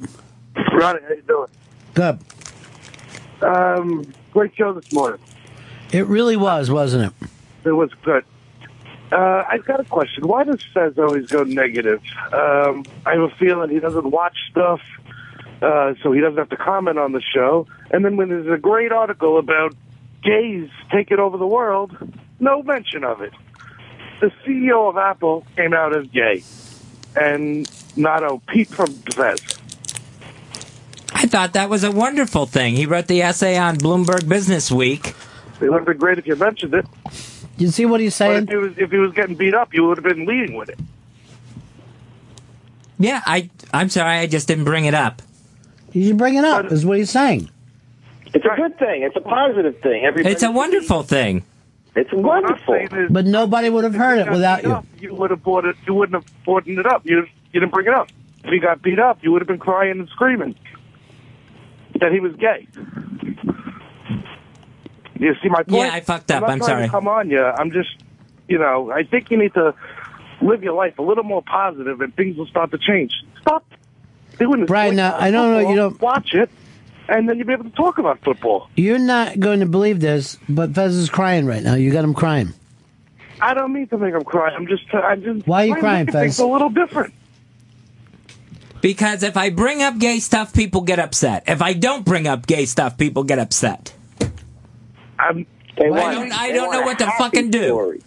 [0.73, 1.49] Ronnie, how you doing?
[1.95, 2.19] Good.
[3.41, 5.21] Um, great show this morning.
[5.93, 7.29] It really was, wasn't it?
[7.65, 8.25] It was good.
[9.13, 10.27] Uh, I've got a question.
[10.27, 12.03] Why does Fez always go negative?
[12.33, 14.81] Um, I have a feeling he doesn't watch stuff,
[15.63, 17.67] uh, so he doesn't have to comment on the show.
[17.91, 19.75] And then when there's a great article about
[20.23, 21.97] gays taking over the world,
[22.41, 23.33] no mention of it.
[24.21, 26.43] The CEO of Apple came out as gay,
[27.15, 29.39] and not a peep from Fez.
[31.13, 32.75] I thought that was a wonderful thing.
[32.75, 35.15] He wrote the essay on Bloomberg Business Week.
[35.61, 36.87] It would have been great if you mentioned it.
[37.59, 38.43] You see what he's But saying?
[38.45, 40.69] if he was if he was getting beat up, you would have been leading with
[40.69, 40.79] it.
[42.99, 45.23] Yeah, I I'm sorry, I just didn't bring it up.
[45.93, 47.49] You should bring it up, is what he's saying.
[48.35, 49.03] It's a good thing.
[49.03, 50.05] It's a positive thing.
[50.05, 51.43] Everybody It's a wonderful thing.
[51.95, 52.79] It's wonderful.
[53.09, 54.83] But nobody would have heard it without you.
[54.99, 55.77] You would have brought it.
[55.87, 57.07] You wouldn't have brought it up.
[57.07, 58.09] You you didn't bring it up.
[58.45, 60.55] If he got beat up, you would have been crying and screaming
[62.01, 62.69] that he was gay.
[65.19, 65.87] You see my point?
[65.87, 66.43] Yeah, I fucked up.
[66.43, 66.89] not I'm sorry.
[66.89, 67.43] Come on you.
[67.43, 67.91] I'm just,
[68.49, 69.75] you know, I think you need to
[70.41, 73.13] live your life a little more positive, and things will start to change.
[73.41, 73.65] Stop
[74.39, 74.69] doing this.
[74.69, 76.51] Brian, now, uh, I don't know, you don't- watch it,
[77.09, 78.69] and then you'll be able to talk about football.
[78.77, 81.75] You're not going to believe this, but Fez is crying right now.
[81.75, 82.53] You got him crying.
[83.41, 84.51] I don't mean to make him cry.
[84.51, 85.47] I'm just, I'm just.
[85.47, 87.13] Why are you crying, at things A little different.
[88.81, 91.45] Because if I bring up gay stuff, people get upset.
[91.47, 93.93] If I don't bring up gay stuff, people get upset.
[95.19, 97.65] I'm, They I want- don't, I don't know what to fucking do.
[97.65, 98.03] story.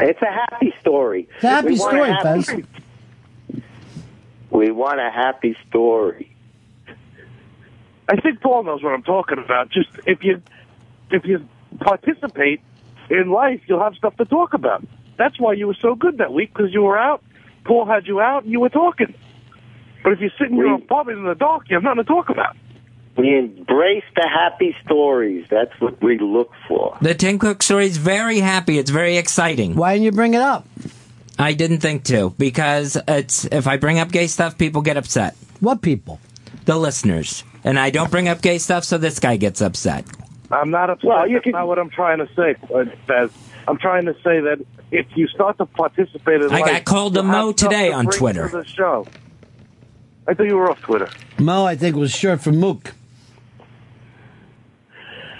[0.00, 1.28] It's a happy story.
[1.36, 3.62] It's a happy We want story, happy- Fez.
[4.50, 6.34] We want a happy story.
[8.08, 9.68] I think Paul knows what I'm talking about.
[9.70, 10.40] Just if you
[11.10, 11.46] if you
[11.80, 12.60] participate
[13.10, 14.82] in life, you'll have stuff to talk about.
[15.18, 17.22] That's why you were so good that week because you were out.
[17.64, 19.14] Paul had you out, and you were talking.
[20.02, 22.30] But if you sit in your apartment in the dark, you have nothing to talk
[22.30, 22.56] about.
[23.18, 25.44] We embrace the happy stories.
[25.50, 26.96] That's what we look for.
[27.02, 28.78] The Tim Cook story is very happy.
[28.78, 29.74] It's very exciting.
[29.74, 30.66] Why didn't you bring it up?
[31.36, 35.36] I didn't think to because it's if I bring up gay stuff, people get upset.
[35.60, 36.20] What people?
[36.64, 37.42] The listeners.
[37.64, 40.04] And I don't bring up gay stuff, so this guy gets upset.
[40.50, 41.08] I'm not upset.
[41.08, 42.54] Well, you That's can- not what I'm trying to say,
[43.06, 43.30] Fez.
[43.66, 47.16] I'm trying to say that if you start to participate in I life, got called
[47.16, 48.48] a Mo today to on Twitter.
[48.48, 49.06] To the show.
[50.26, 51.08] I thought you were off Twitter.
[51.38, 52.94] Mo, I think, was short for Mook.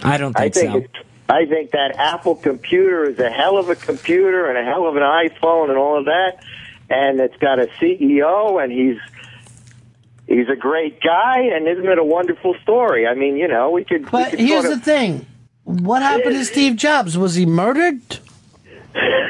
[0.03, 1.03] I don't I think, think so.
[1.29, 4.97] I think that Apple computer is a hell of a computer and a hell of
[4.97, 6.43] an iPhone and all of that,
[6.89, 8.99] and it's got a CEO and he's
[10.27, 13.07] he's a great guy and isn't it a wonderful story?
[13.07, 14.05] I mean, you know, we could.
[14.05, 15.27] we But could here's sort the thing.
[15.65, 17.19] What happened to Steve Jobs?
[17.19, 18.01] Was he murdered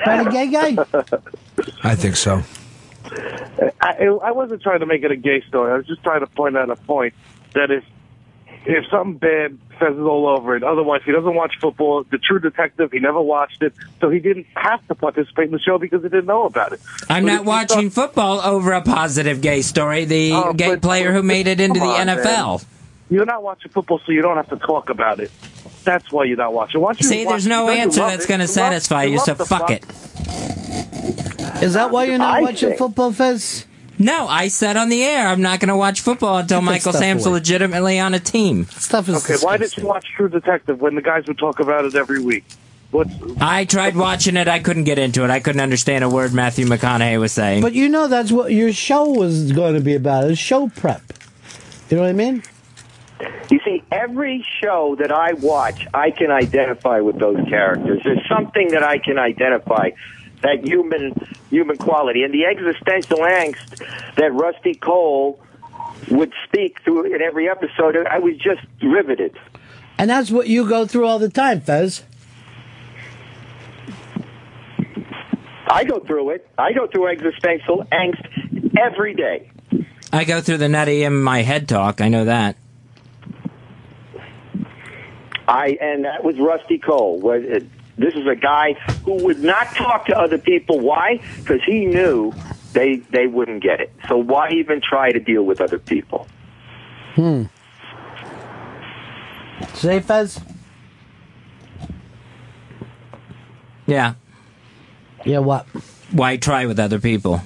[0.05, 0.77] by the gay guy?
[1.83, 2.43] I think so.
[3.81, 5.73] I, I wasn't trying to make it a gay story.
[5.73, 7.15] I was just trying to point out a point
[7.55, 7.85] that if
[8.67, 10.63] if something bad Fez is all over it.
[10.63, 12.05] Otherwise, he doesn't watch football.
[12.11, 15.59] The True Detective, he never watched it, so he didn't have to participate in the
[15.59, 16.81] show because he didn't know about it.
[17.09, 20.05] I'm But not if you watching football over a positive gay story.
[20.05, 22.59] The Oh, gay but- player who made it into the on, NFL.
[22.59, 22.67] man.
[23.11, 25.31] You're not watching football, so you don't have to talk about it.
[25.85, 26.81] That's why you're not watching.
[26.83, 29.17] Once you See, watch there's no you answer that's going to You love- satisfy you,
[29.17, 29.85] love so the fuck it.
[31.63, 33.65] Is that why you're not I watching think- football, Fez?
[33.99, 37.27] No, I said on the air I'm not going to watch football until Michael Sam's
[37.27, 37.35] away.
[37.35, 38.65] legitimately on a team.
[38.67, 41.85] Stuff is Okay, why didn't you watch True Detective when the guys would talk about
[41.85, 42.45] it every week?
[42.91, 44.49] What's I tried watching it.
[44.49, 45.31] I couldn't get into it.
[45.31, 47.61] I couldn't understand a word Matthew McConaughey was saying.
[47.61, 50.31] But you know that's what your show was going to be about.
[50.31, 51.03] Is show prep.
[51.91, 52.43] You know what I mean?
[53.51, 58.01] You see, every show that I watch, I can identify with those characters.
[58.05, 59.91] There's something that I can identify,
[60.43, 61.13] that human
[61.51, 63.79] human quality, and the existential angst
[64.17, 65.41] that Rusty Cohle
[66.11, 67.97] would speak through in every episode.
[68.07, 69.37] I was just riveted.
[69.99, 72.05] And that's what you go through all the time, Fez.
[75.67, 76.49] I go through it.
[76.57, 79.51] I go through existential angst every day.
[80.13, 82.01] I go through the nutty in my head talk.
[82.01, 82.57] I know that.
[85.47, 87.21] I and that was Rusty Cohle.
[87.21, 87.67] Was it,
[87.99, 90.79] This is a guy who would not talk to other people.
[90.79, 91.21] Why?
[91.39, 92.33] Because he knew
[92.73, 93.93] they they wouldn't get it.
[94.09, 96.29] So why even try to deal with other people?
[97.15, 97.45] Hmm.
[99.75, 100.41] Say, Fez?
[103.87, 104.15] Yeah.
[105.25, 105.67] Yeah, what?
[106.13, 107.43] Why try with other people?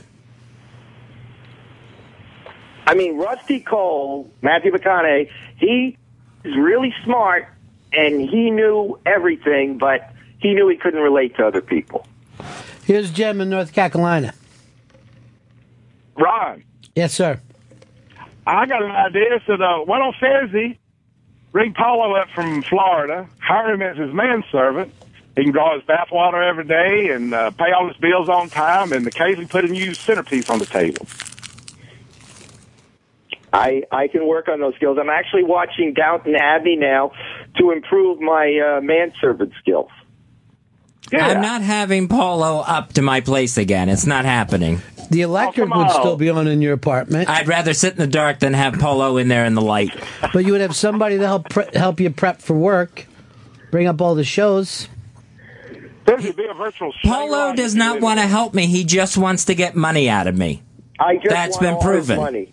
[2.86, 5.96] I mean, Rusty Cohle, Matthew McConaughey, he
[6.44, 7.48] is really smart
[7.92, 10.11] and he knew everything, but
[10.42, 12.06] he knew he couldn't relate to other people.
[12.84, 14.34] Here's Jim in North Carolina.
[16.16, 16.64] Ron,
[16.94, 17.40] Yes, sir.
[18.46, 19.40] I got an idea.
[19.46, 20.78] So the why don't Fezzi
[21.52, 24.92] bring Paulo up from Florida, hire him as his manservant.
[25.36, 28.92] He can draw his bathwater every day and uh, pay all his bills on time,
[28.92, 31.06] and occasionally put a new centerpiece on the table.
[33.52, 34.98] I I can work on those skills.
[35.00, 37.12] I'm actually watching Downton Abbey now
[37.58, 39.90] to improve my uh, manservant skills.
[41.12, 43.88] I'm not having Paulo up to my place again.
[43.88, 44.80] It's not happening.
[45.10, 47.28] The electric oh, would still be on in your apartment.
[47.28, 49.90] I'd rather sit in the dark than have Polo in there in the light.
[50.32, 53.06] But you would have somebody to help pre- help you prep for work,
[53.70, 54.88] bring up all the shows.
[56.06, 58.66] There should be a virtual Polo does not want to help me.
[58.66, 60.62] He just wants to get money out of me.
[60.98, 62.16] I just That's want been all proven.
[62.16, 62.52] His money.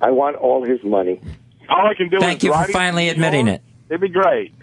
[0.00, 1.20] I want all his money.
[1.68, 3.62] All I can do Thank is you for write finally admitting it.
[3.88, 4.54] It'd be great.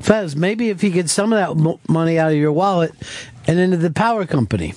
[0.00, 2.92] Fez, maybe if you get some of that mo- money out of your wallet
[3.46, 4.74] and into the power company.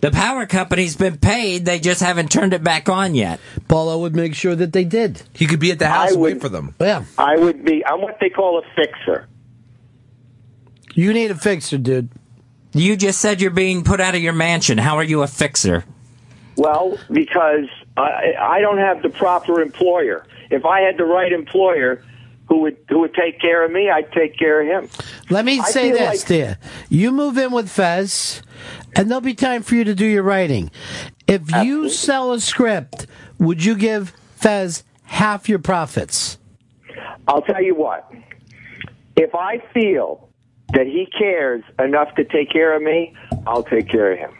[0.00, 1.64] The power company's been paid.
[1.64, 3.40] They just haven't turned it back on yet.
[3.68, 5.22] Paulo would make sure that they did.
[5.32, 6.74] He could be at the house and wait for them.
[6.78, 7.04] Yeah.
[7.16, 7.84] I would be.
[7.86, 9.26] I'm what they call a fixer.
[10.92, 12.10] You need a fixer, dude.
[12.74, 14.76] You just said you're being put out of your mansion.
[14.76, 15.84] How are you a fixer?
[16.56, 20.26] Well, because I, I don't have the proper employer.
[20.50, 22.04] If I had the right employer
[22.54, 24.90] who would who would take care of me, I'd take care of him.
[25.30, 26.54] Let me I say this like- to you.
[26.88, 28.42] You move in with Fez,
[28.96, 30.70] and there'll be time for you to do your writing.
[31.26, 33.06] If you sell a script,
[33.38, 36.38] would you give Fez half your profits?
[37.26, 38.10] I'll tell you what.
[39.16, 40.28] If I feel
[40.74, 43.14] that he cares enough to take care of me,
[43.46, 44.30] I'll take care of him.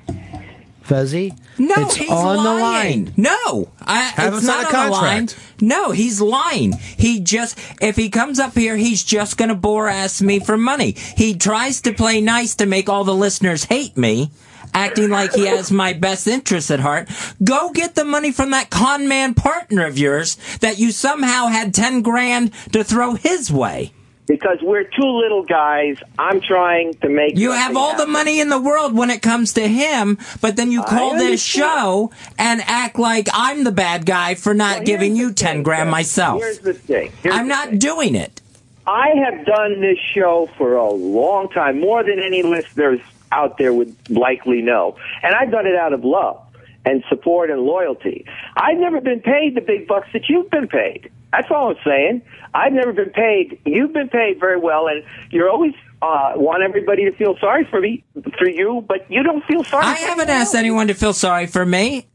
[0.86, 1.36] Fezzy?
[1.58, 3.04] No, it's he's on the lying.
[3.06, 3.14] line.
[3.16, 5.28] No, I, Have it's not on a the line.
[5.60, 6.72] No, he's lying.
[6.72, 10.56] He just if he comes up here, he's just going to bore ass me for
[10.56, 10.92] money.
[11.16, 14.30] He tries to play nice to make all the listeners hate me.
[14.76, 17.08] Acting like he has my best interests at heart.
[17.42, 21.72] Go get the money from that con man partner of yours that you somehow had
[21.72, 23.92] 10 grand to throw his way.
[24.26, 27.36] Because we're two little guys, I'm trying to make.
[27.36, 30.72] You have all the money in the world when it comes to him, but then
[30.72, 35.32] you call this show and act like I'm the bad guy for not giving you
[35.32, 36.40] 10 grand myself.
[36.40, 37.12] Here's the thing.
[37.22, 37.78] Here's I'm the not thing.
[37.78, 38.40] doing it.
[38.86, 43.72] I have done this show for a long time, more than any listeners out there
[43.74, 44.96] would likely know.
[45.22, 46.40] And I've done it out of love
[46.86, 48.26] and support and loyalty.
[48.56, 51.10] I've never been paid the big bucks that you've been paid.
[51.36, 52.22] That's all I'm saying.
[52.54, 53.60] I've never been paid.
[53.64, 57.80] You've been paid very well, and you're always uh, want everybody to feel sorry for
[57.80, 58.04] me,
[58.38, 59.84] for you, but you don't feel sorry.
[59.84, 62.06] I haven't asked anyone to feel sorry for me.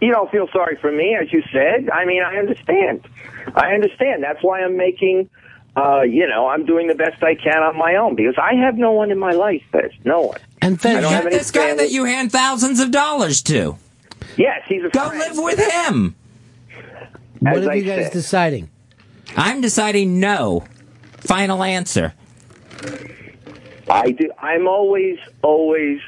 [0.00, 1.90] You don't feel sorry for me, as you said.
[1.90, 3.06] I mean, I understand.
[3.54, 4.22] I understand.
[4.22, 5.28] That's why I'm making,
[5.76, 8.76] uh, you know, I'm doing the best I can on my own because I have
[8.78, 9.90] no one in my life, Fez.
[10.04, 10.38] No one.
[10.62, 13.76] And then you have got any this guy that you hand thousands of dollars to.
[14.36, 15.18] Yes, he's a Go friend.
[15.18, 16.14] live with him.
[17.40, 18.12] What As are I you guys said.
[18.12, 18.70] deciding?
[19.36, 20.64] I'm deciding no.
[21.18, 22.14] Final answer.
[23.88, 24.30] I do.
[24.38, 26.00] I'm always, always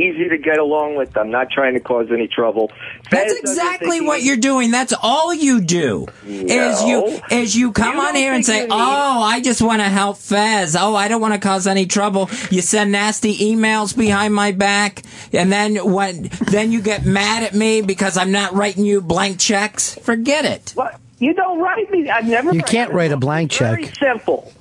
[0.00, 1.16] easy to get along with.
[1.16, 2.70] I'm not trying to cause any trouble.
[3.10, 4.70] That's Fez exactly what you're doing.
[4.70, 6.06] That's all you do.
[6.26, 7.20] Is you No.
[7.30, 10.76] is you come You on here and say, "Oh, I just want to help Fez.
[10.76, 15.02] Oh, I don't want to cause any trouble." You send nasty emails behind my back,
[15.32, 19.38] and then when then you get mad at me because I'm not writing you blank
[19.38, 19.94] checks.
[20.02, 20.72] Forget it.
[20.74, 20.98] What?
[21.18, 22.08] You don't write me.
[22.08, 22.54] I've never.
[22.54, 23.94] You can't write a blank Very check.
[23.96, 24.52] simple.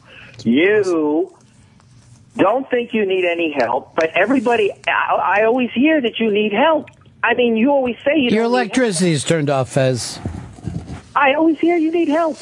[0.44, 1.36] You
[2.38, 4.72] don't think you need any help, but everybody.
[4.88, 6.90] I, I always hear that you need help.
[7.24, 10.20] I mean, you always say you Your don't need electricity's turned off, Fez.
[11.16, 12.38] I always hear you need help,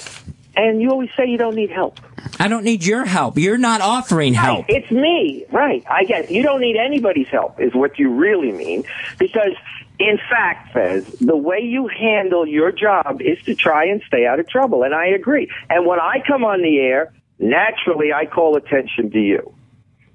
[0.56, 2.00] and you always say you don't need help.
[2.40, 3.38] I don't need your help.
[3.38, 4.66] You're not offering help.
[4.68, 5.84] It's me, right?
[5.90, 8.84] I guess you don't need anybody's help, is what you really mean,
[9.18, 9.54] because
[9.98, 14.42] in fact, Fez, the way you handle your job is to try and stay out
[14.42, 15.50] of trouble, and I agree.
[15.70, 19.54] And when I come on the air, naturally I call attention to you.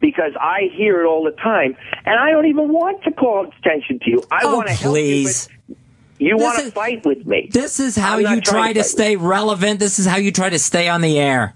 [0.00, 3.98] Because I hear it all the time, and I don't even want to call attention
[4.00, 4.22] to you.
[4.30, 5.48] I Oh, want to help you, please.
[6.18, 7.50] you This want to fight with me.
[7.52, 9.78] This is how you try to with stay relevant.
[9.78, 11.54] This is how you try to stay on the air.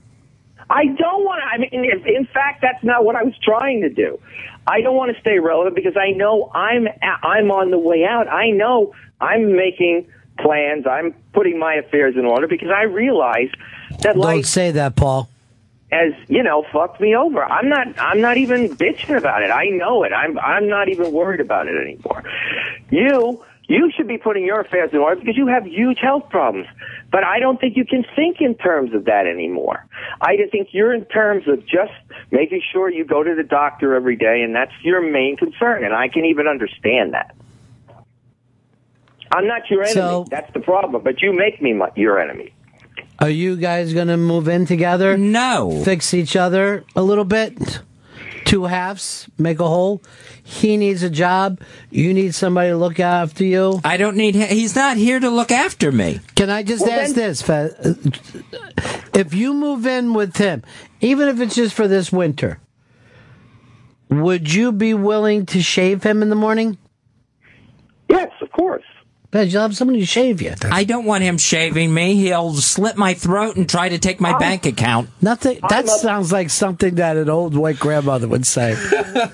[0.69, 1.47] I don't want to.
[1.47, 4.19] I mean, in, in fact, that's not what I was trying to do.
[4.67, 6.87] I don't want to stay relevant because I know I'm
[7.23, 8.29] I'm on the way out.
[8.29, 10.07] I know I'm making
[10.39, 10.87] plans.
[10.87, 13.49] I'm putting my affairs in order because I realize
[14.01, 15.29] that Don't say that, Paul.
[15.95, 17.45] Has you know fucked me over.
[17.45, 19.51] I'm not I'm not even bitching about it.
[19.51, 20.13] I know it.
[20.13, 22.23] I'm I'm not even worried about it anymore.
[22.91, 26.69] You you should be putting your affairs in order because you have huge health problems.
[27.11, 29.87] But I don't think you can think in terms of that anymore.
[30.21, 31.93] I just think you're in terms of just
[32.31, 35.85] making sure you go to the doctor every day, and that's your main concern.
[35.85, 37.35] And I can even understand that.
[39.33, 39.95] I'm not your enemy.
[39.95, 41.03] So- that's the problem.
[41.03, 42.54] But you make me my, your enemy.
[43.19, 45.17] Are you guys going to move in together?
[45.17, 45.83] No.
[45.85, 47.81] Fix each other a little bit?
[48.45, 50.03] Two halves, make a whole?
[50.43, 51.61] He needs a job.
[51.91, 53.81] You need somebody to look after you.
[53.85, 54.49] I don't need him.
[54.49, 56.21] He's not here to look after me.
[56.35, 57.41] Can I just Well, ask then- this?
[57.43, 57.71] Fe-
[59.15, 60.63] If you move in with him,
[61.01, 62.59] even if it's just for this winter,
[64.11, 66.77] would you be willing to shave him in the morning?
[68.11, 68.83] Yes, of course.
[69.35, 70.55] Bet you'll have somebody shave you.
[70.71, 72.15] I don't want him shaving me.
[72.15, 74.39] He'll slit my throat and try to take my oh.
[74.39, 75.11] bank account.
[75.21, 75.59] Nothing.
[75.69, 78.77] That sounds like something that an old white grandmother would say.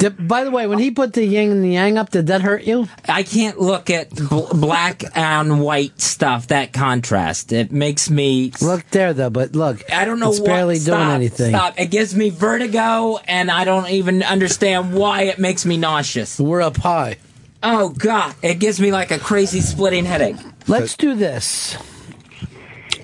[0.00, 2.42] Did- by the way, when he put the yin and the yang up, did that
[2.42, 2.88] hurt you?
[3.08, 6.48] I can't look at bl- black and white stuff.
[6.48, 9.30] That contrast it makes me look there though.
[9.30, 10.46] But look, I don't know it's what.
[10.46, 11.50] barely stop, doing anything.
[11.50, 11.78] Stop!
[11.78, 16.40] It gives me vertigo, and I don't even understand why it makes me nauseous.
[16.40, 17.18] We're up high.
[17.62, 18.34] Oh God!
[18.42, 20.36] It gives me like a crazy splitting headache.
[20.68, 21.74] Let's do this.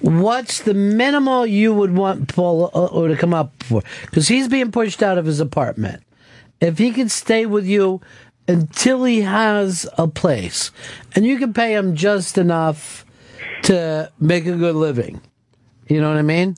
[0.00, 3.82] What's the minimal you would want Paul uh, to come up for?
[4.02, 6.02] Because he's being pushed out of his apartment.
[6.60, 8.00] If he could stay with you
[8.46, 10.70] until he has a place,
[11.16, 13.06] and you can pay him just enough
[13.62, 15.22] to make a good living,
[15.88, 16.56] you know what I mean?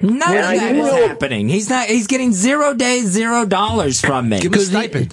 [0.00, 1.48] None Yeah, of I that do is know- happening.
[1.48, 1.86] He's not.
[1.88, 4.40] He's getting zero days, zero dollars from me.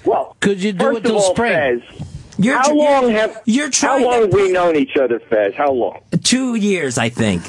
[0.04, 1.80] Well, could you do it till spring?
[1.80, 2.06] Fez,
[2.38, 5.54] You're how tr- long have you're How long have we known each other, Fez?
[5.54, 6.00] How long?
[6.22, 7.42] Two years, I think.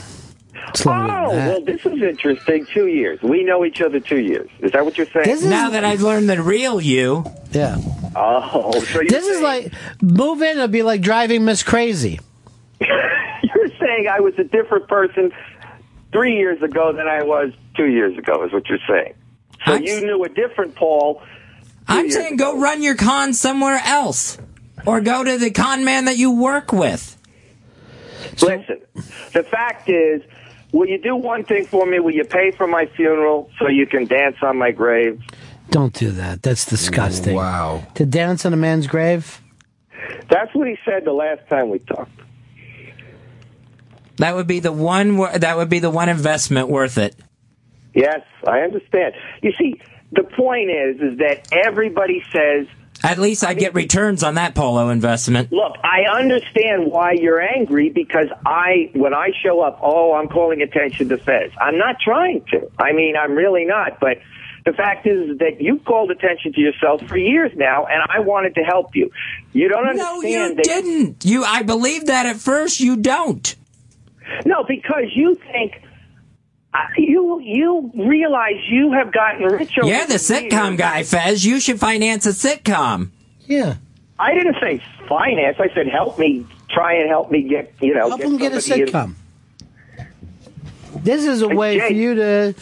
[0.85, 2.65] Oh, well, this is interesting.
[2.73, 3.21] Two years.
[3.21, 4.49] We know each other two years.
[4.61, 5.47] Is that what you're saying?
[5.49, 7.77] now that I've learned the real you, Yeah.
[8.15, 9.71] Oh, so you're, This is like
[10.01, 10.57] move in.
[10.57, 12.19] It'd be like driving Miss Crazy.
[12.81, 15.31] you're saying I was a different person
[16.15, 19.15] three years ago than I was two years ago, is what you're saying.
[19.65, 21.21] So you knew a different Paul.
[21.87, 24.37] I'm saying go run your con somewhere else,
[24.85, 27.17] or go to the con man that you work with.
[28.41, 28.81] Listen,
[29.33, 30.21] the fact is,
[30.71, 31.99] will you do one thing for me?
[31.99, 35.21] Will you pay for my funeral so you can dance on my grave?
[35.69, 36.43] Don't do that.
[36.43, 37.35] That's disgusting.
[37.35, 37.85] Wow.
[37.95, 39.41] To dance on a man's grave?
[40.29, 42.11] That's what he said the last time we talked.
[44.17, 45.17] That would be the one.
[45.17, 47.15] That would be the one investment worth it.
[47.93, 49.13] Yes, I understand.
[49.41, 49.81] You see,
[50.11, 52.67] the point is, is that everybody says,
[53.03, 55.51] At least I get returns on that polo investment.
[55.51, 60.61] look, I understand why you're angry because I, when I show up, oh, I'm calling
[60.61, 61.51] attention to Fez.
[61.59, 62.69] I'm not trying to.
[62.77, 63.99] I mean, I'm really not.
[64.01, 64.17] But
[64.65, 68.55] the fact is that you called attention to yourself for years now, and I wanted
[68.55, 69.09] to help you.
[69.53, 70.21] You don't understand.
[70.21, 71.25] No, you that- didn't.
[71.25, 71.43] You.
[71.45, 72.79] I believed that at first.
[72.81, 73.55] You don't.
[74.45, 75.81] No, because you think.
[76.73, 81.45] uh, You you realize you have gotten rich over Yeah, the sitcom guy, Fez.
[81.45, 83.10] You should finance a sitcom.
[83.45, 83.76] Yeah.
[84.18, 85.57] I didn't say finance.
[85.60, 86.45] I said help me.
[86.69, 88.10] Try and help me get you know.
[88.10, 89.14] Help him get a somebody in- sitcom.
[91.03, 92.56] This is a way for you to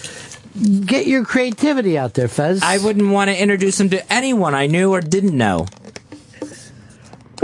[0.86, 2.62] get your creativity out there, Fez.
[2.64, 5.68] I wouldn't want to introduce him to anyone I knew or didn't know.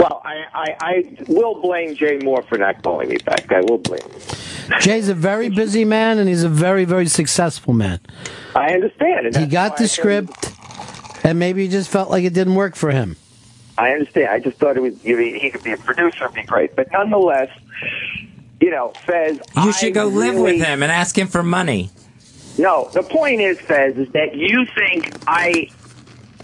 [0.00, 3.52] Well, I, I, I will blame Jay Mohr for not calling me back.
[3.52, 4.00] I will blame.
[4.00, 4.80] him.
[4.80, 8.00] Jay's a very busy man, and he's a very, very successful man.
[8.54, 9.26] I understand.
[9.26, 9.90] And He that's got why the I said-
[10.30, 13.16] script, and maybe he just felt like it didn't work for him.
[13.76, 14.28] I understand.
[14.28, 16.74] I just thought it was you know, he could be a producer, it'd be great.
[16.76, 17.50] But nonetheless,
[18.60, 19.38] you know, Fez.
[19.62, 21.90] You should go live really- with him and ask him for money.
[22.58, 25.68] No, the point is, Fez, is that you think I,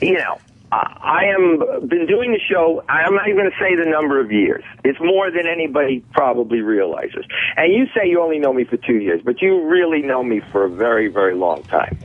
[0.02, 0.38] you know,
[0.76, 2.82] I I am been doing the show.
[2.88, 4.62] I'm not even going to say the number of years.
[4.84, 7.24] It's more than anybody probably realizes.
[7.56, 10.40] And you say you only know me for two years, but you really know me
[10.52, 11.96] for a very, very long time.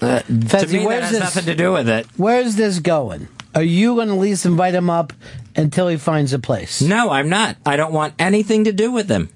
[0.00, 2.06] Uh, to Fezzy, me, that has this- nothing to do with it.
[2.16, 3.28] Where's this going?
[3.54, 5.12] Are you going to at least invite him up
[5.56, 6.82] until he finds a place?
[6.82, 7.56] No, I'm not.
[7.64, 9.30] I don't want anything to do with him.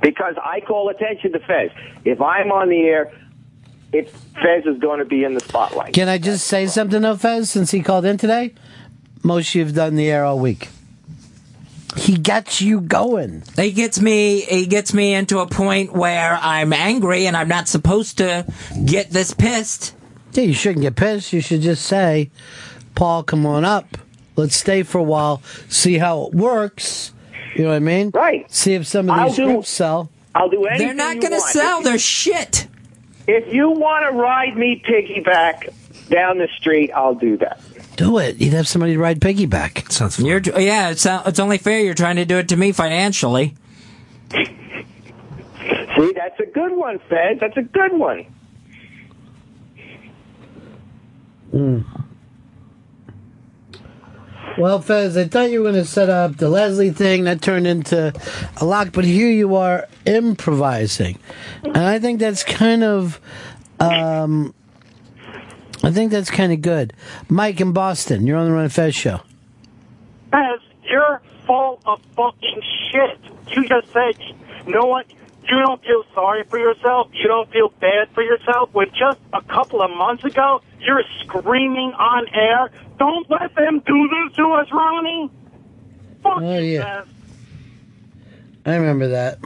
[0.00, 1.70] Because I call attention to Fez.
[2.04, 3.12] If I'm on the air,
[3.92, 5.92] it Fez is going to be in the spotlight.
[5.94, 8.54] Can I just say something, though, Fez, since he called in today?
[9.22, 10.68] Most you've done the air all week.
[11.96, 13.42] He he gets you going.
[13.56, 14.40] He gets me.
[14.40, 18.46] He gets me into a point where I'm angry and I'm not supposed to
[18.86, 19.94] get this pissed.
[20.32, 21.32] Yeah, you shouldn't get pissed.
[21.34, 22.30] You should just say,
[22.94, 23.98] Paul, come on up.
[24.36, 27.12] Let's stay for a while, see how it works.
[27.54, 28.10] You know what I mean?
[28.14, 28.50] Right.
[28.50, 30.10] See if some of I'll these do- groups sell.
[30.34, 30.86] I'll do anything.
[30.86, 31.78] They're not going to sell.
[31.80, 32.66] If- They're shit.
[33.26, 35.72] If you want to ride me piggyback
[36.08, 37.60] down the street, I'll do that.
[37.96, 38.36] Do it.
[38.36, 39.90] You'd have somebody to ride piggyback.
[39.92, 40.90] Sounds You're yeah.
[40.90, 41.80] It's it's only fair.
[41.80, 43.54] You're trying to do it to me financially.
[44.30, 47.38] See, that's a good one, Fed.
[47.40, 48.26] That's a good one.
[51.52, 52.01] Mm.
[54.58, 57.24] Well, Fez, I thought you were going to set up the Leslie thing.
[57.24, 58.12] That turned into
[58.60, 61.18] a lock, but here you are improvising.
[61.62, 63.20] And I think that's kind of.
[63.80, 64.54] Um,
[65.82, 66.92] I think that's kind of good.
[67.28, 69.20] Mike in Boston, you're on the Ron Fez show.
[70.30, 73.18] Fez, you're full of fucking shit.
[73.48, 74.16] You just said
[74.66, 75.04] no one.
[75.48, 77.08] You don't feel sorry for yourself.
[77.12, 78.70] You don't feel bad for yourself.
[78.72, 84.08] When just a couple of months ago, you're screaming on air, "Don't let them do
[84.08, 85.30] this to us, Ronnie."
[86.22, 87.02] Fuck Oh, you, yeah.
[87.02, 87.08] Fez.
[88.64, 89.38] I remember that.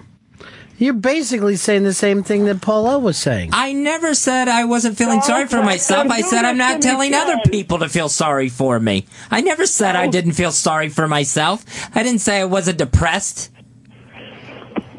[0.79, 3.49] You're basically saying the same thing that Paula was saying.
[3.55, 6.11] I never said I wasn't feeling sorry for myself.
[6.11, 9.07] I said I'm not telling other people to feel sorry for me.
[9.31, 11.65] I never said I didn't feel sorry for myself.
[11.95, 13.51] I didn't say I wasn't depressed.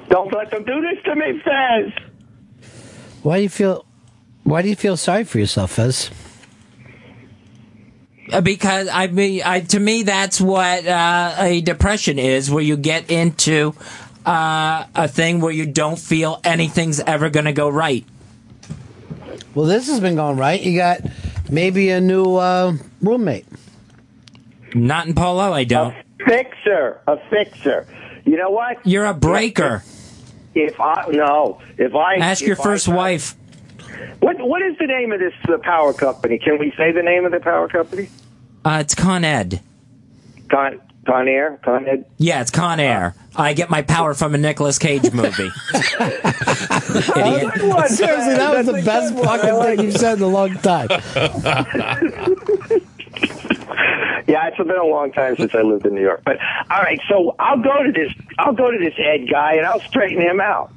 [0.09, 1.93] Don't let them do this to me, Fez.
[3.23, 3.85] Why do you feel?
[4.43, 6.09] Why do you feel sorry for yourself, Fez?
[8.31, 12.77] Uh, Because I mean, I, to me, that's what uh, a depression is, where you
[12.77, 13.73] get into
[14.25, 18.05] uh, a thing where you don't feel anything's ever going to go right.
[19.55, 20.61] Well, this has been going right.
[20.61, 21.01] You got
[21.49, 23.45] maybe a new uh, roommate.
[24.75, 25.95] Not in Polo, I don't.
[26.25, 27.87] Fixer, a fixer.
[28.25, 28.85] You know what?
[28.85, 29.83] You're a breaker.
[30.59, 33.35] If I no, if I Ask your if I- first wife.
[34.19, 36.39] What what is the name of this uh, power company?
[36.39, 38.09] Can we say the name of the power company?
[38.65, 39.61] Uh, it's Con Ed.
[40.49, 42.05] Con Con Air, Con Ed.
[42.17, 43.13] Yeah, it's Con Air.
[43.35, 45.49] I get my power from a Nicolas Cage movie.
[45.73, 47.53] Idiot.
[47.89, 50.87] Seriously, that was the best fucking thing you've said in a long time.
[54.27, 56.21] Yeah, it's been a long time since I lived in New York.
[56.25, 56.37] But
[56.69, 58.11] all right, so I'll go to this.
[58.37, 60.71] I'll go to this Ed guy and I'll straighten him out.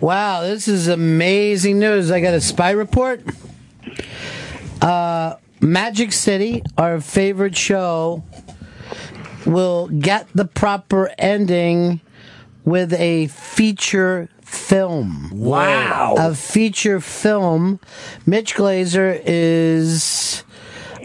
[0.00, 2.10] Wow, this is amazing news.
[2.10, 3.22] I got a spy report.
[4.80, 8.22] Uh, Magic City, our favorite show,
[9.46, 12.00] will get the proper ending
[12.64, 15.30] with a feature film.
[15.32, 16.14] Wow.
[16.18, 17.80] A feature film.
[18.26, 20.44] Mitch Glazer is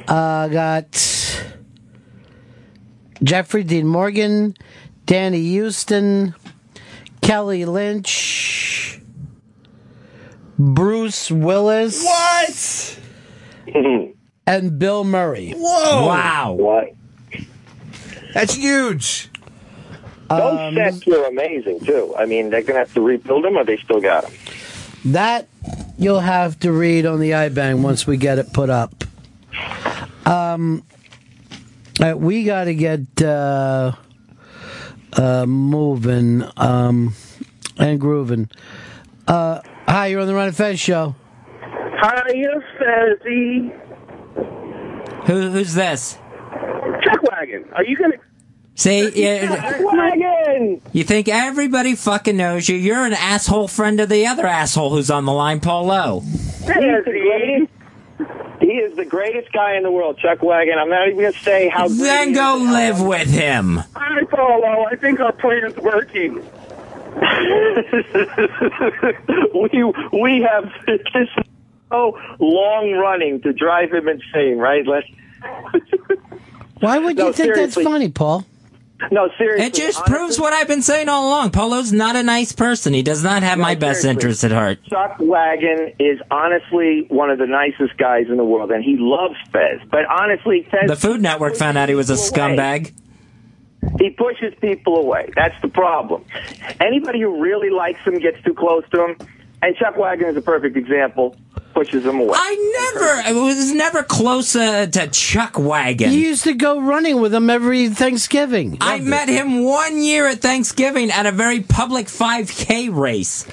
[0.07, 0.93] uh, got
[3.23, 4.55] Jeffrey Dean Morgan,
[5.05, 6.35] Danny Huston,
[7.21, 9.01] Kelly Lynch,
[10.57, 12.03] Bruce Willis.
[12.03, 12.99] What?
[14.47, 15.53] And Bill Murray.
[15.55, 16.07] Whoa!
[16.07, 16.53] Wow.
[16.53, 16.93] What?
[18.33, 19.28] That's huge.
[20.29, 22.13] Those Um, sets were amazing too.
[22.17, 24.31] I mean, they're gonna have to rebuild them, or they still got them.
[25.05, 25.47] That
[25.97, 29.03] you'll have to read on the iBang once we get it put up.
[30.25, 30.83] Um,
[32.01, 33.93] uh, we got to get uh,
[35.13, 37.15] uh, moving um,
[37.77, 38.49] and grooving.
[39.27, 41.15] Uh, hi, you're on the Ron and Fez show.
[42.01, 43.71] Hiya, Fezzy.
[45.27, 46.17] Who, who's this?
[47.03, 47.65] Chuck Wagon.
[47.73, 48.15] Are you gonna?
[48.79, 50.81] See, yeah, Wagon.
[50.93, 52.77] you think everybody fucking knows you.
[52.77, 56.21] You're an asshole friend of the other asshole who's on the line, Polo.
[56.21, 57.71] He's the greatest.
[58.61, 60.75] He is the greatest guy in the world, Chuck Wagon.
[60.79, 61.87] I'm not even gonna say how.
[61.87, 62.71] great Then he go is.
[62.71, 63.81] live with him.
[63.95, 64.85] Hi, Polo.
[64.89, 66.35] I think our plan's working.
[69.53, 69.83] we
[70.21, 71.29] we have this is
[71.89, 74.85] so long running to drive him insane, right?
[74.87, 75.07] Let's.
[76.79, 77.83] Why would No, you think seriously.
[77.83, 78.45] that's funny, Paul?
[79.11, 79.65] No, seriously.
[79.65, 81.51] It just proves what I've been saying all along.
[81.51, 82.93] Polo's not a nice person.
[82.93, 84.09] He does not have my best seriously.
[84.09, 84.79] interest at heart.
[84.85, 89.35] Chuck Wagon is honestly one of the nicest guys in the world, and he loves
[89.51, 89.79] Fez.
[89.89, 92.91] But honestly, Fez The Food Network found out he was a scumbag.
[93.99, 95.29] he pushes people away.
[95.35, 96.25] That's the problem.
[96.79, 99.15] Anybody who really likes him gets too close to him,
[99.61, 101.35] and Chuck Wagon is a perfect example.
[101.73, 102.33] Pushes them away.
[102.33, 106.11] I never, I was never close uh, to Chuck Wagon.
[106.11, 108.77] You used to go running with him every Thanksgiving.
[108.81, 113.45] I met him one year at Thanksgiving at a very public 5K race.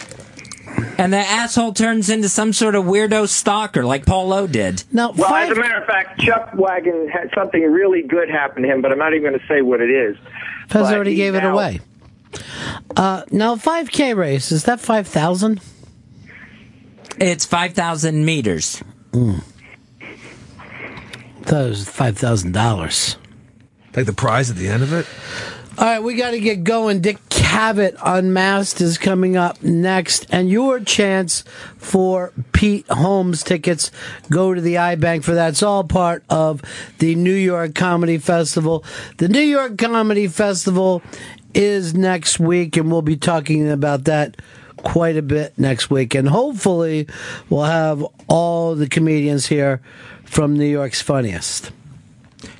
[0.98, 4.82] And the asshole turns into some sort of weirdo stalker like Paul Lowe did.
[4.92, 8.68] No, Well, as a matter of fact, Chuck Wagon had something really good happen to
[8.68, 10.16] him, but I'm not even going to say what it is.
[10.68, 11.80] Fez already he gave it away.
[12.96, 15.60] Uh, now, 5K race, is that 5,000?
[17.18, 18.82] It's 5,000 meters.
[19.12, 19.42] Mm.
[21.42, 23.16] That was $5,000.
[23.94, 25.06] Like the prize at the end of it?
[25.78, 27.00] All right, we got to get going.
[27.00, 31.44] Dick Cavett Unmasked is coming up next, and your chance
[31.76, 33.90] for Pete Holmes tickets
[34.30, 35.50] go to the iBang for that.
[35.50, 36.62] It's all part of
[36.98, 38.84] the New York Comedy Festival.
[39.18, 41.02] The New York Comedy Festival
[41.52, 44.36] is next week, and we'll be talking about that
[44.86, 46.14] quite a bit next week.
[46.14, 47.08] And hopefully,
[47.50, 49.82] we'll have all the comedians here
[50.24, 51.72] from New York's Funniest.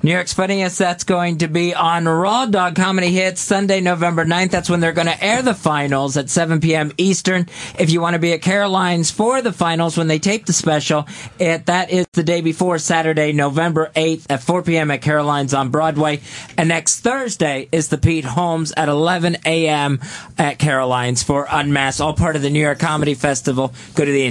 [0.03, 4.51] New York's Funniest, that's going to be on Raw Dog Comedy Hits Sunday, November 9th.
[4.51, 6.93] That's when they're going to air the finals at 7 p.m.
[6.97, 7.49] Eastern.
[7.79, 11.07] If you want to be at Caroline's for the finals when they tape the special,
[11.39, 14.91] it, that is the day before Saturday, November 8th at 4 p.m.
[14.91, 16.21] at Caroline's on Broadway.
[16.57, 20.01] And next Thursday is the Pete Holmes at 11 a.m.
[20.39, 23.75] at Caroline's for Unmasked, all part of the New York Comedy Festival.
[23.95, 24.27] Go to the.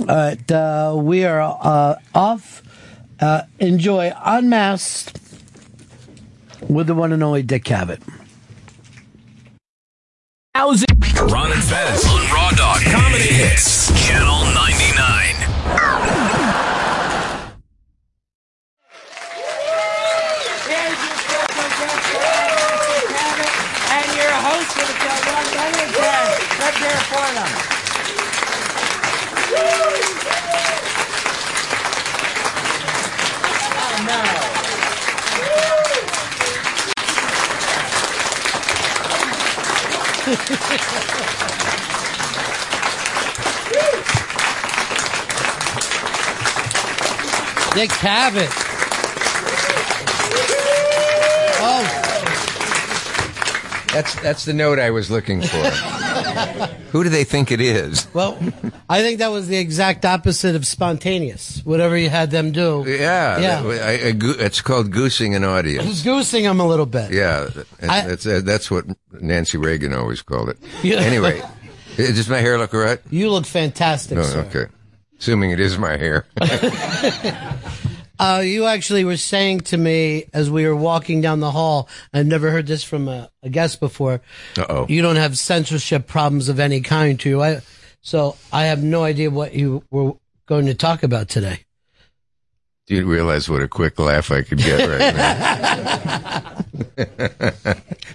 [0.00, 2.62] All right, uh, we are uh, off.
[3.20, 5.18] Uh, enjoy Unmasked
[6.68, 8.00] with the one and only Dick Cavett.
[10.54, 10.90] How's it?
[11.30, 15.36] Ron and Fez on Raw Dog Comedy Hits, Channel 99.
[23.92, 26.24] And your host for the show, Ron Bennington.
[26.58, 27.50] Let's hear it for them.
[47.74, 48.50] Dick Cavett.
[51.62, 51.84] Oh,
[53.92, 55.56] That's that's the note I was looking for.
[56.92, 58.06] Who do they think it is?
[58.14, 58.36] well,
[58.88, 61.60] I think that was the exact opposite of spontaneous.
[61.64, 62.84] Whatever you had them do.
[62.86, 63.62] Yeah, Yeah.
[63.64, 64.14] I- I
[64.44, 65.86] it's called goosing an audience.
[65.86, 67.12] was goosing them a little bit.
[67.12, 67.48] Yeah,
[67.82, 68.84] I- that's uh, that's what
[69.20, 70.58] Nancy Reagan always called it.
[70.82, 70.96] Yeah.
[70.96, 71.40] Anyway,
[71.96, 72.98] does my hair look all right?
[73.10, 74.40] You look fantastic, Oh, sir.
[74.48, 74.66] okay.
[75.18, 76.24] Assuming it is my hair.
[78.20, 82.26] Uh, you actually were saying to me as we were walking down the hall, I've
[82.26, 84.20] never heard this from a, a guest before.
[84.58, 84.86] Uh oh.
[84.90, 87.42] You don't have censorship problems of any kind to you.
[87.42, 87.62] I,
[88.02, 91.64] so I have no idea what you were going to talk about today.
[92.86, 96.56] Do you realize what a quick laugh I could get right now?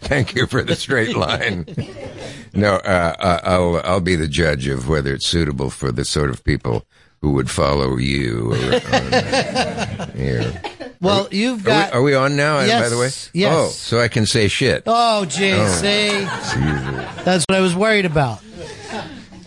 [0.02, 1.66] Thank you for the straight line.
[2.54, 6.30] No, uh, uh, I'll I'll be the judge of whether it's suitable for the sort
[6.30, 6.86] of people
[7.26, 8.52] who would follow you.
[8.54, 10.62] around here.
[11.02, 11.94] Well, you've Are we, got.
[11.94, 12.60] are we on now?
[12.60, 13.52] Yes, by the way, yes.
[13.58, 14.84] Oh, so I can say shit.
[14.86, 15.68] Oh, gee, Oh.
[15.68, 16.10] see,
[17.24, 18.44] that's what I was worried about.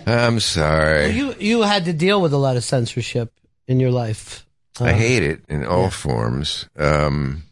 [0.07, 1.11] I'm sorry.
[1.11, 3.31] You you had to deal with a lot of censorship
[3.69, 4.45] in your life.
[4.81, 6.67] I Uh, hate it in all forms.
[6.77, 7.45] Um,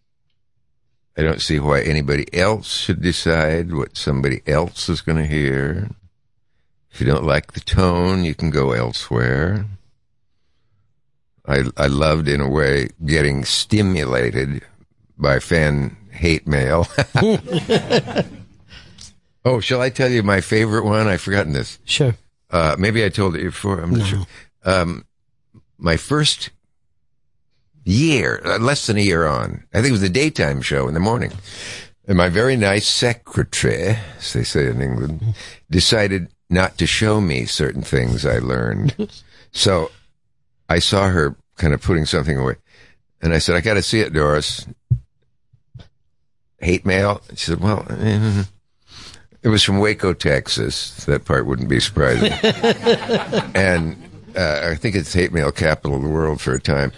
[1.16, 5.88] I don't see why anybody else should decide what somebody else is going to hear.
[6.90, 9.66] If you don't like the tone, you can go elsewhere.
[11.46, 14.62] I I loved in a way getting stimulated
[15.18, 16.86] by fan hate mail.
[19.44, 21.06] oh, shall I tell you my favorite one?
[21.06, 21.78] I've forgotten this.
[21.84, 22.14] Sure.
[22.50, 23.80] Uh, maybe I told it before.
[23.80, 24.26] I'm not sure.
[24.64, 25.04] Um,
[25.78, 26.50] my first
[27.84, 30.94] year, uh, less than a year on, I think it was the daytime show in
[30.94, 31.32] the morning.
[32.08, 35.34] And my very nice secretary, as they say in England,
[35.70, 39.10] decided not to show me certain things I learned.
[39.52, 39.90] so
[40.68, 42.56] I saw her kind of putting something away.
[43.22, 44.66] And I said, I got to see it, Doris.
[46.58, 47.20] Hate mail?
[47.30, 47.86] She said, well,
[49.42, 51.04] it was from Waco, Texas.
[51.04, 52.32] That part wouldn't be surprising.
[53.54, 53.96] and
[54.36, 56.92] uh, I think it's hate mail capital of the world for a time.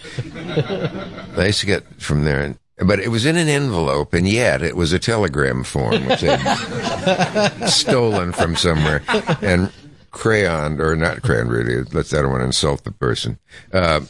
[1.36, 4.62] I used to get from there, and, but it was in an envelope, and yet
[4.62, 6.38] it was a telegram form, which they'd
[7.68, 9.02] stolen from somewhere
[9.40, 9.72] and
[10.10, 11.82] crayoned, or not crayon, really.
[11.84, 13.38] Let's, I don't want to insult the person.
[13.72, 14.00] Uh,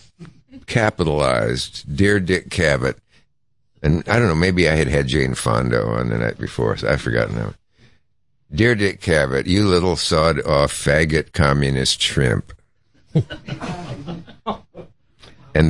[0.66, 2.96] capitalized, Dear Dick Cavett.
[3.82, 6.88] And I don't know, maybe I had had Jane Fonda on the night before, so
[6.88, 7.54] I've forgotten now.
[8.50, 12.52] Dear Dick Cavett, you little sawed off faggot communist shrimp.
[13.14, 13.24] and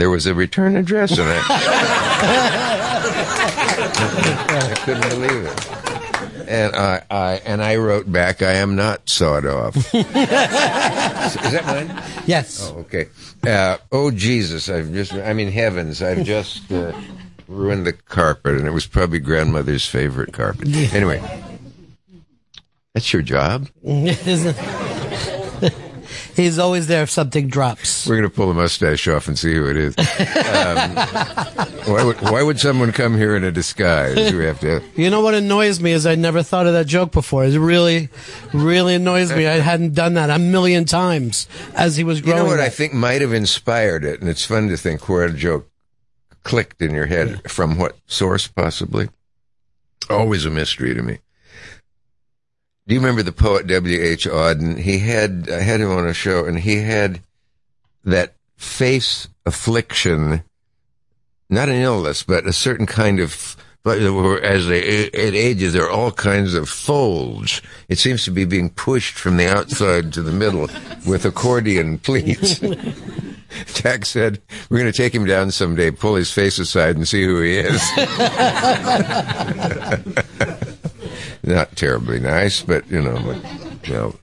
[0.00, 1.42] there was a return address on it.
[4.60, 5.88] I couldn't believe it.
[6.48, 9.76] And I, I and I wrote back, I am not sawed off.
[9.94, 12.02] Is that mine?
[12.26, 12.70] Yes.
[12.72, 13.08] Oh, okay.
[13.46, 14.70] Uh, oh Jesus!
[14.70, 16.00] I've just, I mean, heavens!
[16.00, 16.98] I've just uh,
[17.46, 20.68] ruined the carpet, and it was probably grandmother's favorite carpet.
[20.94, 21.20] Anyway,
[22.94, 23.68] that's your job.
[26.39, 28.06] He's always there if something drops.
[28.06, 29.98] We're going to pull the mustache off and see who it is.
[29.98, 30.94] Um,
[31.93, 34.32] why, would, why would someone come here in a disguise?
[34.32, 34.81] We have to.
[34.94, 37.44] You know what annoys me is I never thought of that joke before.
[37.44, 38.09] It really,
[38.52, 39.48] really annoys me.
[39.48, 42.39] I hadn't done that a million times as he was growing.
[42.39, 42.66] You know what up.
[42.66, 45.69] I think might have inspired it, and it's fun to think where a joke
[46.44, 49.09] clicked in your head from what source, possibly.
[50.09, 51.19] Always a mystery to me.
[52.89, 54.02] Do you remember the poet W.
[54.02, 54.27] H.
[54.27, 54.78] Auden?
[54.78, 57.20] He had I had him on a show, and he had
[58.02, 60.43] that face affliction,
[61.51, 63.56] not an illness, but a certain kind of.
[63.82, 67.62] But as they, it ages, there are all kinds of folds.
[67.89, 70.69] It seems to be being pushed from the outside to the middle
[71.06, 72.59] with accordion pleats.
[73.74, 74.40] Jack said,
[74.70, 77.59] "We're going to take him down someday, pull his face aside, and see who he
[77.59, 77.82] is."
[81.48, 83.16] Not terribly nice, but you know,
[83.84, 84.14] you know,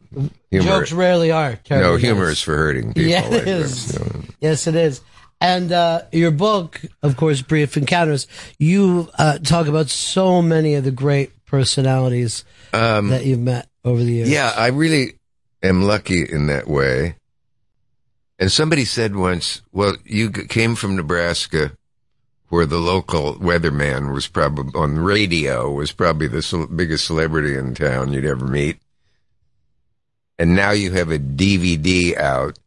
[0.51, 0.67] humor.
[0.67, 1.59] Jokes rarely are.
[1.71, 2.33] no, humor nice.
[2.33, 3.09] is for hurting people.
[3.09, 3.93] Yeah, it is.
[3.93, 4.21] you know.
[4.39, 5.01] Yes, it is.
[5.41, 8.27] And uh, your book, of course, Brief Encounters,
[8.59, 14.03] you uh, talk about so many of the great personalities Um, that you've met over
[14.03, 14.29] the years.
[14.29, 15.17] Yeah, I really
[15.63, 17.15] am lucky in that way.
[18.37, 21.71] And somebody said once, well, you came from Nebraska
[22.49, 28.13] where the local weatherman was probably on radio was probably the biggest celebrity in town
[28.13, 28.79] you'd ever meet.
[30.37, 32.59] And now you have a DVD out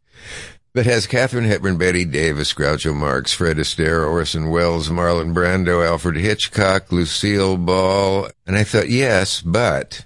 [0.73, 6.15] that has Katharine Hepburn, Bette Davis, Groucho Marx, Fred Astaire, Orson Welles, Marlon Brando, Alfred
[6.15, 8.29] Hitchcock, Lucille Ball.
[8.45, 10.05] And I thought, yes, but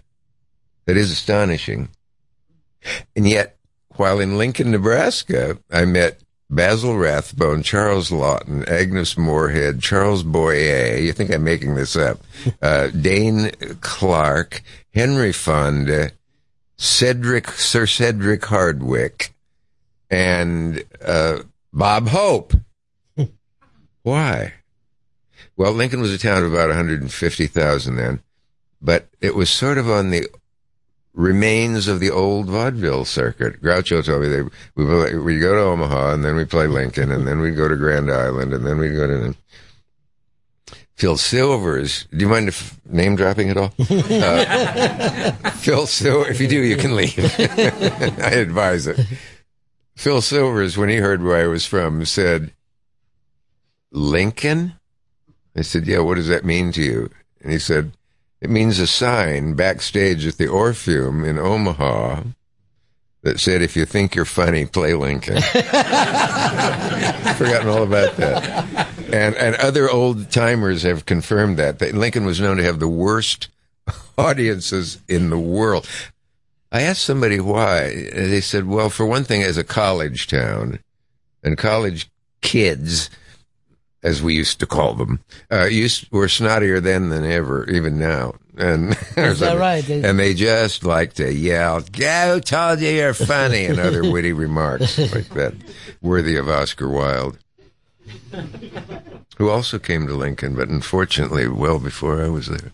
[0.86, 1.90] that is astonishing.
[3.16, 3.58] And yet,
[3.95, 6.20] while in Lincoln, Nebraska, I met
[6.53, 10.97] Basil Rathbone, Charles Laughton, Agnes Moorehead, Charles Boyer.
[10.97, 12.19] You think I'm making this up?
[12.61, 13.51] Uh, Dane
[13.81, 14.61] Clark,
[14.93, 16.11] Henry Fonda,
[16.77, 19.30] Cedric, Sir Cedric Hardwicke,
[20.09, 21.39] and uh,
[21.71, 22.53] Bob Hope.
[24.03, 24.53] Why?
[25.55, 28.21] Well, Lincoln was a town of about 150,000 then,
[28.81, 30.27] but it was sort of on the
[31.14, 33.61] remains of the old vaudeville circuit.
[33.61, 34.41] Groucho told me they
[34.76, 37.76] we we go to Omaha and then we play Lincoln and then we'd go to
[37.76, 39.35] Grand Island and then we'd go to
[40.95, 42.06] Phil Silvers.
[42.11, 43.73] Do you mind if name dropping at all?
[43.90, 46.30] Uh, Phil Silvers.
[46.30, 47.18] If you do, you can leave.
[47.40, 48.99] I advise it.
[49.95, 52.52] Phil Silvers, when he heard where I was from, said,
[53.91, 54.73] "Lincoln."
[55.56, 55.99] I said, "Yeah.
[55.99, 57.10] What does that mean to you?"
[57.41, 57.91] And he said,
[58.44, 62.24] "It means a sign backstage at the Orpheum in Omaha."
[63.24, 65.41] That said, if you think you're funny, play Lincoln.
[67.38, 68.90] Forgotten all about that.
[69.14, 72.88] And and other old timers have confirmed that that Lincoln was known to have the
[72.90, 73.48] worst
[74.18, 75.88] audiences in the world.
[76.70, 77.84] I asked somebody why.
[77.84, 80.80] and They said, well, for one thing, as a college town,
[81.44, 82.10] and college
[82.41, 83.10] kids,
[84.03, 85.21] as we used to call them,
[85.51, 88.35] uh, used were snottier then than ever, even now.
[88.57, 89.84] And Is that right?
[89.84, 94.34] They- and they just like to yell, "Go, told you you're funny," and other witty
[94.34, 95.53] remarks like that,
[96.01, 97.39] worthy of Oscar Wilde,
[99.38, 102.71] who also came to Lincoln, but unfortunately, well before I was there.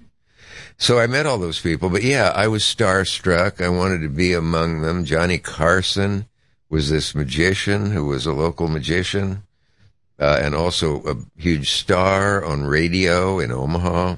[0.78, 3.64] So I met all those people, but yeah, I was starstruck.
[3.64, 5.04] I wanted to be among them.
[5.06, 6.26] Johnny Carson
[6.70, 9.44] was this magician who was a local magician,
[10.20, 14.18] uh, and also a huge star on radio in Omaha.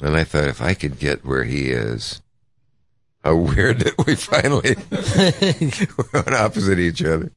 [0.00, 2.22] And I thought if I could get where he is,
[3.22, 4.76] how weird that we finally
[5.96, 7.32] were on opposite each other.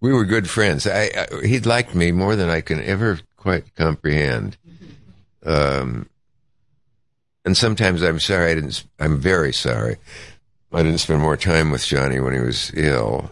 [0.00, 0.86] We were good friends.
[0.86, 4.56] I, I he liked me more than I can ever quite comprehend.
[5.44, 6.08] Um,
[7.44, 8.84] and sometimes I'm sorry I didn't.
[8.98, 9.96] I'm very sorry.
[10.72, 13.30] I didn't spend more time with Johnny when he was ill.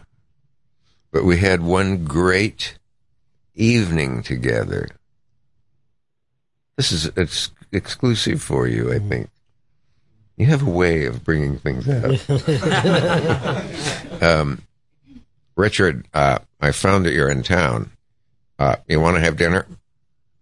[1.11, 2.78] But we had one great
[3.59, 4.89] evening together.
[6.76, 9.30] This is it's exclusive for you, I think.
[10.36, 12.14] You have a way of bringing things out.
[14.22, 14.62] um,
[15.56, 17.90] Richard, uh, I found that you're in town.
[18.59, 19.66] Uh, you want to have dinner?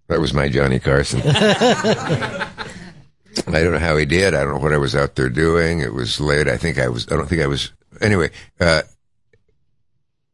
[0.09, 1.23] That was my Johnny Carson.
[1.25, 2.51] I
[3.47, 4.35] don't know how he did.
[4.35, 5.81] I don't know what I was out there doing.
[5.81, 6.49] It was late.
[6.49, 8.31] I think I was, I don't think I was, anyway,
[8.61, 8.83] uh,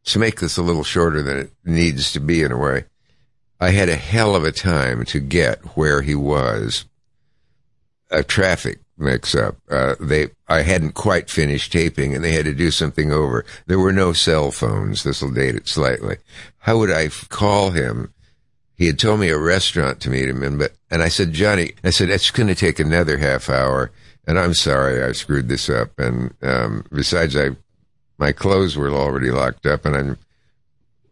[0.05, 2.85] to make this a little shorter than it needs to be in a way,
[3.61, 6.85] I had a hell of a time to get where he was.
[8.11, 9.57] a traffic mix up.
[9.71, 13.45] Uh, they, I hadn't quite finished taping and they had to do something over.
[13.67, 15.03] There were no cell phones.
[15.03, 16.19] This will date it slightly.
[16.59, 18.13] How would I f- call him?
[18.77, 21.73] He had told me a restaurant to meet him in, but, and I said, Johnny,
[21.85, 23.91] I said, it's going to take another half hour.
[24.27, 25.99] And I'm sorry I screwed this up.
[25.99, 27.51] And, um, besides, I,
[28.23, 30.19] my clothes were already locked up and I'm,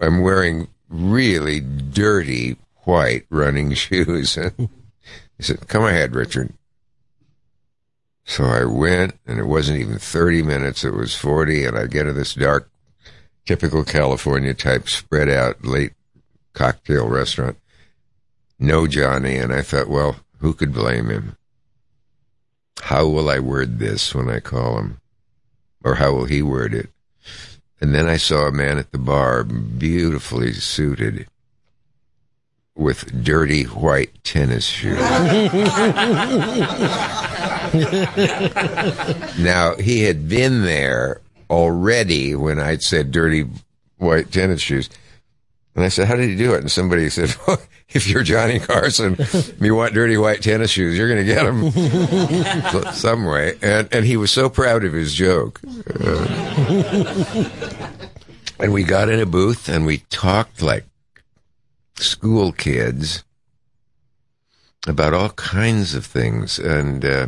[0.00, 4.36] I'm wearing really dirty white running shoes.
[4.36, 6.52] he said, come ahead, Richard.
[8.24, 12.04] So I went, and it wasn't even 30 minutes, it was 40, and I get
[12.04, 12.70] to this dark,
[13.44, 15.94] typical California type spread out late
[16.52, 17.58] cocktail restaurant.
[18.56, 21.36] No Johnny, and I thought, well, who could blame him?
[22.82, 25.00] How will I word this when I call him?
[25.82, 26.90] Or how will he word it?
[27.80, 31.26] And then I saw a man at the bar, beautifully suited,
[32.74, 34.98] with dirty white tennis shoes.
[39.38, 43.46] now, he had been there already when I'd said dirty
[43.98, 44.90] white tennis shoes.
[45.80, 46.60] And I said, How did he do it?
[46.60, 47.58] And somebody said, well,
[47.88, 51.44] If you're Johnny Carson, and you want dirty white tennis shoes, you're going to get
[51.44, 53.54] them some way.
[53.62, 55.58] And, and he was so proud of his joke.
[55.98, 57.48] Uh,
[58.58, 60.84] and we got in a booth and we talked like
[61.96, 63.24] school kids
[64.86, 67.26] about all kinds of things and uh,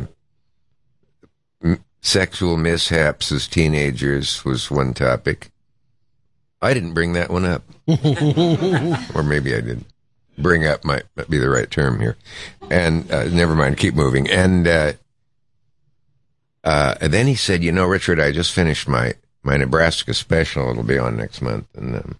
[1.63, 5.49] m- sexual mishaps as teenagers was one topic.
[6.63, 7.63] I didn't bring that one up,
[9.15, 9.85] or maybe I did.
[10.37, 12.17] Bring up might, might be the right term here,
[12.69, 13.77] and uh, never mind.
[13.77, 14.27] Keep moving.
[14.29, 14.93] And uh,
[16.63, 19.13] uh, and then he said, "You know, Richard, I just finished my
[19.43, 20.71] my Nebraska special.
[20.71, 22.19] It'll be on next month, and." Um,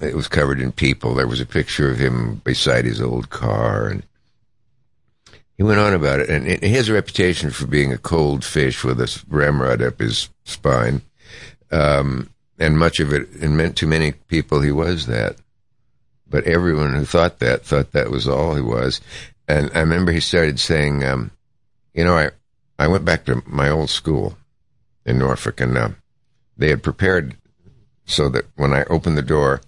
[0.00, 1.14] it was covered in people.
[1.14, 4.02] There was a picture of him beside his old car, and
[5.56, 6.30] he went on about it.
[6.30, 10.30] And he has a reputation for being a cold fish with a ramrod up his
[10.44, 11.02] spine,
[11.70, 15.36] um, and much of it, and meant to many people, he was that.
[16.28, 19.00] But everyone who thought that thought that was all he was.
[19.48, 21.32] And I remember he started saying, um,
[21.94, 22.30] "You know, I
[22.78, 24.36] I went back to my old school
[25.04, 25.88] in Norfolk, and uh,
[26.56, 27.36] they had prepared
[28.04, 29.60] so that when I opened the door."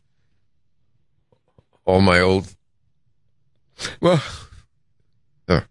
[1.85, 2.55] all my old,
[4.01, 4.23] well,
[5.49, 5.63] uh,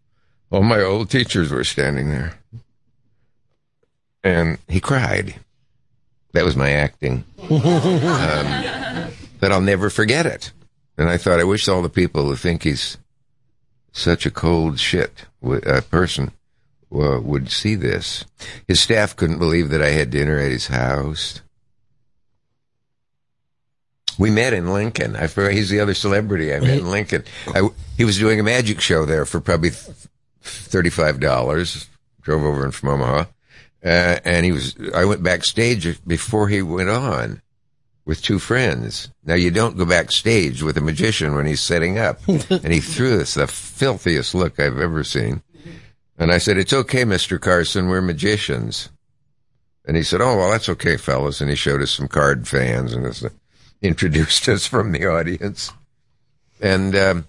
[0.50, 2.38] all my old teachers were standing there.
[4.24, 5.40] And he cried.
[6.34, 7.26] That was my acting.
[7.50, 7.60] um,
[9.40, 10.52] that I'll never forget it.
[10.98, 12.98] And I thought, I wish all the people who think he's
[13.92, 16.32] such a cold shit uh, person
[16.94, 18.24] uh, would see this.
[18.68, 21.42] His staff couldn't believe that I had dinner at his house.
[24.20, 25.16] We met in Lincoln.
[25.16, 27.24] I forgot he's the other celebrity I met in Lincoln.
[27.48, 29.72] I, he was doing a magic show there for probably
[30.42, 31.88] thirty-five dollars.
[32.22, 33.26] Drove over in from Omaha,
[33.84, 34.76] uh, and he was.
[34.94, 37.42] I went backstage before he went on
[38.06, 39.10] with two friends.
[39.24, 43.22] Now you don't go backstage with a magician when he's setting up, and he threw
[43.22, 45.42] us the filthiest look I've ever seen.
[46.18, 47.88] And I said, "It's okay, Mister Carson.
[47.88, 48.90] We're magicians."
[49.86, 52.94] And he said, "Oh well, that's okay, fellas." And he showed us some card fans
[52.94, 53.26] and this
[53.82, 55.72] introduced us from the audience.
[56.62, 57.26] And um,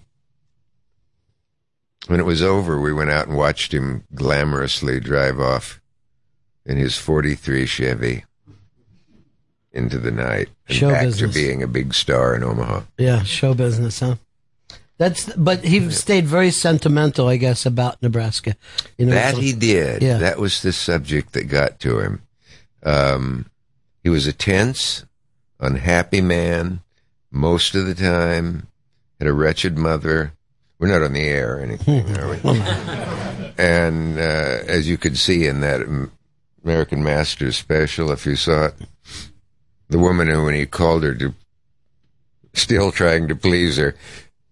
[2.09, 5.81] when it was over, we went out and watched him glamorously drive off
[6.64, 8.24] in his 43 Chevy
[9.72, 11.34] into the night and Show back business.
[11.34, 12.82] to being a big star in Omaha.
[12.98, 14.16] Yeah, show business, huh?
[14.98, 18.55] That's but he stayed very sentimental, I guess, about Nebraska.
[18.98, 20.02] You know, that he did.
[20.02, 20.18] Yeah.
[20.18, 22.22] That was the subject that got to him.
[22.84, 23.47] Um,
[24.05, 25.05] he was a tense,
[25.59, 26.82] unhappy man
[27.30, 28.68] most of the time.
[29.18, 30.34] Had a wretched mother.
[30.78, 32.40] We're not on the air or anything, are we?
[33.59, 35.80] and uh, as you could see in that
[36.64, 38.74] American Masters special, if you saw it,
[39.89, 41.34] the woman who, when he called her to,
[42.55, 43.94] still trying to please her,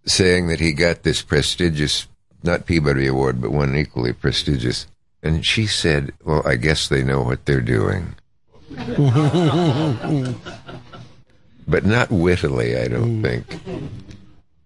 [0.04, 2.08] saying that he got this prestigious,
[2.42, 4.86] not Peabody Award, but one equally prestigious.
[5.22, 8.14] And she said, Well, I guess they know what they're doing.
[11.70, 13.22] But not wittily, I don't mm.
[13.22, 13.90] think.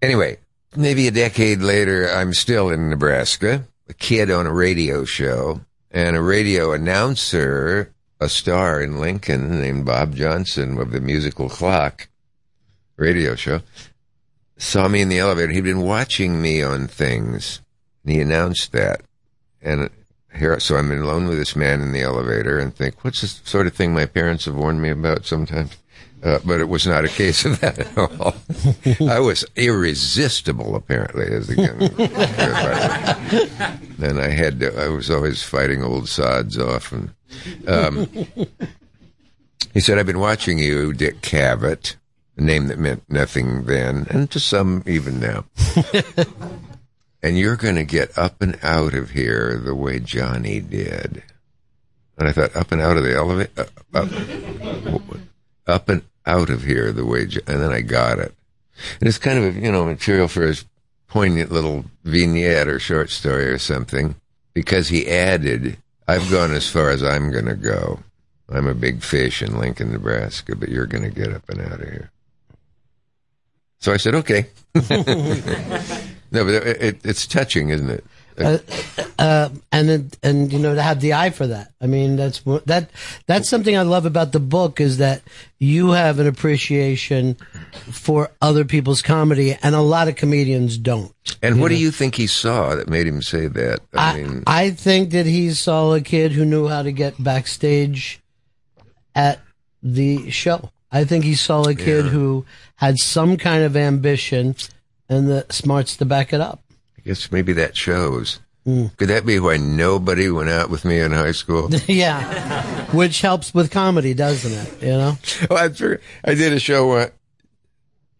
[0.01, 0.37] Anyway,
[0.75, 5.61] maybe a decade later, I'm still in Nebraska, a kid on a radio show,
[5.95, 12.09] and a radio announcer, a star in Lincoln named Bob Johnson of the Musical Clock
[12.97, 13.61] radio show,
[14.57, 15.53] saw me in the elevator.
[15.53, 17.61] He'd been watching me on things,
[18.03, 19.03] and he announced that.
[19.61, 19.89] And
[20.37, 23.65] here, so I'm alone with this man in the elevator and think, what's the sort
[23.65, 25.77] of thing my parents have warned me about sometimes?
[26.25, 28.33] Uh, but it was not a case of that at all.
[29.07, 31.81] I was irresistible, apparently, as a young.
[34.01, 36.91] and I had to, I was always fighting old sods off.
[36.91, 37.13] And
[37.67, 38.07] um,
[39.71, 41.95] he said, "I've been watching you, Dick Cavett,
[42.37, 45.45] a name that meant nothing then, and to some even now."
[47.21, 51.21] and you're going to get up and out of here the way Johnny did.
[52.17, 54.09] And I thought, up and out of the elevator, uh, up,
[55.67, 58.33] up and out of here the way, and then I got it.
[58.99, 60.65] And it's kind of, a you know, material for his
[61.07, 64.15] poignant little vignette or short story or something,
[64.53, 65.77] because he added,
[66.07, 67.99] I've gone as far as I'm going to go.
[68.49, 71.81] I'm a big fish in Lincoln, Nebraska, but you're going to get up and out
[71.81, 72.11] of here.
[73.79, 74.47] So I said, okay.
[74.73, 74.83] no,
[76.31, 78.05] but it, it, it's touching, isn't it?
[78.37, 78.57] Uh,
[79.17, 81.71] uh, and then, and you know to have the eye for that.
[81.79, 82.89] I mean, that's that
[83.27, 85.21] that's something I love about the book is that
[85.59, 87.35] you have an appreciation
[87.91, 91.13] for other people's comedy, and a lot of comedians don't.
[91.41, 93.79] And what do you think he saw that made him say that?
[93.93, 98.19] I, mean, I think that he saw a kid who knew how to get backstage
[99.15, 99.39] at
[99.81, 100.71] the show.
[100.91, 102.11] I think he saw a kid Yeah.
[102.11, 102.45] who
[102.75, 104.55] had some kind of ambition
[105.09, 106.61] and the smarts to back it up.
[107.05, 108.39] I guess maybe that shows.
[108.65, 108.97] Mm.
[108.97, 111.69] Could that be why nobody went out with me in high school?
[111.87, 114.81] yeah, which helps with comedy, doesn't it?
[114.81, 115.17] You know.
[115.49, 116.91] well, I, figured- I did a show.
[116.93, 117.07] Uh,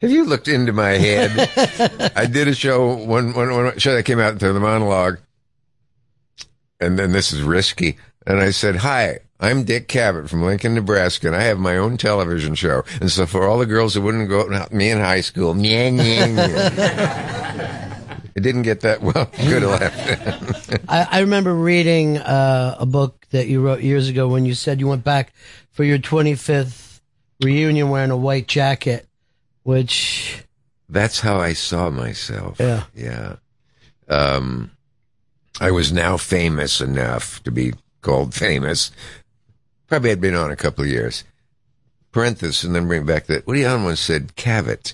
[0.02, 2.12] have you looked into my head?
[2.16, 5.18] I did a show one, one, one show that came out into the monologue,
[6.80, 7.98] and then this is risky.
[8.28, 11.98] And I said, "Hi, I'm Dick Cavett from Lincoln, Nebraska, and I have my own
[11.98, 12.84] television show.
[13.02, 15.56] And so for all the girls that wouldn't go out with me in high school,
[15.56, 17.82] meh, meh, meh.
[18.36, 19.30] It didn't get that well.
[19.38, 20.90] Good laugh.
[20.90, 24.80] I, I remember reading uh, a book that you wrote years ago when you said
[24.80, 25.34] you went back
[25.72, 26.99] for your 25th
[27.41, 29.07] reunion wearing a white jacket,
[29.64, 30.44] which
[30.90, 32.60] That's how I saw myself.
[32.60, 32.84] Yeah.
[32.94, 33.36] Yeah.
[34.07, 34.72] Um,
[35.60, 38.91] I was now famous enough to be called famous.
[39.88, 41.24] Probably had been on a couple of years.
[42.12, 44.94] Parenthesis, and then bring back that Woody Allen once said, Cavett,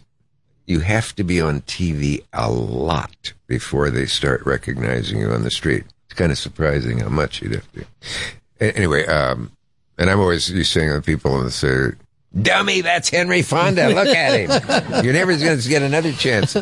[0.72, 5.52] you have to be on TV a lot before they start recognizing you on the
[5.52, 5.84] street.
[6.06, 7.86] It's kind of surprising how much you'd have to.
[8.62, 9.52] Anyway, um,
[9.98, 11.92] and I'm always used to saying to people and say,
[12.42, 13.90] Dummy, that's Henry Fonda.
[13.90, 15.04] Look at him.
[15.04, 16.56] You're never going to get another chance.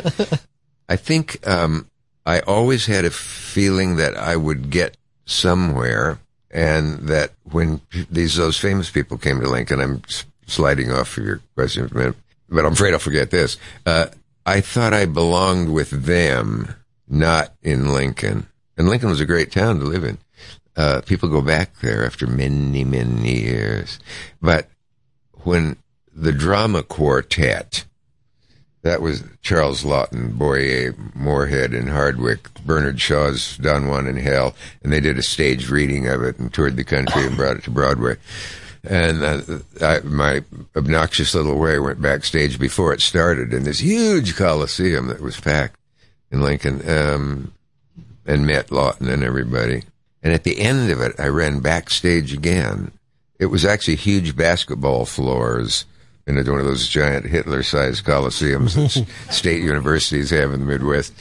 [0.88, 1.86] I think um,
[2.26, 4.96] I always had a feeling that I would get
[5.26, 6.18] somewhere,
[6.50, 7.80] and that when
[8.10, 10.02] these those famous people came to Lincoln, I'm
[10.48, 12.16] sliding off of your question for a minute,
[12.50, 13.56] but I'm afraid I'll forget this.
[13.86, 14.06] Uh,
[14.44, 16.74] I thought I belonged with them,
[17.08, 18.48] not in Lincoln.
[18.76, 20.18] And Lincoln was a great town to live in.
[20.76, 23.98] Uh, people go back there after many, many years.
[24.40, 24.68] But
[25.42, 25.76] when
[26.14, 27.84] the drama quartet,
[28.82, 34.92] that was Charles Laughton, Boyer, Moorehead, and Hardwicke, Bernard Shaw's Don Juan in Hell, and
[34.92, 37.70] they did a stage reading of it and toured the country and brought it to
[37.70, 38.16] Broadway.
[38.82, 39.40] And uh,
[39.82, 40.42] I, my
[40.74, 45.78] obnoxious little way went backstage before it started in this huge coliseum that was packed
[46.30, 47.52] in Lincoln, um,
[48.26, 49.82] and met Laughton and everybody.
[50.22, 52.92] And at the end of it, I ran backstage again.
[53.38, 55.86] It was actually huge basketball floors
[56.26, 61.12] in one of those giant Hitler-sized coliseums that state universities have in the Midwest.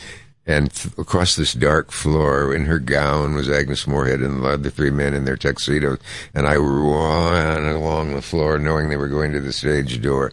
[0.50, 4.72] And th- across this dark floor, in her gown, was Agnes Moorehead and the other
[4.72, 6.00] three men in their tuxedos.
[6.34, 10.32] And I ran along the floor, knowing they were going to the stage door.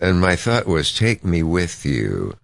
[0.00, 2.38] And my thought was, take me with you.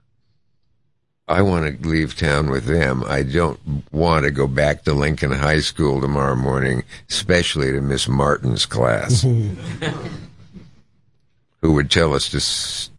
[1.26, 3.02] I want to leave town with them.
[3.06, 3.58] I don't
[3.90, 9.22] want to go back to Lincoln High School tomorrow morning, especially to Miss Martin's class,
[11.62, 12.36] who would tell us to.
[12.36, 12.90] S-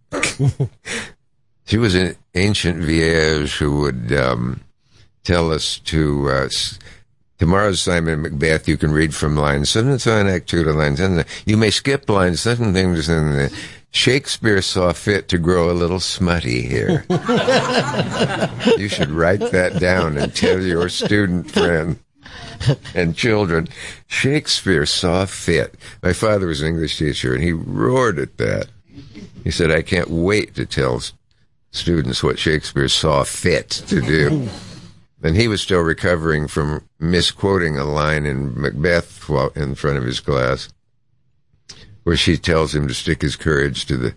[1.69, 4.61] she was an ancient vierge who would um,
[5.23, 6.29] tell us to.
[6.29, 6.49] Uh,
[7.37, 10.97] Tomorrow's Simon Macbeth, you can read from line 7 to 9, Act 2 to line
[10.97, 11.23] 10.
[11.45, 13.57] You may skip line 7 things in the
[13.91, 17.05] Shakespeare saw fit to grow a little smutty here.
[18.77, 21.99] you should write that down and tell your student friend
[22.93, 23.69] and children.
[24.07, 25.75] Shakespeare saw fit.
[26.03, 28.67] My father was an English teacher and he roared at that.
[29.45, 30.99] He said, I can't wait to tell
[31.71, 34.47] students what Shakespeare saw fit to do.
[35.21, 40.21] And he was still recovering from misquoting a line in Macbeth in front of his
[40.21, 40.69] class,
[42.03, 44.15] where she tells him to stick his courage to the,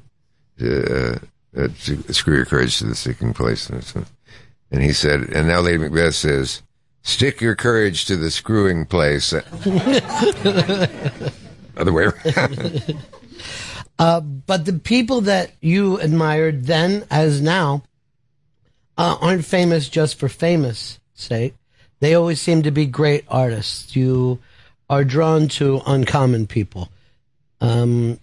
[0.61, 1.19] uh,
[1.61, 3.69] uh, to screw your courage to the sticking place.
[3.69, 6.63] And he said, and now Lady Macbeth says,
[7.03, 9.33] stick your courage to the screwing place.
[11.77, 12.97] Other way around.
[13.99, 17.83] Uh, but the people that you admired then, as now,
[18.99, 21.55] uh, aren't famous just for famous sake.
[22.01, 23.95] They always seem to be great artists.
[23.95, 24.41] You
[24.91, 26.91] are drawn to uncommon people.
[27.61, 28.19] Um,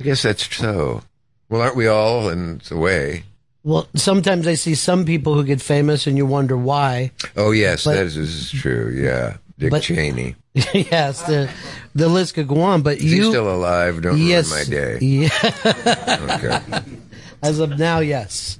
[0.00, 1.02] I guess that's so.
[1.48, 3.24] Well, aren't we all in a way?
[3.62, 7.12] well, sometimes I see some people who get famous, and you wonder why.
[7.36, 8.92] Oh yes, But- that is, is true.
[8.94, 10.36] Yeah, Dick But- Cheney.
[10.54, 11.50] yes, the
[11.94, 12.82] the list could go on.
[12.82, 14.02] But Is you still alive?
[14.02, 14.98] Don't yes, ruin my day.
[15.00, 16.28] Yeah.
[16.34, 16.82] Okay.
[17.42, 18.58] As of now, yes.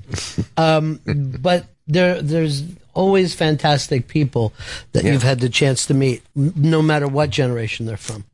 [0.56, 2.62] Um, but there, there's
[2.92, 4.52] always fantastic people
[4.92, 5.12] that Yeah.
[5.12, 8.24] you've had the chance to meet, no matter what generation they're from.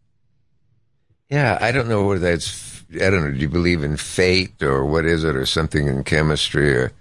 [1.28, 2.82] Yeah, I don't know whether that's.
[2.94, 3.30] I don't know.
[3.30, 6.92] Do you believe in fate or what is it, or something in chemistry, or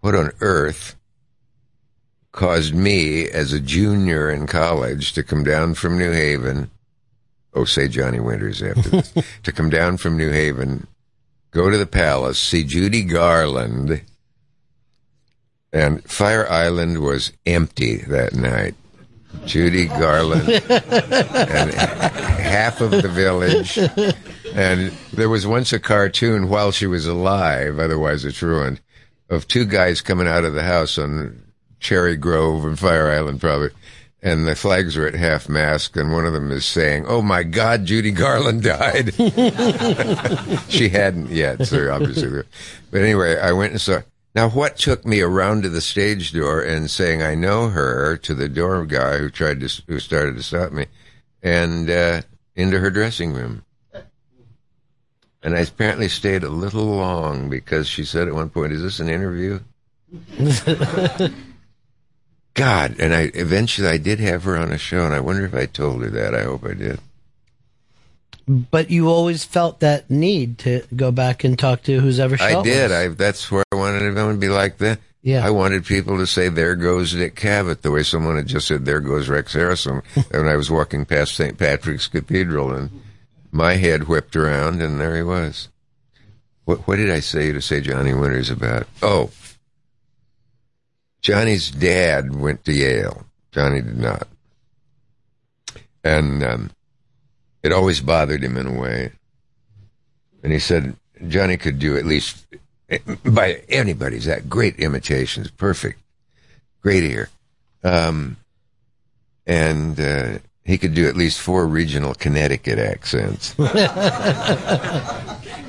[0.00, 0.95] what on earth
[2.36, 6.70] caused me as a junior in college to come down from New Haven?
[7.54, 9.12] Oh, say Johnny Winters after this.
[9.42, 10.86] to come down from New Haven,
[11.50, 14.02] go to the palace, see Judy Garland,
[15.72, 18.74] and Fire Island was empty that night.
[19.44, 23.78] Judy Garland and half of the village.
[24.54, 28.80] And there was once a cartoon while she was alive, otherwise it's ruined,
[29.28, 31.45] of two guys coming out of the house on
[31.86, 33.70] Cherry Grove and Fire Island, probably.
[34.20, 37.44] And the flags are at half mast, and one of them is saying, "Oh my
[37.44, 39.14] God, Judy Garland died."
[40.68, 42.42] she hadn't yet, so obviously.
[42.90, 44.00] But anyway, I went and saw.
[44.34, 48.34] Now, what took me around to the stage door and saying I know her to
[48.34, 50.86] the door guy who tried to who started to stop me,
[51.40, 52.22] and uh,
[52.56, 53.64] into her dressing room.
[55.40, 58.98] And I apparently stayed a little long because she said at one point, "Is this
[58.98, 59.60] an interview?"
[62.56, 65.54] God, and I eventually I did have her on a show, and I wonder if
[65.54, 66.34] I told her that.
[66.34, 66.98] I hope I did.
[68.48, 72.62] But you always felt that need to go back and talk to whose ever I
[72.62, 72.92] did.
[72.92, 75.00] I that's where I wanted everyone to be like that.
[75.20, 75.44] Yeah.
[75.44, 78.84] I wanted people to say, "There goes Dick Cavett," the way someone had just said,
[78.86, 81.58] "There goes Rex Harrison." when I was walking past St.
[81.58, 82.90] Patrick's Cathedral, and
[83.52, 85.68] my head whipped around, and there he was.
[86.64, 88.86] What, what did I say to say Johnny Winters about?
[89.02, 89.30] Oh,
[91.22, 93.24] Johnny's dad went to Yale.
[93.52, 94.28] Johnny did not,
[96.04, 96.70] and um,
[97.62, 99.12] it always bothered him in a way.
[100.42, 100.94] And he said
[101.26, 102.44] Johnny could do at least
[103.24, 106.00] by anybody's that great imitations, perfect,
[106.82, 107.30] great ear,
[107.82, 108.36] um,
[109.46, 113.54] and uh, he could do at least four regional Connecticut accents.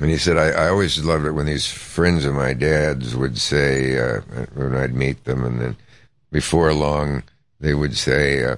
[0.00, 3.38] And he said, I, I always loved it when these friends of my dad's would
[3.38, 4.20] say, uh,
[4.54, 5.76] when I'd meet them, and then
[6.32, 7.22] before long,
[7.60, 8.56] they would say, uh,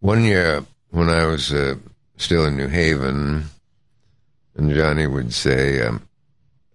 [0.00, 1.74] one year when I was uh,
[2.16, 3.44] still in New Haven,
[4.56, 6.02] and Johnny would say, um,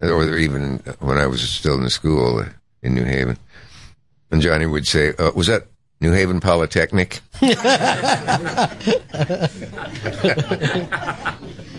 [0.01, 2.45] or even when I was still in school
[2.83, 3.37] in New Haven,
[4.29, 5.65] and Johnny would say, uh, was that
[6.01, 7.21] New Haven Polytechnic?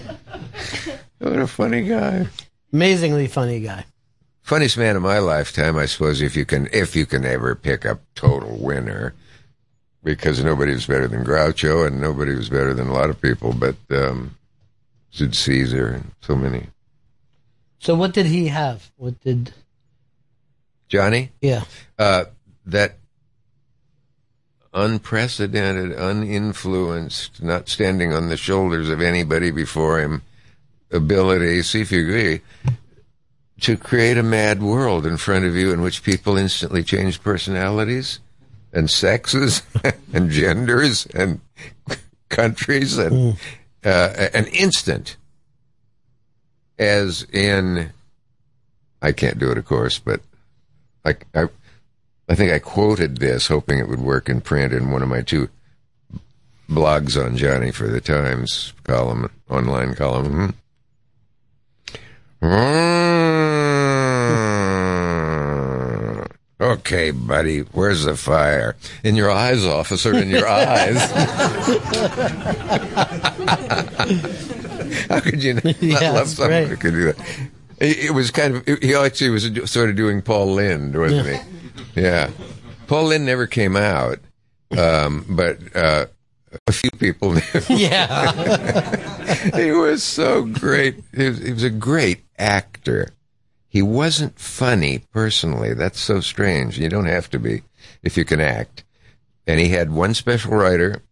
[1.45, 2.27] what a funny guy.
[2.73, 3.85] Amazingly funny guy.
[4.41, 7.85] Funniest man of my lifetime, I suppose, if you can, if you can ever pick
[7.85, 9.13] a total winner,
[10.03, 13.53] because nobody was better than Groucho and nobody was better than a lot of people,
[13.53, 14.37] but um,
[15.11, 16.69] Sid Caesar and so many.
[17.79, 18.91] So what did he have?
[18.97, 19.53] What did?
[20.89, 21.65] Johnny, Yeah.
[21.99, 22.25] uh,
[22.67, 22.97] that
[24.73, 30.23] unprecedented, uninfluenced, not standing on the shoulders of anybody before him
[30.95, 32.41] ability, see if you agree,
[33.61, 38.21] to create a mad world in front of you in which people instantly change personalities
[38.73, 39.63] and sexes
[40.13, 41.41] and genders and
[42.29, 43.37] countries and
[43.85, 45.17] uh, an instant.
[46.79, 47.91] As in
[49.01, 50.21] I can't do it of course but
[51.05, 51.49] like I
[52.29, 55.23] I think I quoted this hoping it would work in print in one of my
[55.23, 55.49] two
[56.69, 60.55] blogs on Johnny for the Times column online column
[64.95, 66.27] Mm.
[66.61, 68.77] Okay, buddy, where's the fire?
[69.03, 70.97] In your eyes, officer, in your eyes.
[75.09, 77.19] How could you not Yeah, love someone who could do that?
[77.81, 81.43] It, it was kind of, he actually was sort of doing Paul Lynde, wasn't Yeah.
[81.95, 82.01] he?
[82.03, 82.31] Yeah.
[82.87, 84.21] Paul Lynde never came out,
[84.79, 86.07] um, but uh,
[86.67, 87.43] a few people knew.
[87.69, 89.57] Yeah.
[89.57, 91.03] he was so great.
[91.17, 93.11] He was, he was a great actor.
[93.69, 95.75] He wasn't funny personally.
[95.75, 96.79] That's so strange.
[96.79, 97.63] You don't have to be
[98.03, 98.85] if you can act.
[99.47, 101.03] And he had one special writer,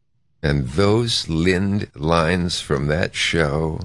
[0.43, 3.81] and those Lynde lines from that show.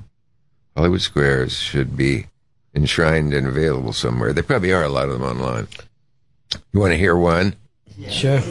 [0.75, 2.27] Hollywood Squares should be
[2.73, 4.31] enshrined and available somewhere.
[4.31, 5.67] There probably are a lot of them online.
[6.71, 7.55] You want to hear one?
[8.07, 8.41] Sure.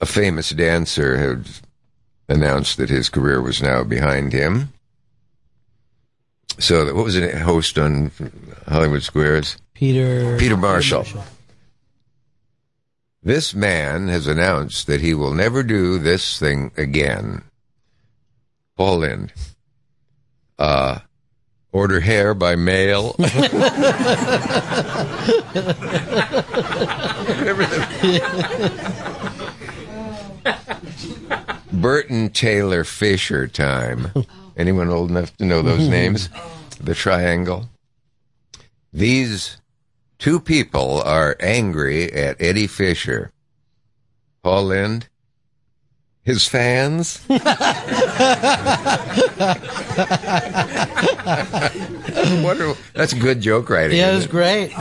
[0.00, 1.48] A famous dancer had
[2.28, 4.72] announced that his career was now behind him.
[6.58, 7.34] So, what was it?
[7.34, 8.10] Host on
[8.66, 9.56] Hollywood Squares?
[9.74, 10.38] Peter.
[10.38, 11.04] Peter Marshall.
[13.22, 17.42] This man has announced that he will never do this thing again.
[18.76, 19.32] Paul Lynde.
[20.58, 21.00] Uh,
[21.72, 23.14] order hair by mail.
[31.72, 34.10] Burton Taylor Fisher time.
[34.56, 35.90] Anyone old enough to know those mm-hmm.
[35.90, 36.28] names?
[36.80, 37.68] The Triangle.
[38.92, 39.58] These
[40.18, 43.32] two people are angry at Eddie Fisher.
[44.42, 45.08] Paul Lynde,
[46.22, 47.20] his fans.
[47.28, 47.44] Wonder,
[52.94, 53.98] that's a good joke writing.
[53.98, 54.72] Yeah, it was great.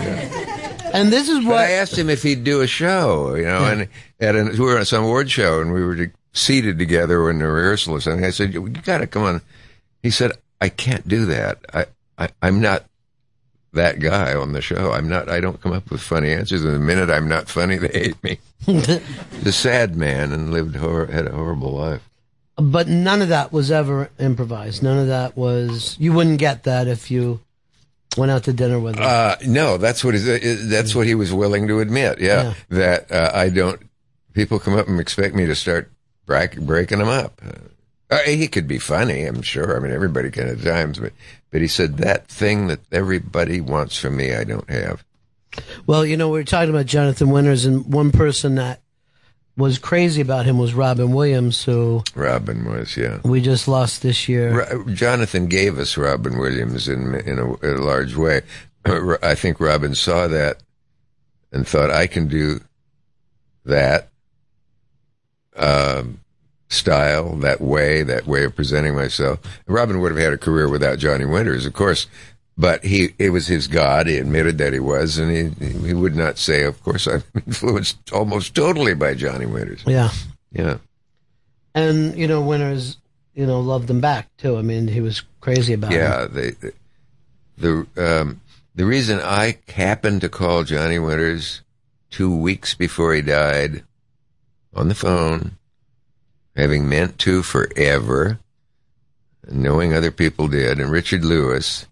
[0.93, 3.65] And this is But what I asked him if he'd do a show, you know,
[3.65, 3.87] and
[4.19, 7.47] at an, we were on some award show and we were seated together in the
[7.47, 8.23] rehearsal or something.
[8.23, 9.41] I said, "You got to come on."
[10.05, 11.65] He said, "I can't do that.
[11.73, 11.85] I,
[12.17, 12.85] I I'm not
[13.73, 14.91] that guy on the show.
[14.91, 15.29] I'm not.
[15.29, 16.63] I don't come up with funny answers.
[16.63, 21.07] And the minute I'm not funny, they hate me." the sad man and lived hor-
[21.07, 22.07] had a horrible life.
[22.55, 24.83] But none of that was ever improvised.
[24.83, 25.97] None of that was.
[25.99, 27.39] You wouldn't get that if you
[28.15, 29.03] went out to dinner with him.
[29.03, 32.19] Uh, no, that's what he's, that's what he was willing to admit.
[32.19, 33.81] Yeah, that uh, I don't.
[34.33, 35.91] People come up and expect me to start
[36.25, 37.41] break, breaking them up.
[38.09, 39.75] Uh, he could be funny, I'm sure.
[39.75, 41.13] I mean, everybody can at times, but
[41.51, 45.03] but he said that thing that everybody wants from me, I don't have.
[45.87, 48.81] Well, you know, we were talking about Jonathan Winters, and one person that
[49.57, 53.19] was crazy about him was Robin Williams, who Robin was, yeah.
[53.23, 54.59] we just lost this year.
[54.59, 58.41] Ro- Jonathan gave us Robin Williams in in a, in a large way.
[58.85, 60.61] I think Robin saw that
[61.51, 62.59] and thought I can do
[63.63, 64.09] that
[65.55, 66.19] um,
[66.67, 69.39] style, that way, that way of presenting myself.
[69.67, 72.07] Robin would have had a career without Johnny Winters, of course,
[72.57, 74.07] but he it was his god.
[74.07, 78.11] He admitted that he was, and he he would not say, "Of course, I'm influenced
[78.11, 80.11] almost totally by Johnny Winters." Yeah.
[80.51, 80.77] Yeah.
[81.73, 82.97] And, you know, Winters,
[83.33, 84.57] you know, loved him back, too.
[84.57, 85.99] I mean, he was crazy about him.
[85.99, 86.73] Yeah, they, the
[87.57, 88.41] the um,
[88.73, 91.61] the reason I happened to call Johnny Winters
[92.09, 93.83] two weeks before he died
[94.73, 95.57] on the phone,
[96.55, 98.39] having meant to forever,
[99.49, 101.87] knowing other people did, and Richard Lewis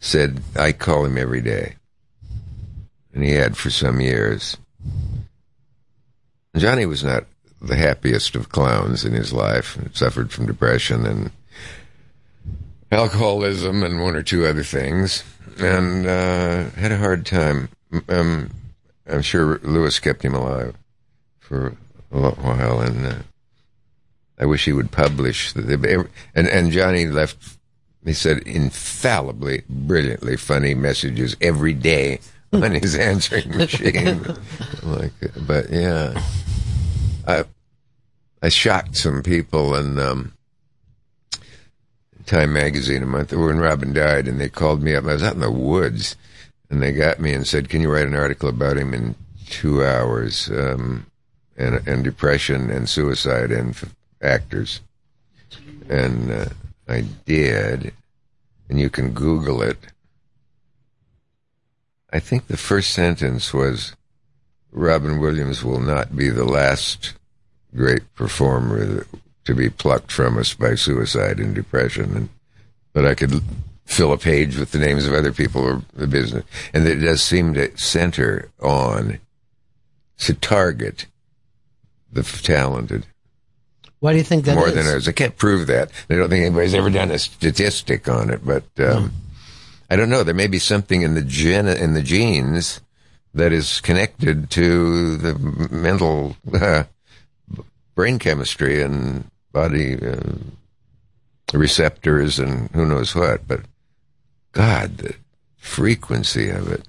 [0.00, 1.76] said I call him every day,
[3.12, 4.56] and he had for some years.
[6.56, 7.24] Johnny was not
[7.60, 11.30] the happiest of clowns in his life, and suffered from depression and
[12.90, 15.24] alcoholism and one or two other things,
[15.58, 17.68] and uh, had a hard time.
[18.08, 18.50] Um,
[19.06, 20.74] I'm sure Lewis kept him alive
[21.38, 21.74] for
[22.12, 23.14] a while, and uh,
[24.38, 25.52] I wish he would publish.
[25.52, 27.58] The, and and Johnny left.
[28.04, 32.20] He said infallibly, brilliantly funny messages every day
[32.52, 34.22] on his answering machine.
[34.82, 35.12] like,
[35.46, 36.22] but yeah,
[37.26, 37.44] I
[38.42, 39.98] I shocked some people and.
[39.98, 40.32] Um,
[42.26, 45.04] Time magazine a month when Robin died, and they called me up.
[45.04, 46.14] I was out in the woods,
[46.68, 49.14] and they got me and said, "Can you write an article about him in
[49.48, 51.06] two hours?" Um,
[51.56, 54.80] and and depression and suicide and f- actors,
[55.88, 56.46] and uh,
[56.88, 57.92] I did,
[58.68, 59.78] and you can Google it.
[62.12, 63.94] I think the first sentence was,
[64.72, 67.14] "Robin Williams will not be the last
[67.74, 69.06] great performer
[69.44, 72.28] to be plucked from us by suicide and depression, and
[72.92, 73.42] but I could
[73.84, 77.22] fill a page with the names of other people or the business, and it does
[77.22, 79.18] seem to center on
[80.18, 81.06] to target
[82.12, 83.06] the talented
[84.00, 84.74] Why do you think that more is?
[84.74, 85.08] than others.
[85.08, 85.90] I can't prove that.
[86.08, 89.12] I don't think anybody's ever done a statistic on it, but um,
[89.90, 90.22] I don't know.
[90.22, 92.80] There may be something in the gen in the genes
[93.34, 95.34] that is connected to the
[95.70, 96.84] mental uh,
[97.94, 100.20] brain chemistry and body uh,
[101.52, 103.46] receptors and who knows what.
[103.48, 103.62] But
[104.52, 105.14] God, the
[105.56, 106.87] frequency of it.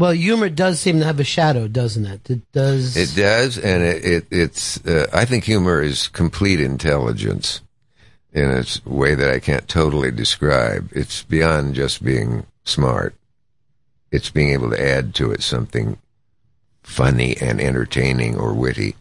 [0.00, 2.30] Well, humor does seem to have a shadow, doesn't it?
[2.30, 2.96] It does.
[2.96, 4.82] It does, and it, it it's.
[4.82, 7.60] Uh, I think humor is complete intelligence
[8.32, 10.88] in a way that I can't totally describe.
[10.92, 13.14] It's beyond just being smart.
[14.10, 15.98] It's being able to add to it something
[16.82, 18.96] funny and entertaining or witty.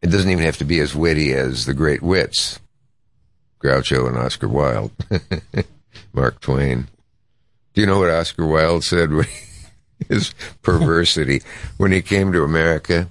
[0.00, 2.58] It doesn't even have to be as witty as the great wits.
[3.62, 4.92] Groucho and Oscar Wilde,
[6.14, 6.88] Mark Twain.
[7.74, 9.10] Do you know what Oscar Wilde said?
[10.08, 11.42] His perversity
[11.76, 13.08] when he came to America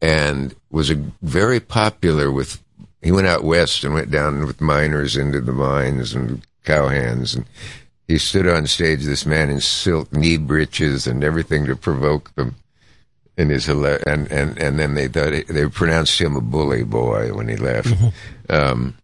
[0.00, 2.62] and was a, very popular with.
[3.02, 7.44] He went out west and went down with miners into the mines and cowhands and
[8.08, 12.54] he stood on stage, this man in silk knee breeches and everything to provoke them.
[13.36, 17.48] And his and and and then they thought they pronounced him a bully boy when
[17.48, 17.92] he left.
[18.48, 18.96] Um,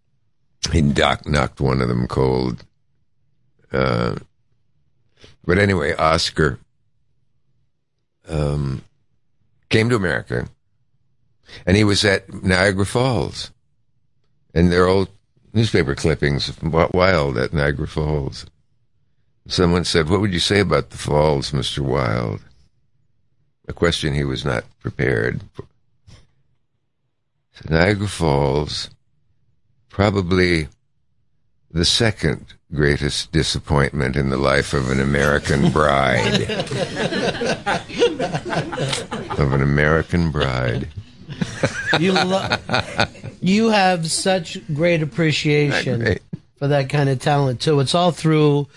[0.72, 2.64] he doc- knocked one of them cold.
[3.72, 4.16] Uh,
[5.44, 6.58] but anyway, Oscar
[8.28, 8.82] um,
[9.70, 10.48] came to America,
[11.66, 13.50] and he was at Niagara Falls,
[14.54, 15.08] and there are old
[15.52, 16.62] newspaper clippings of
[16.94, 18.46] Wilde at Niagara Falls.
[19.48, 21.80] Someone said, What would you say about the falls, Mr.
[21.80, 22.42] Wilde?
[23.68, 25.64] A question he was not prepared for.
[27.52, 28.90] So Niagara Falls,
[29.88, 30.68] probably
[31.70, 36.50] the second greatest disappointment in the life of an American bride.
[39.38, 40.88] of an American bride.
[41.98, 42.56] You lo-
[43.40, 46.22] you have such great appreciation Great.
[46.56, 47.80] for that kind of talent too.
[47.80, 48.68] It's all through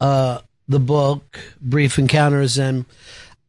[0.00, 2.84] uh, the book, Brief Encounters, and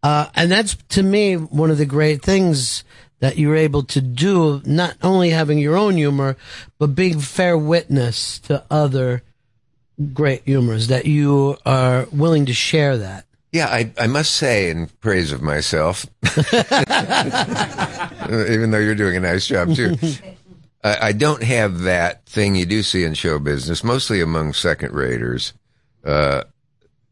[0.01, 2.83] uh, and that's to me one of the great things
[3.19, 4.61] that you're able to do.
[4.65, 6.35] Not only having your own humor,
[6.77, 9.23] but being fair witness to other
[10.13, 13.25] great humors that you are willing to share that.
[13.51, 16.07] Yeah, I, I must say in praise of myself,
[18.33, 19.95] even though you're doing a nice job too.
[20.83, 24.93] I, I don't have that thing you do see in show business, mostly among second
[24.93, 25.53] raters,
[26.03, 26.45] uh,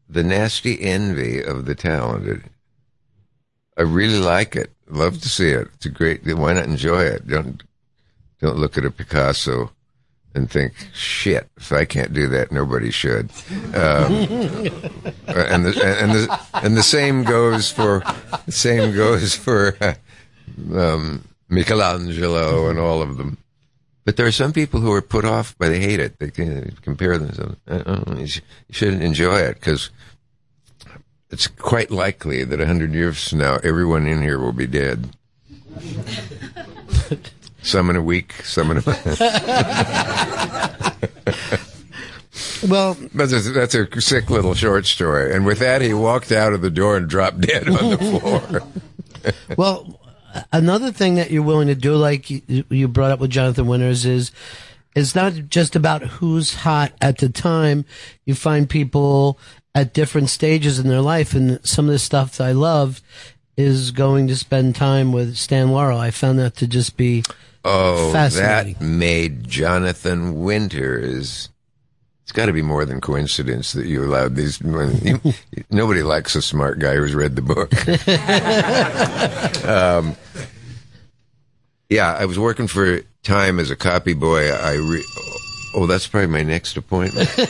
[0.08, 2.42] the nasty envy of the talented.
[3.78, 4.72] I really like it.
[4.88, 5.68] Love to see it.
[5.74, 6.26] It's a great.
[6.26, 7.26] Why not enjoy it?
[7.26, 7.62] Don't
[8.40, 9.70] don't look at a Picasso
[10.34, 13.30] and think, shit, if I can't do that, nobody should.
[13.74, 14.12] Um,
[15.26, 18.02] and the and the and the same goes for
[18.48, 19.94] same goes for uh,
[20.74, 23.38] um, Michelangelo and all of them.
[24.04, 26.18] But there are some people who are put off by they hate it.
[26.18, 27.56] They can compare themselves.
[27.68, 29.90] Uh, you, sh- you shouldn't enjoy it because
[31.30, 35.10] it's quite likely that a hundred years from now, everyone in here will be dead.
[37.62, 39.20] Some in a week, some in a month.
[42.68, 45.34] Well, that's a, that's a sick little short story.
[45.34, 48.62] And with that, he walked out of the door and dropped dead on the floor.
[49.56, 50.00] well,
[50.52, 54.06] another thing that you're willing to do, like you, you brought up with Jonathan Winters,
[54.06, 54.30] is
[54.94, 57.84] it's not just about who's hot at the time.
[58.24, 59.38] You find people
[59.74, 63.02] at different stages in their life, and some of the stuff that I love
[63.56, 65.98] is going to spend time with Stan Laurel.
[65.98, 67.24] I found that to just be
[67.64, 68.74] Oh, fascinating.
[68.74, 71.48] that made Jonathan Winters.
[72.22, 74.60] It's got to be more than coincidence that you allowed these.
[74.60, 75.20] You,
[75.70, 77.72] nobody likes a smart guy who's read the book.
[79.68, 80.16] um,
[81.88, 84.50] yeah, I was working for Time as a copy boy.
[84.50, 85.04] I re-
[85.76, 87.28] oh, that's probably my next appointment.
[87.38, 87.48] Wait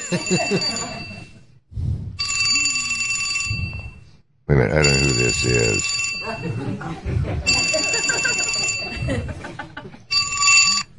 [4.48, 6.02] a minute, I don't know who this is.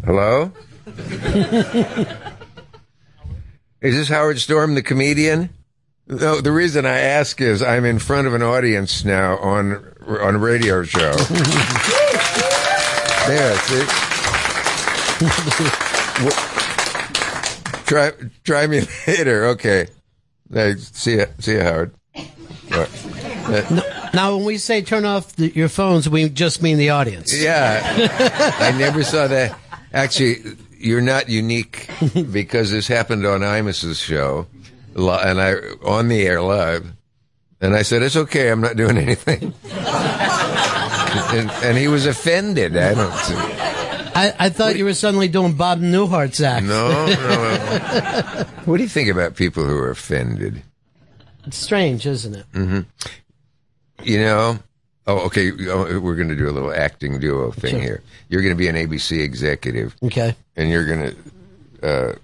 [0.06, 0.52] Hello?
[3.82, 5.50] is this Howard Storm, the comedian?
[6.08, 10.36] No, the reason I ask is I'm in front of an audience now on on
[10.36, 11.14] a radio show.
[13.28, 13.86] there, see?
[17.86, 18.12] Try
[18.44, 19.46] try me later.
[19.46, 19.88] Okay.
[20.52, 21.94] Hey, see ya, see ya, Howard.
[22.68, 22.90] What?
[23.46, 23.82] Uh,
[24.14, 27.34] Now, when we say turn off the, your phones, we just mean the audience.
[27.36, 27.82] Yeah,
[28.60, 29.58] I never saw that.
[29.94, 30.38] Actually,
[30.78, 31.88] you're not unique
[32.32, 34.48] because this happened on Imus's show,
[34.96, 35.54] and I
[35.86, 36.92] on the air live,
[37.62, 42.76] and I said it's okay, I'm not doing anything, and, and he was offended.
[42.76, 43.14] I don't.
[43.14, 43.36] See.
[44.16, 46.66] I, I thought you were suddenly doing Bob Newhart's act.
[46.66, 48.44] No, no.
[48.66, 50.62] what do you think about people who are offended?
[51.46, 52.46] It's strange, isn't it?
[52.54, 52.82] hmm
[54.04, 54.60] You know.
[55.06, 55.52] Oh, okay.
[55.70, 57.82] oh, We're going to do a little acting duo thing Sure.
[57.82, 58.04] here.
[58.30, 59.96] You're going to be an ABC executive.
[60.02, 60.36] Okay.
[60.56, 61.16] And you're going
[61.82, 62.16] to uh,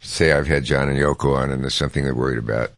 [0.00, 2.70] say, I've had John and Yoko on, and there's something they're worried about.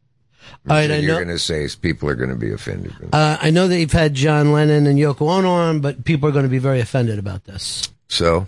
[0.68, 2.92] All right, you're going to say people are going to be offended.
[3.12, 6.33] Uh, I know that you've had John Lennon and Yoko Ono on, but people are
[6.33, 7.89] going to be very offended about this.
[8.08, 8.47] So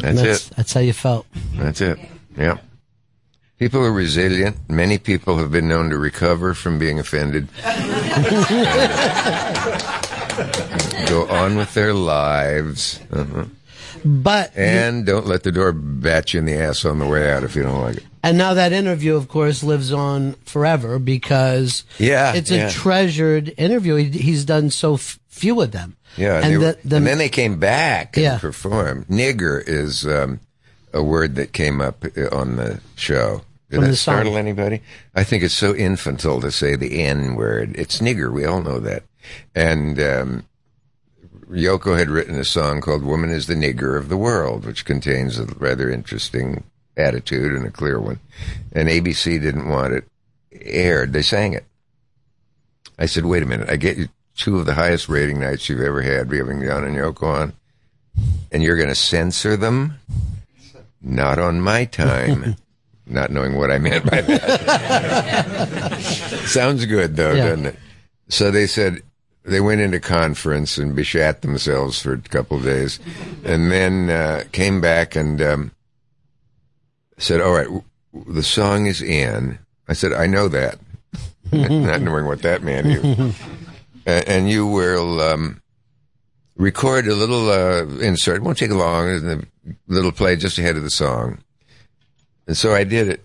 [0.00, 0.56] that's, that's, it.
[0.56, 1.26] That's how you felt.
[1.54, 1.98] That's it.
[2.36, 2.58] Yeah.
[3.58, 4.56] People are resilient.
[4.68, 7.48] Many people have been known to recover from being offended.
[11.08, 13.00] Go on with their lives.
[13.12, 13.46] Uh-huh.
[14.04, 17.42] But And don't let the door bat you in the ass on the way out
[17.42, 18.04] if you don't like it.
[18.22, 22.68] And now that interview, of course, lives on forever because Yeah, it's yeah.
[22.68, 23.96] a treasured interview.
[23.96, 25.96] He, he's done so f- few of them.
[26.16, 28.38] Yeah, and, they the, the, and then they came back and Yeah.
[28.38, 29.06] performed.
[29.08, 30.40] Nigger is um,
[30.92, 33.42] a word that came up uh, on the show.
[33.70, 34.14] Did that the song.
[34.14, 34.80] startle anybody?
[35.14, 37.74] I think it's so infantile to say the N word.
[37.76, 38.32] It's nigger.
[38.32, 39.02] We all know that.
[39.54, 40.46] And um,
[41.50, 45.38] Yoko had written a song called "Woman is the Nigger of the World," which contains
[45.38, 46.64] a rather interesting
[46.96, 48.20] attitude and a clear one.
[48.72, 50.04] And ABC didn't want it
[50.52, 51.12] aired.
[51.12, 51.64] They sang it.
[52.98, 53.68] I said, "Wait a minute!
[53.68, 56.96] I get you two of the highest rating nights you've ever had, having John and
[56.96, 57.52] Yoko on,
[58.50, 59.98] and you're going to censor them?
[61.02, 62.56] Not on my time."
[63.08, 65.98] Not knowing what I meant by that.
[66.46, 67.46] Sounds good though, Yeah.
[67.48, 67.76] doesn't it?
[68.28, 69.02] So they said
[69.44, 72.98] they went into conference and beshat themselves for a couple of days,
[73.44, 75.72] and then uh, came back and um,
[77.16, 80.78] said, "All right, w- w- the song is in." I said, "I know that,"
[81.52, 82.86] not knowing what that meant.
[82.88, 83.32] either.
[84.06, 85.62] A- and you will um,
[86.56, 88.36] record a little uh, insert.
[88.36, 89.08] It won't take long.
[89.08, 89.40] A
[89.86, 91.38] little play just ahead of the song.
[92.48, 93.24] And so I did it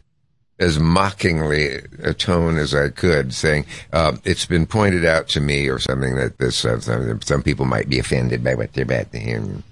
[0.60, 5.68] as mockingly a tone as I could, saying, uh, "It's been pointed out to me,"
[5.70, 9.12] or something that this uh, some, some people might be offended by what they're about
[9.14, 9.38] to hear.
[9.38, 9.64] And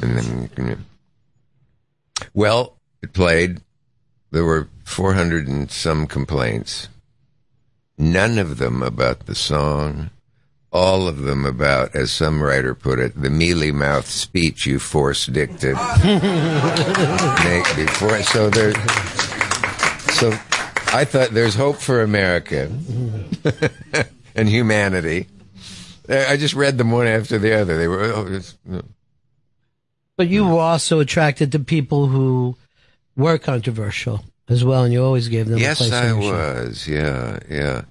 [0.00, 0.76] then, you know.
[2.34, 3.62] well, it played.
[4.30, 6.88] There were 400 and some complaints.
[7.96, 10.10] None of them about the song.
[10.70, 15.24] All of them about, as some writer put it, the mealy mouthed speech you force
[15.26, 15.74] dicted
[16.04, 18.22] make before.
[18.22, 18.74] So there.
[20.12, 20.30] So
[20.92, 22.70] I thought there's hope for America
[24.34, 25.28] and humanity.
[26.08, 27.78] I just read them one after the other.
[27.78, 28.02] They were.
[28.04, 28.56] Oh, it's,
[30.16, 32.56] but you were also attracted to people who
[33.16, 36.32] were controversial as well, and you always gave them a yes, place I on your
[36.32, 36.64] show.
[36.64, 36.88] was.
[36.88, 37.82] Yeah, yeah.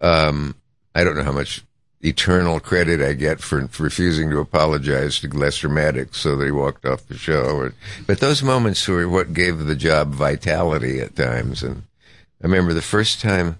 [0.00, 0.54] Um,
[0.94, 1.62] I don't know how much
[2.04, 6.84] eternal credit I get for, for refusing to apologize to Lester Maddox so they walked
[6.84, 7.70] off the show.
[8.06, 11.62] But those moments were what gave the job vitality at times.
[11.62, 11.84] And
[12.42, 13.58] I remember the first time,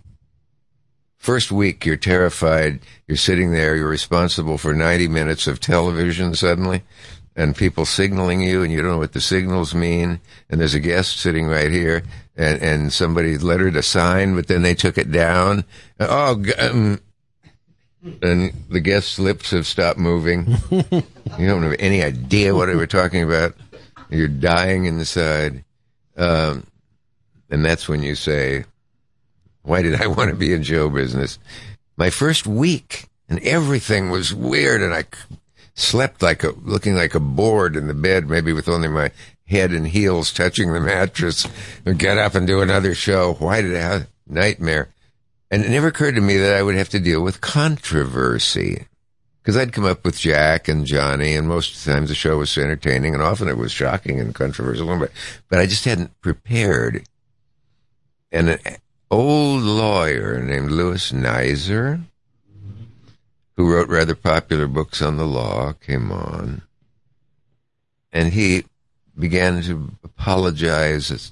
[1.16, 2.80] first week, you're terrified.
[3.06, 3.76] You're sitting there.
[3.76, 6.82] You're responsible for 90 minutes of television suddenly
[7.36, 10.20] and people signaling you and you don't know what the signals mean.
[10.48, 12.02] And there's a guest sitting right here
[12.36, 15.64] and, and somebody lettered a sign, but then they took it down.
[15.98, 17.00] Oh, um,
[18.22, 20.56] and the guest's lips have stopped moving.
[20.70, 23.54] you don't have any idea what they were talking about.
[24.10, 25.64] You're dying inside.
[26.16, 26.66] Um,
[27.50, 28.64] and that's when you say,
[29.62, 31.38] why did I want to be in show business?
[31.96, 35.04] My first week and everything was weird and I
[35.74, 39.10] slept like a, looking like a board in the bed, maybe with only my
[39.46, 41.46] head and heels touching the mattress
[41.84, 43.34] and get up and do another show.
[43.34, 44.93] Why did I have nightmare?
[45.54, 48.88] And it never occurred to me that I would have to deal with controversy.
[49.40, 52.38] Because I'd come up with Jack and Johnny, and most of the times the show
[52.38, 54.98] was so entertaining, and often it was shocking and controversial.
[54.98, 55.12] But,
[55.48, 57.04] but I just hadn't prepared.
[58.32, 58.58] And an
[59.12, 62.02] old lawyer named Louis Nizer,
[63.56, 66.62] who wrote rather popular books on the law, came on.
[68.12, 68.64] And he
[69.16, 71.30] began to apologize, as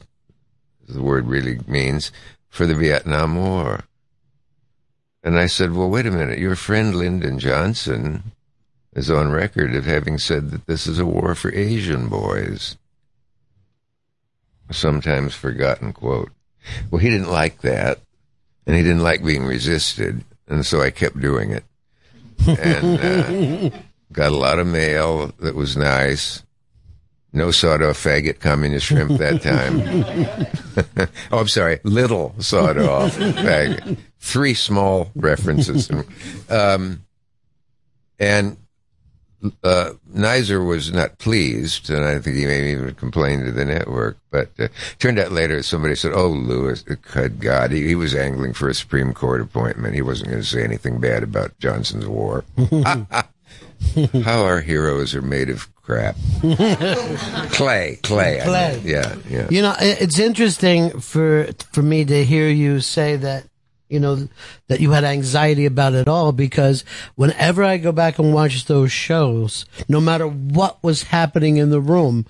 [0.86, 2.12] the word really means,
[2.48, 3.82] for the Vietnam War.
[5.22, 6.38] And I said, well, wait a minute.
[6.38, 8.32] Your friend Lyndon Johnson
[8.94, 12.76] is on record of having said that this is a war for Asian boys.
[14.68, 16.30] A sometimes forgotten quote.
[16.90, 18.00] Well, he didn't like that,
[18.66, 21.64] and he didn't like being resisted, and so I kept doing it.
[22.46, 23.78] And uh,
[24.12, 26.42] got a lot of mail that was nice.
[27.32, 31.08] No sawed off faggot communist shrimp that time.
[31.32, 31.80] oh, I'm sorry.
[31.82, 33.96] Little sawed off faggot.
[34.22, 35.90] Three small references.
[36.48, 37.04] Um,
[38.18, 38.56] and
[39.64, 44.18] uh, Nizer was not pleased, and I think he maybe even complained to the network.
[44.30, 44.68] But uh,
[44.98, 48.74] turned out later somebody said, "Oh, Lewis, good God, he, he was angling for a
[48.74, 49.94] Supreme Court appointment.
[49.94, 52.44] He wasn't going to say anything bad about Johnson's war."
[54.22, 56.16] How our heroes are made of crap.
[57.50, 58.40] clay, clay.
[58.40, 58.80] I Clay.
[58.84, 59.48] Yeah, yeah.
[59.50, 63.44] You know, it's interesting for for me to hear you say that.
[63.92, 64.28] You know
[64.68, 66.82] that you had anxiety about it all because
[67.14, 71.80] whenever I go back and watch those shows, no matter what was happening in the
[71.80, 72.24] room,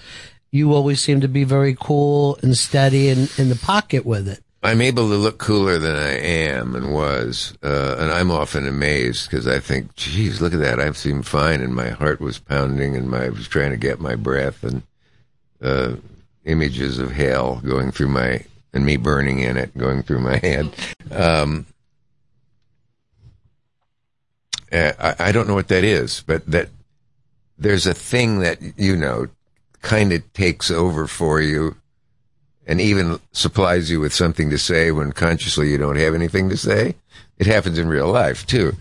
[0.51, 4.41] you always seem to be very cool and steady and in the pocket with it.
[4.65, 9.31] I'm able to look cooler than I am and was, uh, and I'm often amazed
[9.31, 10.81] because I think, "Geez, look at that!
[10.81, 14.01] I seem fine," and my heart was pounding, and my, I was trying to get
[14.01, 14.83] my breath, and
[15.61, 15.95] uh,
[16.45, 20.71] images of hell going through my and me burning in it going through my head.
[21.11, 21.67] Um,
[24.73, 26.69] uh, I, I don't know what that is, but that
[27.59, 29.29] there's a thing that you know
[29.83, 31.77] kind of takes over for you
[32.67, 36.57] and even supplies you with something to say when consciously you don't have anything to
[36.57, 36.95] say.
[37.39, 38.77] It happens in real life too.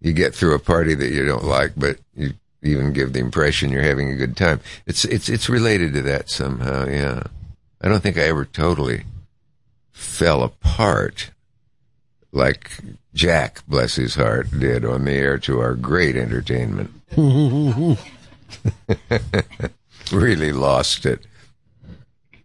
[0.00, 3.70] You get through a party that you don't like, but you even give the impression
[3.70, 4.60] you're having a good time.
[4.86, 6.86] It's it's it's related to that somehow.
[6.86, 7.24] Yeah,
[7.80, 9.04] I don't think I ever totally
[9.94, 11.30] fell apart
[12.32, 12.70] like
[13.14, 16.90] Jack, bless his heart, did on the air to our great entertainment.
[20.12, 21.26] really lost it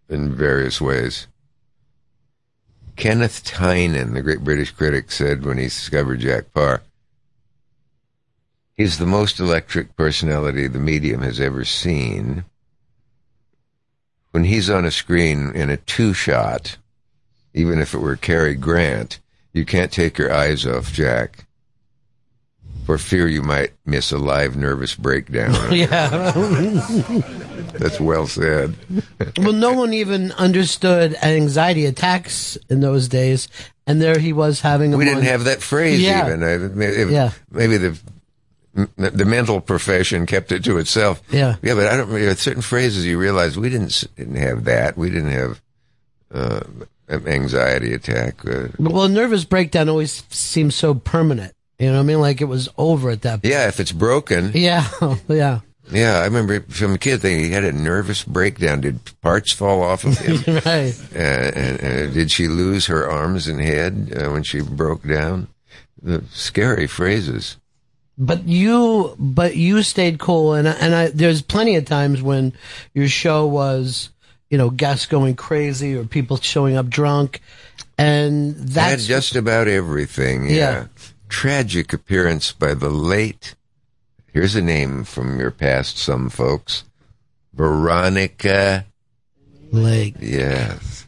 [0.07, 1.27] in various ways.
[2.95, 6.83] Kenneth Tynan, the great British critic, said when he discovered Jack Paar,
[8.75, 12.45] he's the most electric personality the medium has ever seen.
[14.31, 16.77] When he's on a screen in a two shot,
[17.53, 19.19] even if it were Cary Grant,
[19.53, 21.45] you can't take your eyes off Jack
[22.85, 25.53] for fear you might miss a live nervous breakdown.
[25.71, 26.31] yeah.
[27.73, 28.75] That's well said.
[29.37, 33.47] well, no one even understood anxiety attacks in those days,
[33.85, 34.95] and there he was having.
[34.97, 36.27] we didn't have that phrase Yeah.
[36.27, 36.43] even.
[36.43, 37.31] I, if- Yeah.
[37.51, 37.99] Maybe the
[38.95, 41.21] the mental profession kept it to itself.
[41.31, 41.55] Yeah.
[41.61, 42.37] Yeah, but I don't.
[42.37, 44.97] Certain phrases you realize we didn't didn't have that.
[44.97, 45.61] We didn't have
[46.33, 46.61] uh,
[47.09, 48.45] anxiety attack.
[48.45, 51.53] Uh, Well, nervous breakdown always seems so permanent.
[51.79, 52.19] You know what I mean?
[52.21, 53.53] Like it was over at that point.
[53.53, 54.51] yeah, if it's broken.
[54.53, 54.87] Yeah,
[55.27, 55.59] yeah.
[55.91, 58.81] Yeah, I remember from a kid thinking he had a nervous breakdown.
[58.81, 60.35] Did parts fall off of him?
[60.65, 60.93] right.
[61.15, 65.47] Uh, and, and did she lose her arms and head uh, when she broke down?
[66.01, 67.57] The scary phrases.
[68.19, 72.53] But you, but you stayed cool, and and I, there's plenty of times when
[72.93, 74.09] your show was,
[74.49, 77.41] you know, guests going crazy or people showing up drunk,
[77.97, 80.49] and that's just about everything.
[80.49, 80.55] Yeah.
[80.55, 80.85] Yeah.
[81.27, 83.55] Tragic appearance by the late.
[84.33, 86.83] Here's a name from your past, some folks.
[87.53, 88.85] Veronica
[89.71, 90.15] Lake.
[90.19, 91.07] Yes.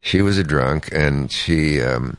[0.00, 2.18] She was a drunk and she um,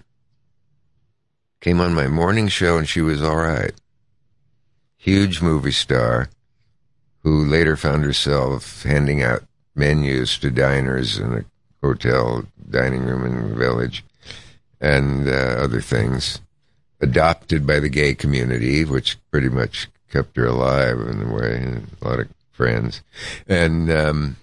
[1.59, 3.73] came on my morning show and she was all right.
[4.97, 6.29] Huge movie star
[7.23, 9.43] who later found herself handing out
[9.75, 11.45] menus to diners in a
[11.85, 14.03] hotel dining room in the village
[14.79, 16.41] and uh, other things.
[16.99, 21.81] Adopted by the gay community, which pretty much kept her alive in a way.
[22.01, 23.01] A lot of friends.
[23.47, 24.35] And um,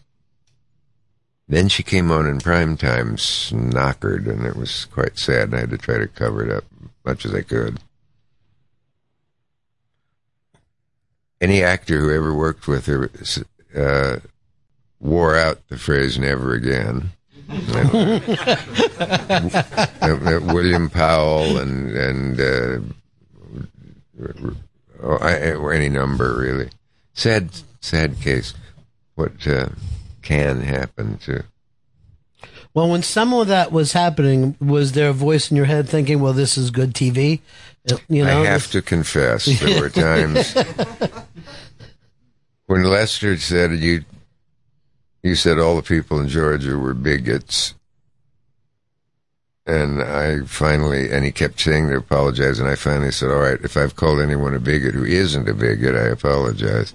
[1.46, 5.44] then she came on in prime time, snockered, and it was quite sad.
[5.44, 7.78] And I had to try to cover it up as much as I could.
[11.40, 13.08] Any actor who ever worked with her
[13.76, 14.18] uh,
[15.00, 17.10] wore out the phrase "never again."
[20.00, 22.78] Uh, William Powell and and uh,
[25.02, 25.18] oh,
[25.58, 26.70] or any number really.
[27.14, 28.54] Sad, sad case.
[29.14, 29.70] What uh,
[30.22, 31.44] can happen to
[32.78, 36.20] well, when some of that was happening, was there a voice in your head thinking,
[36.20, 37.40] "Well, this is good TV"?
[38.08, 40.54] You know, I have to confess, there were times
[42.66, 44.04] when Lester said you
[45.22, 47.74] you said all the people in Georgia were bigots.
[49.66, 53.60] And I finally, and he kept saying to apologize, and I finally said, all right,
[53.62, 56.94] if I've called anyone a bigot who isn't a bigot, I apologize.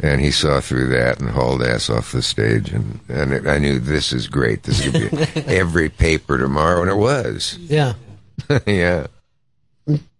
[0.00, 3.58] And he saw through that and hauled ass off the stage, and, and it, I
[3.58, 4.62] knew this is great.
[4.62, 7.58] This is going to be every paper tomorrow, and it was.
[7.58, 7.92] yeah.
[8.66, 9.08] yeah.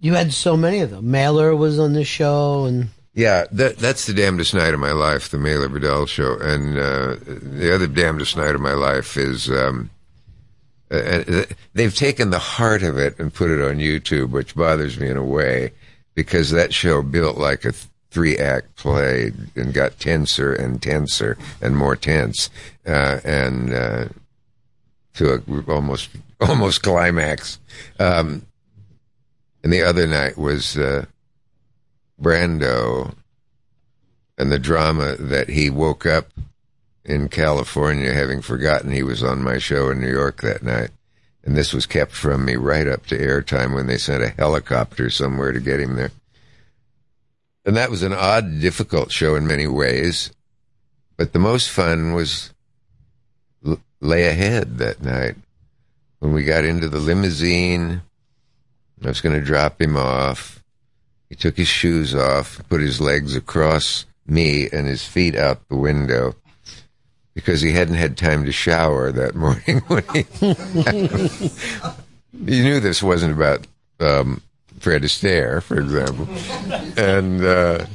[0.00, 1.10] You had so many of them.
[1.10, 5.30] Mailer was on the show, and Yeah, that that's the damnedest night of my life,
[5.30, 9.88] the Mailer Vidal show, and uh, the other damnedest night of my life is um,
[10.90, 15.00] uh, uh, they've taken the heart of it and put it on YouTube, which bothers
[15.00, 15.72] me in a way
[16.14, 17.72] because that show built like a
[18.10, 22.50] three act play and got tenser and tenser and more tense,
[22.86, 24.04] uh, and uh,
[25.14, 26.10] to a almost
[26.42, 27.60] almost climax.
[27.98, 28.44] Um,
[29.64, 30.76] and the other night was.
[32.20, 33.14] Brando
[34.38, 36.28] and the drama that he woke up
[37.04, 40.90] in California having forgotten he was on my show in New York that night.
[41.44, 45.10] And this was kept from me right up to airtime when they sent a helicopter
[45.10, 46.10] somewhere to get him there.
[47.64, 50.32] And that was an odd, difficult show in many ways.
[51.16, 52.52] But the most fun was
[53.64, 55.36] l- lay ahead that night
[56.18, 58.02] when we got into the limousine,
[59.04, 60.62] I was going to drop him off.
[61.28, 65.76] He took his shoes off, put his legs across me and his feet out the
[65.76, 66.34] window
[67.34, 70.24] because he hadn't had time to shower that morning when he.
[72.52, 73.66] you knew this wasn't about
[74.00, 74.42] um,
[74.80, 76.26] Fred Astaire, for example.
[76.96, 77.86] And uh,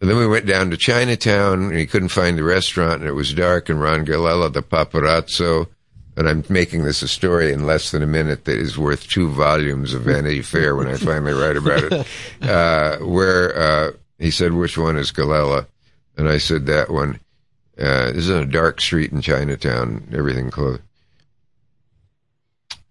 [0.00, 3.34] then we went down to Chinatown, and he couldn't find the restaurant, and it was
[3.34, 5.68] dark, and Ron Galella, the paparazzo,
[6.16, 9.28] and I'm making this a story in less than a minute that is worth two
[9.30, 12.06] volumes of Vanity Fair when I finally write about it,
[12.48, 15.66] uh, where uh, he said, which one is Galella?
[16.16, 17.18] And I said, that one.
[17.76, 20.82] Uh, this is on a dark street in Chinatown, everything closed.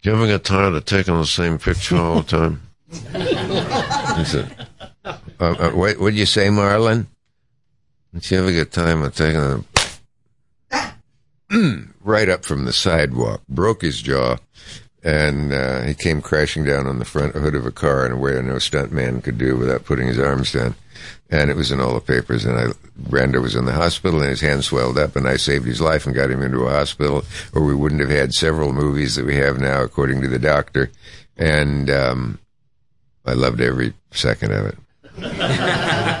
[0.02, 2.60] Do you ever get tired of taking the same picture all the time?
[2.90, 4.68] he said,
[5.06, 7.06] uh, uh, what did you say, Marlon?
[8.12, 9.64] Did you ever get tired of taking
[11.48, 14.36] the right up from the sidewalk, broke his jaw,
[15.02, 18.16] and uh, he came crashing down on the front hood of a car in a
[18.16, 20.74] way no stuntman could do without putting his arms down.
[21.30, 22.44] And it was in all the papers.
[22.44, 22.66] And I,
[22.98, 26.06] Brando was in the hospital, and his hand swelled up, and I saved his life
[26.06, 29.36] and got him into a hospital, or we wouldn't have had several movies that we
[29.36, 30.90] have now, according to the doctor.
[31.36, 32.38] And um,
[33.26, 36.20] I loved every second of it.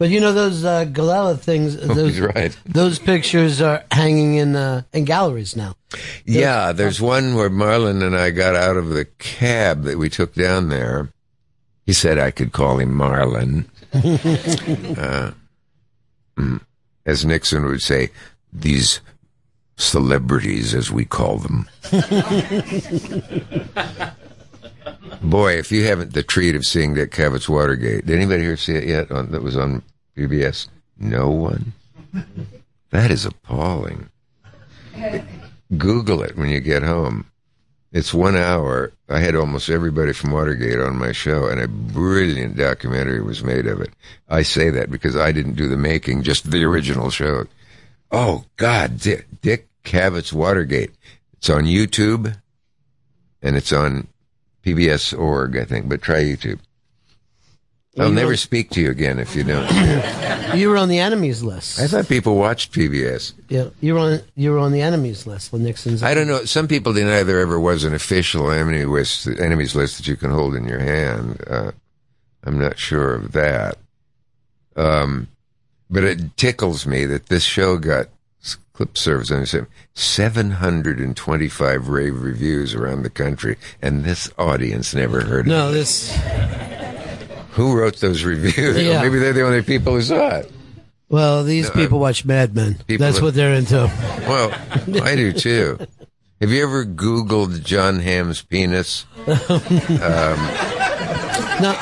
[0.00, 1.76] But you know those uh, Galella things.
[1.86, 2.56] Those, Oh, right.
[2.64, 5.74] Those pictures are hanging in uh, in galleries now.
[6.24, 10.34] Yeah, there's one where Marlon and I got out of the cab that we took
[10.34, 11.10] down there.
[11.84, 13.66] He said I could call him Marlon.
[13.92, 15.32] uh,
[16.34, 16.60] mm,
[17.04, 18.08] as Nixon would say,
[18.50, 19.02] these
[19.76, 21.68] celebrities, as we call them.
[25.22, 28.74] Boy, if you haven't the treat of seeing Dick Cavett Watergate, did anybody here see
[28.74, 29.10] it yet?
[29.10, 29.82] On, that was on
[30.16, 30.68] PBS.
[30.98, 31.72] No one.
[32.90, 34.08] That is appalling.
[35.76, 37.26] Google it when you get home.
[37.92, 38.92] It's one hour.
[39.08, 43.66] I had almost everybody from Watergate on my show, and a brilliant documentary was made
[43.66, 43.90] of it.
[44.28, 47.46] I say that because I didn't do the making, just the original show.
[48.12, 50.92] Oh God, Dick, Dick Cavett's Watergate.
[51.34, 52.36] It's on YouTube,
[53.42, 54.06] and it's on
[54.64, 55.88] PBS org, I think.
[55.88, 56.58] But try YouTube.
[57.98, 59.68] I'll You never speak to you again if you don't.
[60.50, 61.78] You were on the enemies list.
[61.78, 63.34] I thought people watched PBS.
[63.48, 66.02] Yeah, you were on you were on the enemies list when Nixon's.
[66.02, 66.44] I don't know.
[66.44, 70.32] Some people deny there ever was an official enemy list, enemies list that you can
[70.32, 71.40] hold in your hand.
[71.46, 71.70] Uh,
[72.42, 73.76] I'm not sure of that.
[74.74, 75.28] Um,
[75.88, 78.08] but it tickles me that this show got
[78.80, 85.46] clip service and 725 rave reviews around the country, and this audience never heard of
[85.48, 86.16] No, this.
[87.52, 88.82] Who wrote those reviews?
[88.82, 89.02] Yeah.
[89.02, 90.50] Maybe they're the only people who saw it.
[91.10, 92.78] Well, these No, people watch Mad Men.
[92.88, 93.92] That's that- what they're into.
[94.26, 94.50] Well,
[95.02, 95.78] I do too.
[96.40, 99.04] Have you ever Googled Jon Hamm's penis?
[99.26, 99.36] Um,
[101.60, 101.72] No,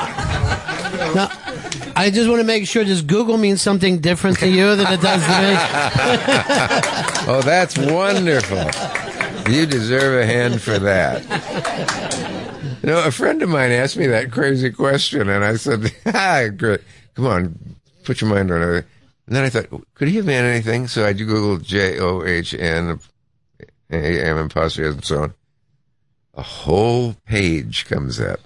[1.15, 1.29] no.
[1.99, 2.85] I just want to make sure.
[2.85, 5.53] Does Google mean something different to you than it does to me?
[7.27, 9.51] oh, that's wonderful.
[9.51, 11.21] You deserve a hand for that.
[12.81, 16.43] You know, a friend of mine asked me that crazy question, and I said, ah,
[16.55, 16.79] great.
[17.15, 18.85] come on, put your mind on it.
[19.27, 20.87] And then I thought, could he have meant anything?
[20.87, 22.97] So I Googled J O H N
[23.91, 25.33] A M and so on.
[26.33, 28.39] A whole page comes up.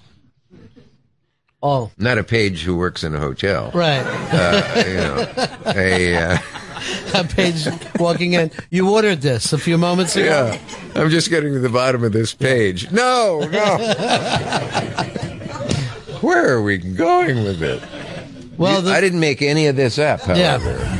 [1.66, 3.70] Oh, Not a page who works in a hotel.
[3.72, 4.02] right.
[4.04, 5.26] Uh, you know,
[5.74, 6.16] a.
[6.16, 6.38] Uh,
[7.14, 7.66] A page
[7.98, 8.50] walking in.
[8.68, 10.52] You ordered this a few moments ago.
[10.54, 10.58] Yeah,
[11.00, 12.90] I'm just getting to the bottom of this page.
[12.92, 13.76] No, no.
[16.20, 17.82] Where are we going with it?
[18.58, 20.26] Well, You- I didn't make any of this up.
[20.28, 20.58] Yeah.
[20.58, 20.98] However,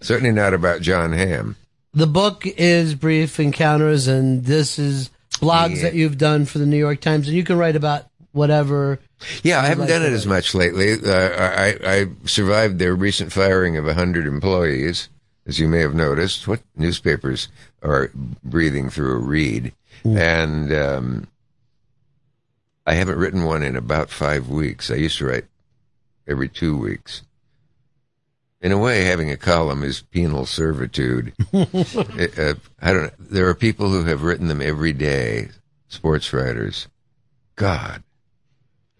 [0.00, 1.56] certainly not about Jon Hamm.
[1.92, 5.82] The book is Brief Encounters, and this is blogs Yeah.
[5.82, 8.98] that you've done for the New York Times, and you can write about whatever.
[9.42, 10.92] Yeah, I haven't like done it as much lately.
[10.92, 15.08] Uh, I, I survived their recent firing of 100 employees,
[15.46, 16.46] as you may have noticed.
[16.46, 17.48] What newspapers
[17.82, 18.10] are
[18.44, 19.72] breathing through a reed.
[20.04, 21.28] And um,
[22.86, 24.90] I haven't written one in about five weeks.
[24.90, 25.46] I used to write
[26.26, 27.22] every two weeks.
[28.60, 31.32] In a way, having a column is penal servitude.
[31.52, 33.10] It, uh, I don't know.
[33.18, 35.48] There are people who have written them every day,
[35.88, 36.88] sports writers.
[37.54, 38.02] God.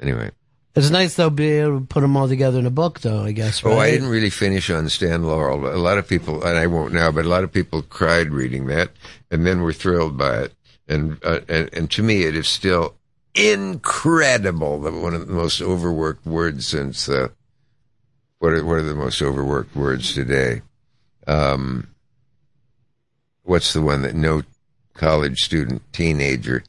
[0.00, 0.30] Anyway.
[0.74, 3.22] It's nice though, be able to put them all together in a book, though.
[3.22, 3.64] I guess.
[3.64, 3.74] Right?
[3.74, 5.66] Oh, I didn't really finish on Stan Laurel.
[5.66, 8.66] A lot of people, and I won't now, but a lot of people cried reading
[8.66, 8.90] that,
[9.30, 10.54] and then were thrilled by it.
[10.86, 12.94] And uh, and, and to me, it is still
[13.34, 17.28] incredible that one of the most overworked words since uh,
[18.38, 20.62] what are, what are the most overworked words today?
[21.26, 21.88] Um,
[23.42, 24.42] what's the one that no
[24.94, 26.62] college student, teenager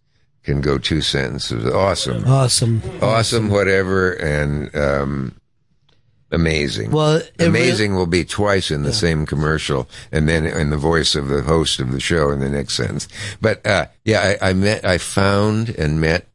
[0.50, 1.64] can go two sentences.
[1.72, 2.26] Awesome.
[2.26, 2.82] Awesome.
[3.02, 5.36] Awesome, whatever, and um,
[6.32, 6.90] amazing.
[6.90, 11.28] Well, amazing will be twice in the same commercial, and then in the voice of
[11.28, 13.08] the host of the show in the next sentence.
[13.40, 16.28] But uh, yeah, I, I met, I found and met,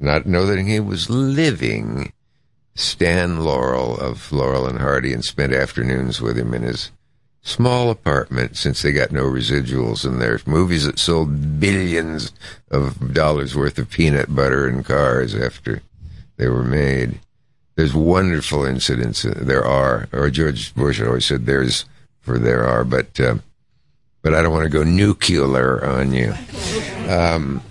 [0.00, 2.12] not know that he was living,
[2.74, 6.90] Stan Laurel of Laurel and Hardy, and spent afternoons with him in his
[7.42, 12.32] small apartment since they got no residuals and there's movies that sold billions
[12.70, 15.80] of dollars worth of peanut butter and cars after
[16.36, 17.18] they were made.
[17.76, 19.24] There's wonderful incidents.
[19.24, 21.86] uh, There are, or George Bush always said there's
[22.20, 23.36] for there are, but uh,
[24.22, 26.34] but I don't want to go nuclear on you.
[27.08, 27.62] Um,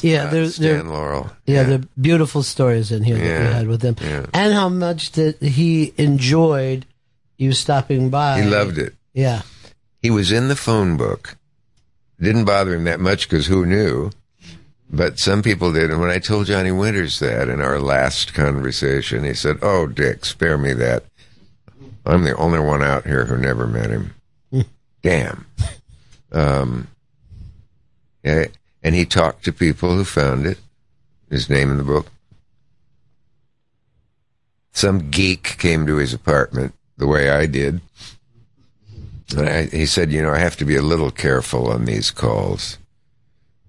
[0.00, 1.30] Yeah, there's there, Stan Laurel.
[1.46, 3.48] yeah, there are beautiful stories in here that Yeah.
[3.48, 4.26] we had with him, Yeah.
[4.32, 6.86] and how much that he enjoyed
[7.42, 8.40] you stopping by.
[8.40, 8.94] He loved it.
[9.12, 9.42] Yeah.
[10.00, 11.36] He was in the phone book.
[12.20, 14.10] Didn't bother him that much because who knew?
[14.88, 15.90] But some people did.
[15.90, 20.24] And when I told Johnny Winters that in our last conversation, he said, Oh, Dick,
[20.24, 21.04] spare me that.
[22.06, 24.14] I'm the only one out here who never met him.
[25.02, 25.46] Damn.
[26.30, 26.88] Um,
[28.24, 30.58] and he talked to people who found it.
[31.28, 32.06] His name in the book.
[34.72, 37.80] Some geek came to his apartment the way I did.
[39.36, 42.12] And I, he said, you know, I have to be a little careful on these
[42.12, 42.78] calls.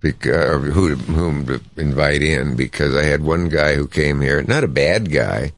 [0.02, 4.44] Because, who to, whom to invite in because I had one guy who came here,
[4.44, 5.54] not a bad guy,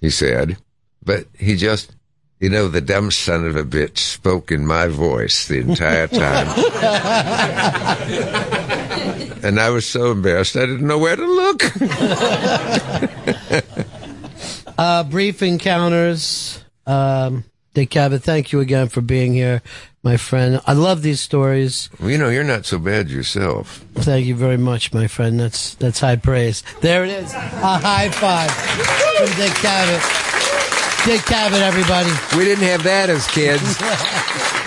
[0.00, 0.56] he said,
[1.04, 1.94] but he just,
[2.40, 6.48] you know, the dumb son of a bitch spoke in my voice the entire time.
[9.44, 11.62] and I was so embarrassed I didn't know where to look.
[14.80, 16.64] Uh, brief encounters.
[16.90, 19.62] Um, Dick Cavett, thank you again for being here,
[20.02, 20.60] my friend.
[20.66, 21.88] I love these stories.
[22.00, 23.84] well, you know, you're not so bad yourself.
[23.94, 25.38] Thank you very much, my friend.
[25.38, 26.64] That's that's high praise.
[26.80, 27.32] There it is.
[27.32, 30.02] A high five from Dick Cavett.
[31.06, 32.10] Dick Cavett, everybody.
[32.36, 33.62] We didn't have that as kids.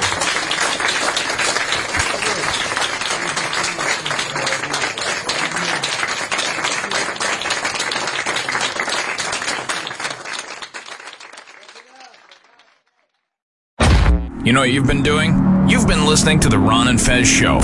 [14.44, 15.70] You know what you've been doing?
[15.70, 17.60] You've been listening to the Ron and Fez show.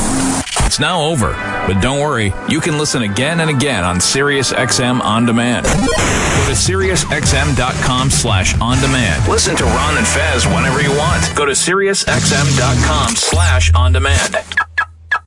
[0.66, 1.34] It's now over,
[1.68, 5.66] but don't worry, you can listen again and again on SiriusXM On Demand.
[5.66, 9.28] Go to SiriusXM.com slash on demand.
[9.28, 11.36] Listen to Ron and Fez whenever you want.
[11.36, 14.38] Go to SiriusXM.com slash on demand.